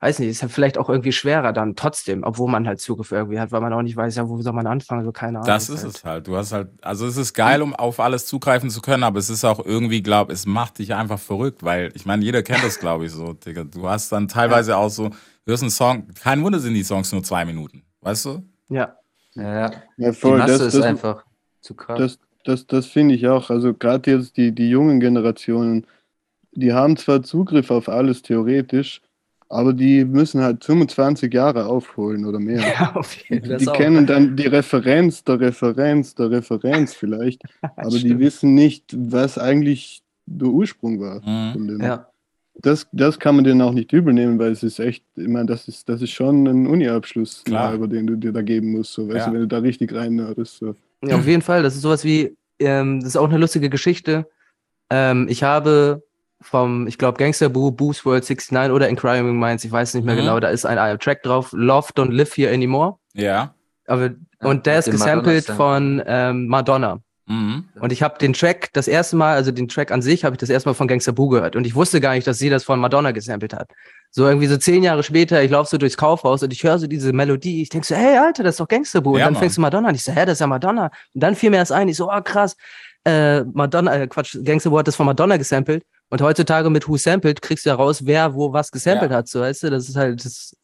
weiß 0.05 0.19
nicht, 0.19 0.29
ist 0.29 0.43
ja 0.43 0.49
vielleicht 0.49 0.77
auch 0.77 0.91
irgendwie 0.91 1.13
schwerer 1.13 1.55
dann 1.55 1.77
trotzdem, 1.77 2.25
obwohl 2.25 2.51
man 2.51 2.67
halt 2.67 2.79
Zugriff 2.79 3.11
irgendwie 3.11 3.41
hat, 3.41 3.53
weil 3.53 3.63
man 3.63 3.73
auch 3.73 3.81
nicht 3.81 3.97
weiß, 3.97 4.17
ja, 4.17 4.29
wo 4.29 4.41
soll 4.43 4.53
man 4.53 4.67
anfangen, 4.67 5.03
so 5.03 5.13
keine 5.13 5.39
Ahnung. 5.39 5.47
Das 5.47 5.71
ist 5.71 5.83
halt, 5.83 5.95
es 5.97 6.05
halt. 6.05 6.27
Du 6.27 6.37
hast 6.37 6.53
halt, 6.53 6.69
also 6.83 7.07
es 7.07 7.17
ist 7.17 7.33
geil, 7.33 7.63
um 7.63 7.75
auf 7.75 8.01
alles 8.01 8.27
zugreifen 8.27 8.69
zu 8.69 8.83
können, 8.83 9.03
aber 9.03 9.19
es 9.19 9.31
ist 9.31 9.45
auch 9.45 9.65
irgendwie, 9.65 10.03
glaub, 10.03 10.31
es 10.31 10.45
macht 10.45 10.79
dich 10.79 10.95
einfach 10.95 11.19
verrückt, 11.19 11.63
weil 11.63 11.91
ich 11.95 12.05
meine, 12.05 12.23
jeder 12.23 12.43
kennt 12.43 12.63
das, 12.63 12.79
glaube 12.79 13.07
ich, 13.07 13.13
so, 13.13 13.33
Digga. 13.33 13.65
Du 13.65 13.89
hast 13.89 14.13
dann 14.13 14.29
teilweise 14.29 14.77
auch 14.77 14.91
so, 14.91 15.09
du 15.09 15.17
hörst 15.47 15.63
einen 15.63 15.71
Song, 15.71 16.07
kein 16.21 16.43
Wunder 16.45 16.59
sind 16.59 16.75
die 16.75 16.85
Songs 16.85 17.11
nur 17.11 17.23
zwei 17.23 17.47
Minuten, 17.47 17.83
weißt 18.03 18.27
du? 18.27 18.43
Ja, 18.69 18.99
Ja, 19.35 19.43
ja. 19.43 19.73
Ja, 19.97 20.13
Die 20.13 20.13
voll. 20.13 20.39
Masse 20.39 20.59
Das, 20.59 20.75
ist 20.75 20.75
das, 20.75 20.85
einfach 20.85 21.25
zu 21.63 21.75
krass. 21.75 21.99
das, 21.99 22.19
das, 22.45 22.67
das 22.67 22.87
finde 22.87 23.15
ich 23.15 23.27
auch. 23.29 23.49
Also 23.49 23.73
gerade 23.73 24.11
jetzt 24.11 24.37
die, 24.37 24.53
die 24.53 24.69
jungen 24.69 25.01
Generationen, 25.01 25.87
die 26.53 26.75
haben 26.75 26.97
zwar 26.99 27.23
Zugriff 27.23 27.71
auf 27.71 27.89
alles 27.89 28.23
theoretisch, 28.23 29.01
aber 29.49 29.73
die 29.73 30.05
müssen 30.05 30.41
halt 30.41 30.65
25 30.65 31.33
Jahre 31.33 31.67
aufholen 31.67 32.25
oder 32.25 32.39
mehr. 32.41 32.61
ja 32.81 32.93
auf 32.95 33.15
jeden 33.29 33.47
Fall. 33.47 33.57
Die 33.59 33.67
kennen 33.67 34.07
dann 34.07 34.37
die 34.37 34.47
Referenz 34.47 35.23
der 35.25 35.41
Referenz 35.41 36.15
der 36.15 36.31
Referenz 36.31 36.95
vielleicht, 36.95 37.43
aber 37.77 37.91
die 37.99 38.19
wissen 38.19 38.55
nicht, 38.55 38.95
was 38.97 39.39
eigentlich 39.39 40.03
der 40.27 40.49
Ursprung 40.49 41.01
war. 41.01 41.17
Mhm. 41.27 41.53
Von 41.53 41.69
dem. 41.69 41.81
Ja, 41.83 42.09
Das, 42.63 42.87
das 42.93 43.19
kann 43.19 43.35
man 43.37 43.45
denen 43.45 43.61
auch 43.63 43.73
nicht 43.73 43.93
übel 43.93 44.15
nehmen, 44.15 44.39
weil 44.39 44.53
es 44.53 44.63
ist 44.63 44.79
echt, 44.79 45.05
ich 45.17 45.29
meine, 45.29 45.47
das 45.47 45.69
ist, 45.69 45.89
das 45.89 46.01
ist 46.03 46.11
schon 46.13 46.47
ein 46.47 46.67
Uni-Abschluss, 46.67 47.45
halber, 47.51 47.89
den 47.89 48.07
du 48.07 48.17
dir 48.17 48.33
da 48.33 48.43
geben 48.43 48.73
musst, 48.73 48.93
so, 48.95 49.07
weißt 49.09 49.19
Ja. 49.19 49.27
du, 49.27 49.33
wenn 49.35 49.41
du 49.41 49.49
da 49.49 49.59
richtig 49.59 49.95
rein 49.95 50.15
nerdest, 50.15 50.59
so. 50.59 50.75
Ja, 51.05 51.17
auf 51.17 51.27
jeden 51.27 51.43
Fall. 51.43 51.63
Das 51.63 51.75
ist 51.75 51.83
sowas 51.83 52.05
wie, 52.05 52.35
ähm, 52.59 53.01
das 53.01 53.11
ist 53.11 53.17
auch 53.17 53.29
eine 53.29 53.37
lustige 53.39 53.69
Geschichte. 53.69 54.27
Ähm, 54.91 55.27
ich 55.29 55.43
habe 55.43 56.03
vom, 56.45 56.87
ich 56.87 56.99
glaube, 56.99 57.19
Gangster 57.19 57.49
Boo, 57.49 57.71
Boost 57.71 58.05
World 58.05 58.25
69 58.29 58.73
oder 58.73 58.89
Inquiring 58.89 59.39
Minds, 59.39 59.65
ich 59.65 59.73
weiß 59.73 59.95
nicht 59.95 60.05
mehr 60.05 60.15
Mhm. 60.15 60.21
genau, 60.21 60.41
da 60.41 60.49
ist 60.49 60.65
ein, 60.67 60.79
ein 60.79 60.99
Track 60.99 61.23
drauf, 61.23 61.51
Love 61.53 61.89
Don't 61.95 62.13
Live 62.13 62.37
Here 62.37 62.53
Anymore. 62.53 62.97
Ja. 63.15 63.55
Aber, 63.87 64.07
Ja, 64.07 64.11
und 64.49 64.67
der 64.67 64.79
ist 64.79 64.91
gesampelt 64.91 65.45
von 65.47 66.03
ähm, 66.07 66.47
Madonna. 66.49 67.01
Mhm. 67.27 67.65
Und 67.81 67.91
ich 67.93 68.03
habe 68.03 68.19
den 68.19 68.35
Track 68.35 68.69
das 68.75 68.87
erste 68.87 69.17
Mal, 69.17 69.35
also 69.35 69.51
den 69.51 69.67
Track 69.69 69.91
an 69.91 70.03
sich, 70.03 70.25
habe 70.25 70.35
ich 70.35 70.41
das 70.41 70.51
erste 70.51 70.69
Mal 70.69 70.75
von 70.75 70.87
Gangster 70.89 71.13
Boo 71.13 71.29
gehört. 71.31 71.57
Und 71.57 71.67
ich 71.67 71.75
wusste 71.75 71.99
gar 72.01 72.13
nicht, 72.15 72.27
dass 72.27 72.39
sie 72.39 72.51
das 72.51 72.65
von 72.65 72.79
Madonna 72.79 73.13
gesampelt 73.13 73.55
hat. 73.55 73.71
So 74.11 74.27
irgendwie 74.27 74.47
so 74.47 74.59
zehn 74.59 74.83
Jahre 74.83 75.03
später, 75.03 75.43
ich 75.43 75.51
laufe 75.51 75.71
so 75.71 75.79
durchs 75.79 75.97
Kaufhaus 75.97 76.43
und 76.43 76.53
ich 76.53 76.63
höre 76.63 76.79
so 76.79 76.87
diese 76.87 77.13
Melodie. 77.15 77.63
Ich 77.63 77.71
denke 77.71 77.87
so, 77.87 77.95
hey 77.95 78.19
Alter, 78.19 78.43
das 78.43 78.55
ist 78.57 78.61
doch 78.61 78.69
Gangster 78.69 79.01
Boo. 79.01 79.13
Und 79.15 79.19
Ja, 79.21 79.25
dann 79.25 79.33
Mann. 79.35 79.41
fängst 79.41 79.57
du 79.57 79.63
Madonna 79.63 79.89
an. 79.89 79.95
Ich 79.95 80.05
so, 80.05 80.13
hä, 80.13 80.27
das 80.27 80.35
ist 80.35 80.41
ja 80.41 80.47
Madonna. 80.47 80.91
Und 81.15 81.23
dann 81.23 81.35
fiel 81.35 81.49
mir 81.49 81.57
das 81.59 81.73
ein. 81.73 81.89
Ich 81.89 81.97
so, 81.97 82.11
oh 82.13 82.21
krass. 82.23 82.57
Äh, 83.07 83.43
Madonna, 83.45 83.95
äh, 84.03 84.07
Quatsch, 84.07 84.37
Gangster 84.45 84.69
Boo 84.71 84.79
hat 84.79 84.87
das 84.89 84.97
von 84.97 85.07
Madonna 85.07 85.37
gesampelt. 85.39 85.83
Und 86.11 86.21
heutzutage 86.23 86.71
mit 86.71 86.87
Who 86.87 86.97
Sampled 86.97 87.43
kriegst 87.43 87.65
du 87.67 87.71
ja 87.71 87.77
raus, 87.77 88.07
wer 88.07 88.35
wo 88.35 88.53
was 88.53 88.71
gesampelt 88.71 89.11
Ja. 89.11 89.19
hat. 89.19 89.29
So, 89.29 89.41
weißt 89.41 89.65
du, 89.65 89.71
das 89.71 89.89
ist 89.89 89.97
halt 89.97 90.25
das 90.25 90.57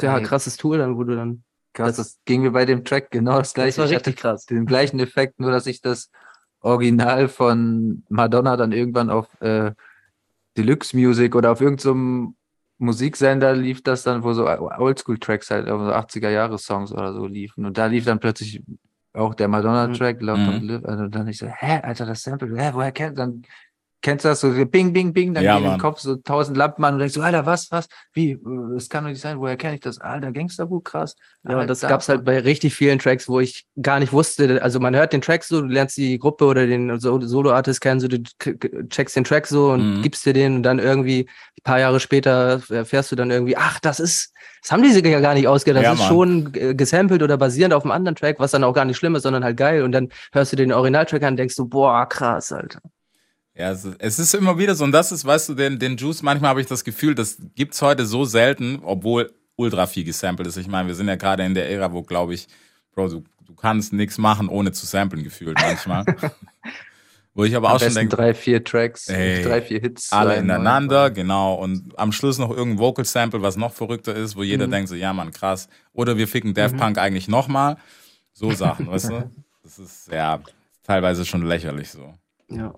ja, 0.00 0.16
Ey. 0.18 0.22
krasses 0.24 0.56
Tool, 0.56 0.78
dann, 0.78 0.96
wo 0.96 1.04
du 1.04 1.14
dann. 1.14 1.44
Krass, 1.72 1.96
das 1.96 2.18
ging 2.24 2.42
mir 2.42 2.50
bei 2.50 2.64
dem 2.64 2.84
Track 2.84 3.10
genau 3.10 3.38
das 3.38 3.54
gleiche. 3.54 3.78
war 3.78 3.84
Ich 3.86 3.92
richtig 3.92 4.16
krass. 4.16 4.46
Den 4.46 4.66
gleichen 4.66 4.98
Effekt, 4.98 5.38
nur 5.38 5.50
dass 5.52 5.66
ich 5.66 5.80
das 5.80 6.10
Original 6.60 7.28
von 7.28 8.04
Madonna 8.08 8.56
dann 8.56 8.72
irgendwann 8.72 9.10
auf 9.10 9.28
äh, 9.40 9.72
Deluxe 10.56 10.96
Music 10.96 11.34
oder 11.36 11.52
auf 11.52 11.60
irgendeinem 11.60 12.34
Musiksender 12.78 13.54
lief 13.54 13.82
das 13.82 14.02
dann, 14.02 14.24
wo 14.24 14.32
so 14.32 14.48
Oldschool-Tracks 14.48 15.50
halt, 15.50 15.68
also 15.68 15.84
80er-Jahre-Songs 15.92 16.92
oder 16.92 17.12
so 17.12 17.26
liefen. 17.26 17.66
Und 17.66 17.76
da 17.78 17.86
lief 17.86 18.04
dann 18.06 18.18
plötzlich 18.20 18.62
auch 19.12 19.34
der 19.34 19.48
Madonna-Track, 19.48 20.20
Love 20.22 20.38
Mhm. 20.40 20.66
Live. 20.68 20.84
Also 20.84 21.06
dann 21.08 21.28
ich 21.28 21.38
so, 21.38 21.46
hä, 21.46 21.80
Alter, 21.82 22.06
das 22.06 22.22
Sample, 22.22 22.56
hä, 22.58 22.70
woher 22.72 22.90
kennt 22.92 23.18
dann 23.18 23.42
Kennst 24.02 24.24
du 24.24 24.30
das 24.30 24.40
so, 24.40 24.50
bing, 24.66 24.94
bing, 24.94 25.12
bing, 25.12 25.34
dann 25.34 25.44
Ja, 25.44 25.58
gehen 25.58 25.72
im. 25.74 25.78
Kopf 25.78 26.00
so 26.00 26.16
tausend 26.16 26.56
Lampen 26.56 26.82
an 26.84 26.94
und 26.94 27.00
denkst 27.00 27.14
so, 27.14 27.20
Alter, 27.20 27.44
was, 27.44 27.70
was, 27.70 27.86
wie, 28.14 28.38
das 28.74 28.88
kann 28.88 29.04
doch 29.04 29.10
nicht 29.10 29.20
sein, 29.20 29.38
woher 29.38 29.58
kenne 29.58 29.74
ich 29.74 29.80
das? 29.80 30.00
Alter, 30.00 30.32
Gangsterbuch, 30.32 30.82
krass. 30.82 31.16
Ja, 31.46 31.60
und 31.60 31.66
das 31.66 31.84
Alter, 31.84 31.94
gab's 31.94 32.08
halt 32.08 32.24
bei 32.24 32.38
richtig 32.38 32.74
vielen 32.74 32.98
Tracks, 32.98 33.28
wo 33.28 33.40
ich 33.40 33.66
gar 33.82 33.98
nicht 34.00 34.12
wusste. 34.14 34.62
Also 34.62 34.80
man 34.80 34.96
hört 34.96 35.12
den 35.12 35.20
Track 35.20 35.44
so, 35.44 35.60
du 35.60 35.66
lernst 35.66 35.98
die 35.98 36.18
Gruppe 36.18 36.46
oder 36.46 36.66
den 36.66 36.98
So- 36.98 37.20
Solo-Artist 37.20 37.82
kennen, 37.82 38.00
so 38.00 38.08
du 38.08 38.22
checkst 38.88 39.16
den 39.16 39.24
Track 39.24 39.46
so 39.46 39.72
und 39.72 39.98
Mhm. 39.98 40.02
gibst 40.02 40.24
dir 40.24 40.32
den 40.32 40.56
und 40.56 40.62
dann 40.62 40.78
irgendwie 40.78 41.28
ein 41.58 41.62
paar 41.62 41.78
Jahre 41.80 42.00
später 42.00 42.62
erfährst 42.70 43.12
du 43.12 43.16
dann 43.16 43.30
irgendwie, 43.30 43.58
ach, 43.58 43.80
das 43.80 44.00
ist, 44.00 44.32
das 44.62 44.72
haben 44.72 44.82
die 44.82 44.92
sich 44.92 45.04
ja 45.04 45.20
gar 45.20 45.34
nicht 45.34 45.46
ausgedacht. 45.46 45.84
Das 45.84 45.88
Ja, 45.88 45.92
ist 45.92 45.98
Mann. 46.00 46.08
schon 46.08 46.52
gesampelt 46.76 47.22
oder 47.22 47.36
basierend 47.36 47.74
auf 47.74 47.82
einem 47.84 47.92
anderen 47.92 48.16
Track, 48.16 48.36
was 48.38 48.52
dann 48.52 48.64
auch 48.64 48.72
gar 48.72 48.86
nicht 48.86 48.96
schlimm 48.96 49.14
ist, 49.14 49.24
sondern 49.24 49.44
halt 49.44 49.58
geil. 49.58 49.82
Und 49.82 49.92
dann 49.92 50.08
hörst 50.32 50.52
du 50.52 50.56
den 50.56 50.72
Originaltrack 50.72 51.22
an 51.22 51.34
und 51.34 51.36
denkst 51.36 51.56
du, 51.56 51.66
boah, 51.68 52.06
krass, 52.08 52.50
Alter. 52.50 52.80
Ja, 53.60 53.70
es 53.72 53.84
ist, 53.84 54.18
es 54.18 54.34
immer 54.34 54.58
wieder 54.58 54.74
so, 54.74 54.84
und 54.84 54.92
das 54.92 55.12
ist, 55.12 55.24
weißt 55.24 55.50
du, 55.50 55.54
den, 55.54 55.78
den 55.78 55.96
Juice, 55.96 56.22
manchmal 56.22 56.50
habe 56.50 56.60
ich 56.60 56.66
das 56.66 56.82
Gefühl, 56.84 57.14
das 57.14 57.36
gibt's 57.54 57.80
heute 57.82 58.06
so 58.06 58.24
selten, 58.24 58.80
obwohl 58.82 59.32
ultra 59.56 59.86
viel 59.86 60.04
gesampelt 60.04 60.48
ist. 60.48 60.56
Ich 60.56 60.66
meine, 60.68 60.88
wir 60.88 60.94
sind 60.94 61.08
ja 61.08 61.16
gerade 61.16 61.44
in 61.44 61.54
der 61.54 61.68
Ära, 61.70 61.92
wo, 61.92 62.02
glaube 62.02 62.34
ich, 62.34 62.46
Bro, 62.94 63.08
du, 63.08 63.24
du 63.46 63.54
kannst 63.54 63.92
nichts 63.92 64.18
machen, 64.18 64.48
ohne 64.48 64.72
zu 64.72 64.86
samplen, 64.86 65.22
gefühlt 65.22 65.58
manchmal. 65.60 66.04
wo 67.34 67.44
ich 67.44 67.54
aber 67.54 67.68
am 67.68 67.76
auch 67.76 67.80
schon 67.80 67.94
denke, 67.94 68.16
drei, 68.16 68.34
vier 68.34 68.64
Tracks, 68.64 69.08
Ey, 69.08 69.42
drei, 69.42 69.62
vier 69.62 69.80
Hits. 69.80 70.10
alle 70.12 70.36
ineinander, 70.36 71.06
und- 71.06 71.14
genau. 71.14 71.54
Und 71.54 71.98
am 71.98 72.10
Schluss 72.12 72.38
noch 72.38 72.50
irgendein 72.50 72.78
Vocal 72.80 73.04
Sample, 73.04 73.42
was 73.42 73.56
noch 73.56 73.72
verrückter 73.72 74.14
ist, 74.14 74.34
wo 74.36 74.42
jeder 74.42 74.66
Mhm. 74.66 74.70
denkt 74.72 74.88
so, 74.88 74.94
ja 74.96 75.12
Mann, 75.12 75.30
krass. 75.30 75.68
Oder 75.92 76.16
wir 76.16 76.26
ficken 76.26 76.54
Daft 76.54 76.74
Mhm. 76.74 76.78
Punk 76.80 76.98
eigentlich 76.98 77.28
nochmal. 77.28 77.76
So 78.32 78.50
Sachen, 78.52 78.88
weißt 78.88 79.10
du? 79.10 79.30
Das 79.62 79.78
ist, 79.78 80.08
ja, 80.10 80.40
teilweise 80.82 81.24
schon 81.24 81.42
lächerlich 81.46 81.90
so. 81.90 82.12
Ja. 82.48 82.74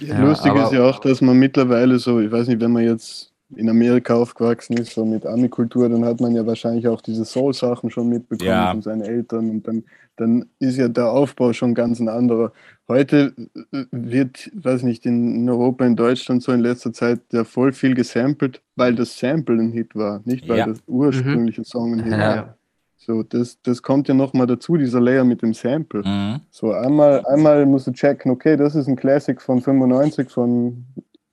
Ja, 0.00 0.20
Lustig 0.22 0.54
ist 0.54 0.72
ja 0.72 0.84
auch, 0.84 0.98
dass 0.98 1.20
man 1.20 1.38
mittlerweile 1.38 1.98
so, 1.98 2.20
ich 2.20 2.30
weiß 2.30 2.48
nicht, 2.48 2.60
wenn 2.60 2.72
man 2.72 2.84
jetzt 2.84 3.32
in 3.56 3.68
Amerika 3.68 4.14
aufgewachsen 4.14 4.76
ist, 4.76 4.94
so 4.94 5.04
mit 5.04 5.26
Ami-Kultur, 5.26 5.88
dann 5.88 6.04
hat 6.04 6.20
man 6.20 6.34
ja 6.34 6.46
wahrscheinlich 6.46 6.86
auch 6.86 7.00
diese 7.00 7.24
Soul-Sachen 7.24 7.90
schon 7.90 8.08
mitbekommen 8.08 8.48
Ja. 8.48 8.70
von 8.70 8.80
seinen 8.82 9.02
Eltern 9.02 9.50
und 9.50 9.66
dann, 9.66 9.84
dann 10.16 10.46
ist 10.60 10.76
ja 10.76 10.86
der 10.88 11.10
Aufbau 11.10 11.52
schon 11.52 11.74
ganz 11.74 11.98
ein 11.98 12.08
anderer. 12.08 12.52
Heute 12.86 13.34
äh, 13.72 13.84
wird, 13.90 14.50
weiß 14.54 14.84
nicht, 14.84 15.04
in 15.04 15.48
Europa, 15.50 15.84
in 15.84 15.96
Deutschland 15.96 16.42
so 16.44 16.52
in 16.52 16.60
letzter 16.60 16.92
Zeit 16.92 17.20
ja 17.32 17.42
voll 17.44 17.72
viel 17.72 17.94
gesampelt, 17.94 18.62
weil 18.76 18.94
das 18.94 19.18
Sample 19.18 19.56
ein 19.60 19.72
Hit 19.72 19.96
war, 19.96 20.22
nicht 20.24 20.48
weil 20.48 20.58
Ja. 20.58 20.66
das 20.66 20.78
ursprüngliche 20.86 21.64
Song 21.64 21.94
ein 21.94 22.04
Hit 22.04 22.12
Ja. 22.12 22.18
war. 22.18 22.56
So, 23.02 23.22
das, 23.22 23.58
das 23.62 23.82
kommt 23.82 24.08
ja 24.08 24.14
nochmal 24.14 24.46
dazu, 24.46 24.76
dieser 24.76 25.00
Layer 25.00 25.24
mit 25.24 25.40
dem 25.40 25.54
Sample. 25.54 26.02
Mhm. 26.04 26.40
So, 26.50 26.72
einmal, 26.72 27.24
einmal 27.26 27.64
musst 27.64 27.86
du 27.86 27.92
checken, 27.92 28.30
okay, 28.30 28.56
das 28.58 28.74
ist 28.74 28.88
ein 28.88 28.96
Classic 28.96 29.40
von 29.40 29.62
95 29.62 30.28
von 30.30 30.84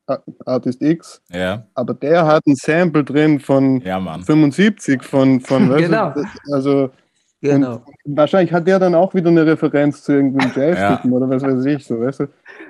A- 0.08 0.19
Artist 0.45 0.82
X, 0.82 1.21
Ja, 1.30 1.67
aber 1.73 1.93
der 1.93 2.25
hat 2.25 2.41
ein 2.47 2.56
Sample 2.56 3.03
drin 3.03 3.41
von 3.41 3.82
ja, 3.82 3.99
Mann. 3.99 4.23
75 4.23 5.03
von, 5.03 5.41
von 5.41 5.69
weißt 5.69 5.84
du, 5.84 5.89
Genau. 5.89 6.13
also 6.53 6.89
Genau. 7.41 7.82
wahrscheinlich 8.06 8.53
hat 8.53 8.65
der 8.65 8.80
dann 8.80 8.95
auch 8.95 9.13
wieder 9.13 9.30
eine 9.30 9.45
Referenz 9.45 10.01
zu 10.03 10.13
irgendeinem 10.13 10.51
Jazz-Typen 10.56 11.12
oder 11.12 11.30
was 11.30 11.43
weiß 11.43 11.65
ich, 11.65 11.86
so, 11.86 11.99
weißt 11.99 12.21
du. 12.21 12.27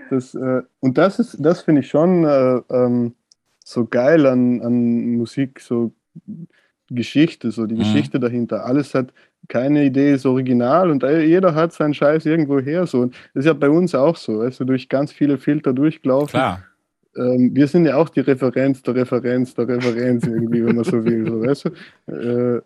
Das, 0.10 0.34
äh, 0.34 0.62
und 0.82 0.98
das 0.98 1.20
ist, 1.20 1.38
das 1.40 1.62
finde 1.62 1.82
ich 1.82 1.88
schon 1.90 2.26
äh, 2.26 2.62
ähm, 2.72 3.14
so 3.64 3.86
geil 3.86 4.26
an, 4.26 4.60
an 4.62 5.16
Musik, 5.18 5.60
so 5.62 5.92
Geschichte, 6.90 7.52
so 7.52 7.66
die 7.66 7.76
Mhm. 7.76 7.80
Geschichte 7.80 8.20
dahinter. 8.20 8.66
Alles 8.66 8.94
hat 8.94 9.14
keine 9.48 9.86
Idee, 9.86 10.14
ist 10.14 10.26
original 10.26 10.90
und 10.92 11.04
jeder 11.04 11.54
hat 11.56 11.74
seinen 11.74 11.94
Scheiß 11.94 12.26
irgendwo 12.26 12.60
her. 12.60 12.86
So. 12.88 13.02
Und 13.02 13.14
das 13.34 13.42
ist 13.42 13.46
ja 13.48 13.54
bei 13.54 13.70
uns 13.70 13.94
auch 13.96 14.16
so, 14.18 14.40
weißt 14.40 14.60
du, 14.62 14.66
durch 14.66 14.90
ganz 14.90 15.12
viele 15.12 15.38
Filter 15.38 15.74
durchgelaufen. 15.74 16.30
Klar. 16.32 16.64
Ähm, 17.16 17.52
wir 17.54 17.68
sind 17.68 17.86
ja 17.86 17.96
auch 17.96 18.10
die 18.10 18.20
Referenz 18.20 18.82
der 18.84 18.96
Referenz 18.96 19.54
der 19.56 19.68
Referenz 19.68 20.26
irgendwie, 20.26 20.66
wenn 20.66 20.76
man 20.76 20.86
so 20.86 21.04
will, 21.04 21.26
so, 21.26 21.42
weißt 21.42 21.66
du. 21.66 22.12
Äh, 22.12 22.62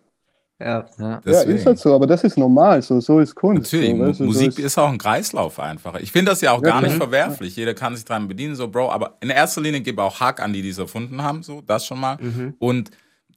Ja, 0.60 0.84
ja. 0.98 1.20
ja, 1.24 1.40
ist 1.42 1.66
halt 1.66 1.78
so, 1.78 1.92
aber 1.92 2.06
das 2.06 2.22
ist 2.22 2.38
normal, 2.38 2.80
so, 2.82 3.00
so 3.00 3.18
ist 3.18 3.34
Kunst. 3.34 3.72
Natürlich, 3.72 3.96
so, 3.96 3.98
weißt 3.98 4.20
du, 4.20 4.24
so 4.24 4.24
Musik 4.24 4.58
ist 4.60 4.78
auch 4.78 4.90
ein 4.92 4.98
Kreislauf 4.98 5.58
einfach. 5.58 5.98
Ich 5.98 6.12
finde 6.12 6.30
das 6.30 6.40
ja 6.40 6.52
auch 6.52 6.62
Ja, 6.62 6.70
gar 6.70 6.80
nicht 6.82 6.94
klar. 6.94 7.08
verwerflich. 7.08 7.56
Jeder 7.56 7.74
kann 7.74 7.96
sich 7.96 8.04
dran 8.04 8.28
bedienen, 8.28 8.54
so 8.54 8.68
Bro. 8.68 8.90
Aber 8.90 9.16
in 9.20 9.30
erster 9.30 9.60
Linie 9.60 9.80
gebe 9.80 10.00
auch 10.02 10.20
Hack 10.20 10.40
an 10.40 10.52
die, 10.52 10.62
die 10.62 10.68
es 10.68 10.78
erfunden 10.78 11.20
haben, 11.24 11.42
so 11.42 11.62
das 11.66 11.84
schon 11.84 11.98
mal. 11.98 12.16
Mhm. 12.20 12.54
Und 12.60 12.90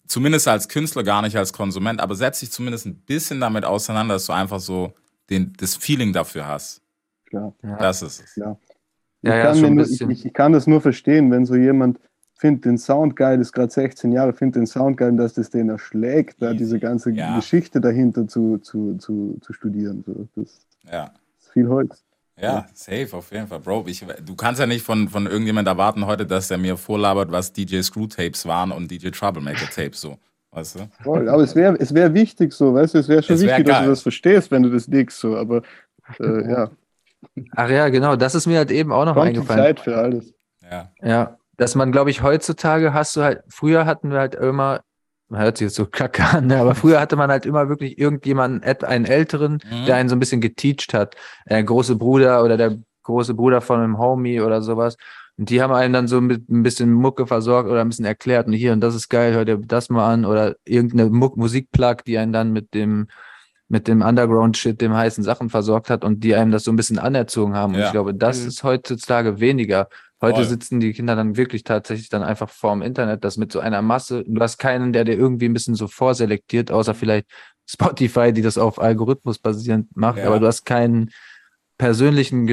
zumindest 0.08 0.48
als 0.48 0.68
Künstler, 0.70 1.04
gar 1.04 1.22
nicht 1.22 1.38
als 1.38 1.54
Konsument, 1.54 2.00
aber 2.02 2.16
setz 2.16 2.40
dich 2.40 2.52
zumindest 2.52 2.86
ein 2.86 2.96
bisschen 2.96 3.40
damit 3.40 3.66
auseinander, 3.66 4.16
dass 4.16 4.26
du 4.28 4.34
einfach 4.34 4.60
so 4.60 4.94
den, 5.30 5.54
das 5.58 5.76
Feeling 5.76 6.14
dafür 6.14 6.48
hast. 6.48 6.82
klar. 7.26 7.54
Das 7.80 8.02
ist 8.02 8.22
es. 8.22 8.38
Ich, 8.38 8.44
Ja, 8.44 8.58
ja, 9.24 9.42
kann 9.54 9.80
ich, 9.80 10.02
ich, 10.02 10.26
ich 10.26 10.34
kann 10.34 10.52
das 10.54 10.68
nur 10.68 10.82
verstehen, 10.82 11.32
wenn 11.32 11.46
so 11.46 11.56
jemand 11.56 12.00
findet 12.38 12.66
den 12.66 12.78
Sound 12.78 13.16
geil, 13.16 13.40
ist 13.40 13.54
gerade 13.54 13.72
16 13.72 14.12
Jahre, 14.12 14.34
findet 14.34 14.58
den 14.58 14.68
Sound 14.68 14.98
geil, 14.98 15.16
dass 15.16 15.34
das 15.34 15.50
den 15.50 15.70
erschlägt, 15.70 16.42
da 16.42 16.54
diese 16.54 16.80
ganze 16.80 17.12
Ja. 17.12 17.36
Geschichte 17.36 17.82
dahinter 17.82 18.28
zu, 18.28 18.58
zu, 18.60 18.98
zu, 18.98 19.38
zu 19.42 19.54
studieren. 19.54 20.04
So. 20.06 20.28
Das 20.36 20.60
Ja. 20.92 21.12
ist 21.40 21.52
viel 21.54 21.68
Holz. 21.68 22.04
Ja, 22.40 22.66
safe, 22.74 23.08
auf 23.14 23.32
jeden 23.32 23.48
Fall, 23.48 23.60
Bro. 23.60 23.86
Ich, 23.88 24.06
du 24.26 24.36
kannst 24.36 24.60
ja 24.60 24.68
nicht 24.68 24.84
von, 24.84 25.08
von 25.08 25.26
irgendjemand 25.26 25.68
erwarten 25.68 26.06
heute, 26.06 26.26
dass 26.26 26.52
er 26.52 26.58
mir 26.58 26.76
vorlabert, 26.76 27.32
was 27.32 27.54
DJ 27.54 27.82
Screw 27.82 28.08
Tapes 28.08 28.46
waren 28.46 28.72
und 28.72 28.92
DJ 28.92 29.10
Troublemaker 29.10 29.70
Tapes, 29.74 30.02
so. 30.02 30.18
Weißt 30.52 30.76
du? 30.76 30.90
Voll. 31.04 31.30
Aber 31.30 31.44
es 31.44 31.56
wäre 31.56 31.76
es 31.80 31.94
wär 31.94 32.14
wichtig 32.14 32.54
so, 32.54 32.74
weißt 32.74 32.94
du, 32.94 33.00
es 33.00 33.08
wäre 33.08 33.24
schon 33.24 33.36
Es 33.36 33.42
wär 33.42 33.50
wichtig, 33.52 33.66
dass 33.68 33.76
geil. 33.78 33.84
du 33.86 33.90
das 33.92 34.02
verstehst, 34.02 34.52
wenn 34.52 34.64
du 34.64 34.70
das 34.70 34.86
dickst, 34.86 35.20
so, 35.20 35.36
aber 35.38 35.62
äh, 36.20 36.50
ja, 36.50 36.70
Ach 37.56 37.70
ja, 37.70 37.90
genau, 37.90 38.16
das 38.16 38.36
ist 38.36 38.46
mir 38.48 38.58
halt 38.58 38.72
eben 38.72 38.92
auch 38.92 39.06
noch 39.06 39.16
kommt 39.16 39.26
die 39.26 39.30
eingefallen. 39.38 39.64
Zeit 39.64 39.80
für 39.80 39.98
alles. 39.98 40.34
Ja. 40.70 40.92
Ja, 41.02 41.38
dass 41.58 41.76
man, 41.76 41.92
glaube 41.92 42.10
ich, 42.10 42.22
heutzutage 42.22 42.94
hast 42.94 43.16
du 43.16 43.24
halt, 43.24 43.44
früher 43.48 43.86
hatten 43.86 44.12
wir 44.12 44.20
halt 44.20 44.36
immer, 44.36 44.82
man 45.30 45.42
hört 45.42 45.58
sich 45.58 45.66
jetzt 45.66 45.76
so 45.76 45.86
kacke 45.86 46.24
an, 46.24 46.48
ne, 46.48 46.58
aber 46.58 46.76
früher 46.76 47.00
hatte 47.00 47.16
man 47.16 47.30
halt 47.32 47.46
immer 47.46 47.68
wirklich 47.70 47.98
irgendjemanden, 47.98 48.64
einen 48.84 49.06
Älteren, 49.06 49.60
Mhm. 49.70 49.86
der 49.86 49.96
einen 49.96 50.10
so 50.10 50.16
ein 50.16 50.20
bisschen 50.20 50.42
geteacht 50.42 50.94
hat. 50.94 51.16
Der 51.50 51.64
große 51.64 51.96
Bruder 51.96 52.44
oder 52.44 52.58
der 52.58 52.78
große 53.04 53.34
Bruder 53.34 53.62
von 53.62 53.80
einem 53.80 53.98
Homie 53.98 54.40
oder 54.42 54.62
sowas. 54.62 54.98
Und 55.38 55.50
die 55.50 55.62
haben 55.62 55.74
einen 55.74 55.94
dann 55.94 56.08
so 56.08 56.22
mit 56.22 56.50
ein 56.50 56.64
bisschen 56.64 56.94
Mucke 56.94 57.28
versorgt 57.28 57.70
oder 57.70 57.82
ein 57.82 57.90
bisschen 57.90 58.06
erklärt 58.06 58.48
und 58.48 58.54
hier 58.54 58.72
und 58.72 58.82
das 58.82 58.96
ist 58.96 59.10
geil, 59.10 59.34
hör 59.34 59.44
dir 59.46 59.58
das 59.58 59.90
mal 59.90 60.12
an 60.12 60.26
oder 60.26 60.56
irgendeine 60.64 61.10
Musikplug, 61.10 62.06
die 62.06 62.18
einen 62.18 62.32
dann 62.32 62.54
mit 62.54 62.74
dem 62.74 63.08
mit 63.68 63.88
dem 63.88 64.02
Underground-Shit, 64.02 64.80
dem 64.82 64.94
heißen 64.94 65.24
Sachen 65.24 65.50
versorgt 65.50 65.90
hat 65.90 66.04
und 66.04 66.24
die 66.24 66.36
einem 66.36 66.52
das 66.52 66.64
so 66.66 66.72
ein 66.72 66.76
bisschen 66.76 67.00
anerzogen 67.00 67.56
haben. 67.56 67.74
Und 67.74 67.80
Ja. 67.80 67.88
ich 67.88 67.92
glaube, 67.92 68.14
das 68.14 68.42
Mhm. 68.42 68.48
ist 68.50 68.64
heutzutage 68.64 69.40
weniger. 69.40 69.88
Heute 70.22 70.36
Voll. 70.38 70.46
sitzen 70.46 70.80
die 70.80 70.94
Kinder 70.94 71.16
dann 71.16 71.36
wirklich 71.36 71.64
tatsächlich 71.64 72.10
dann 72.10 72.24
einfach 72.24 72.50
vorm 72.50 72.82
Internet, 72.82 73.24
das 73.24 73.38
mit 73.38 73.52
so 73.52 73.60
einer 73.60 73.82
Masse. 73.82 74.24
Du 74.26 74.40
hast 74.42 74.58
keinen, 74.60 74.94
der 74.94 75.04
dir 75.04 75.16
irgendwie 75.18 75.46
ein 75.46 75.54
bisschen 75.54 75.76
so 75.76 75.88
vorselektiert, 75.88 76.72
außer 76.72 76.94
vielleicht 76.94 77.28
Spotify, 77.68 78.32
die 78.32 78.42
das 78.44 78.58
auf 78.58 78.80
Algorithmus 78.80 79.40
basierend 79.40 79.88
macht, 79.96 80.20
Ja. 80.20 80.28
aber 80.28 80.40
du 80.40 80.48
hast 80.48 80.66
keinen 80.66 81.10
persönlichen 81.78 82.46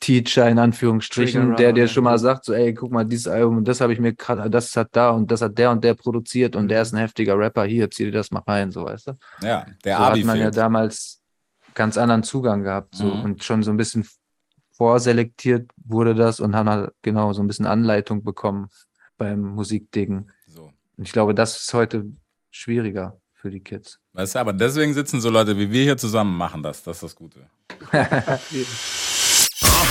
Geschmacksteacher 0.00 0.48
in 0.48 0.58
Anführungsstrichen, 0.58 1.56
der 1.56 1.72
dir 1.72 1.82
ja. 1.82 1.88
schon 1.88 2.04
mal 2.04 2.18
sagt, 2.18 2.44
so, 2.44 2.52
ey, 2.52 2.72
guck 2.74 2.90
mal, 2.92 3.04
dieses 3.04 3.26
Album, 3.28 3.64
das 3.64 3.80
habe 3.80 3.92
ich 3.92 4.00
mir 4.00 4.14
gerade, 4.14 4.48
das 4.48 4.76
hat 4.76 4.88
da 4.92 5.10
und 5.10 5.30
das 5.30 5.42
hat 5.42 5.58
der 5.58 5.70
und 5.70 5.82
der 5.84 5.94
produziert 5.94 6.56
und 6.56 6.68
der 6.68 6.82
ist 6.82 6.92
ein 6.92 6.98
heftiger 6.98 7.38
Rapper, 7.38 7.64
hier, 7.64 7.90
zieh 7.90 8.04
dir 8.04 8.12
das 8.12 8.30
mal 8.30 8.42
rein, 8.46 8.70
so, 8.70 8.84
weißt 8.84 9.08
du? 9.08 9.12
Ja, 9.42 9.66
der 9.84 9.96
so 9.96 10.02
Abi 10.02 10.20
hat 10.20 10.26
man 10.26 10.36
ja 10.36 10.44
fehlt. 10.44 10.56
damals 10.56 11.20
ganz 11.74 11.98
anderen 11.98 12.22
Zugang 12.22 12.62
gehabt 12.62 12.94
so 12.94 13.04
Mhm. 13.04 13.22
und 13.24 13.44
schon 13.44 13.62
so 13.62 13.70
ein 13.70 13.76
bisschen 13.76 14.06
vorselektiert 14.72 15.70
wurde 15.84 16.14
das 16.14 16.40
und 16.40 16.54
haben 16.54 16.68
halt 16.68 16.90
genau 17.02 17.32
so 17.32 17.42
ein 17.42 17.46
bisschen 17.48 17.66
Anleitung 17.66 18.22
bekommen 18.22 18.68
beim 19.16 19.40
Musikdingen. 19.40 20.30
So. 20.46 20.72
Und 20.96 21.04
ich 21.04 21.12
glaube, 21.12 21.34
das 21.34 21.60
ist 21.60 21.74
heute 21.74 22.06
schwieriger 22.50 23.20
für 23.34 23.50
die 23.50 23.60
Kids. 23.60 23.98
Weißt 24.12 24.34
du, 24.34 24.38
aber 24.40 24.52
deswegen 24.52 24.94
sitzen 24.94 25.20
so 25.20 25.30
Leute 25.30 25.56
wie 25.56 25.70
wir 25.70 25.82
hier 25.82 25.96
zusammen, 25.96 26.36
machen 26.36 26.62
das. 26.62 26.82
Das 26.82 26.98
ist 26.98 27.02
das 27.02 27.14
Gute. 27.16 27.48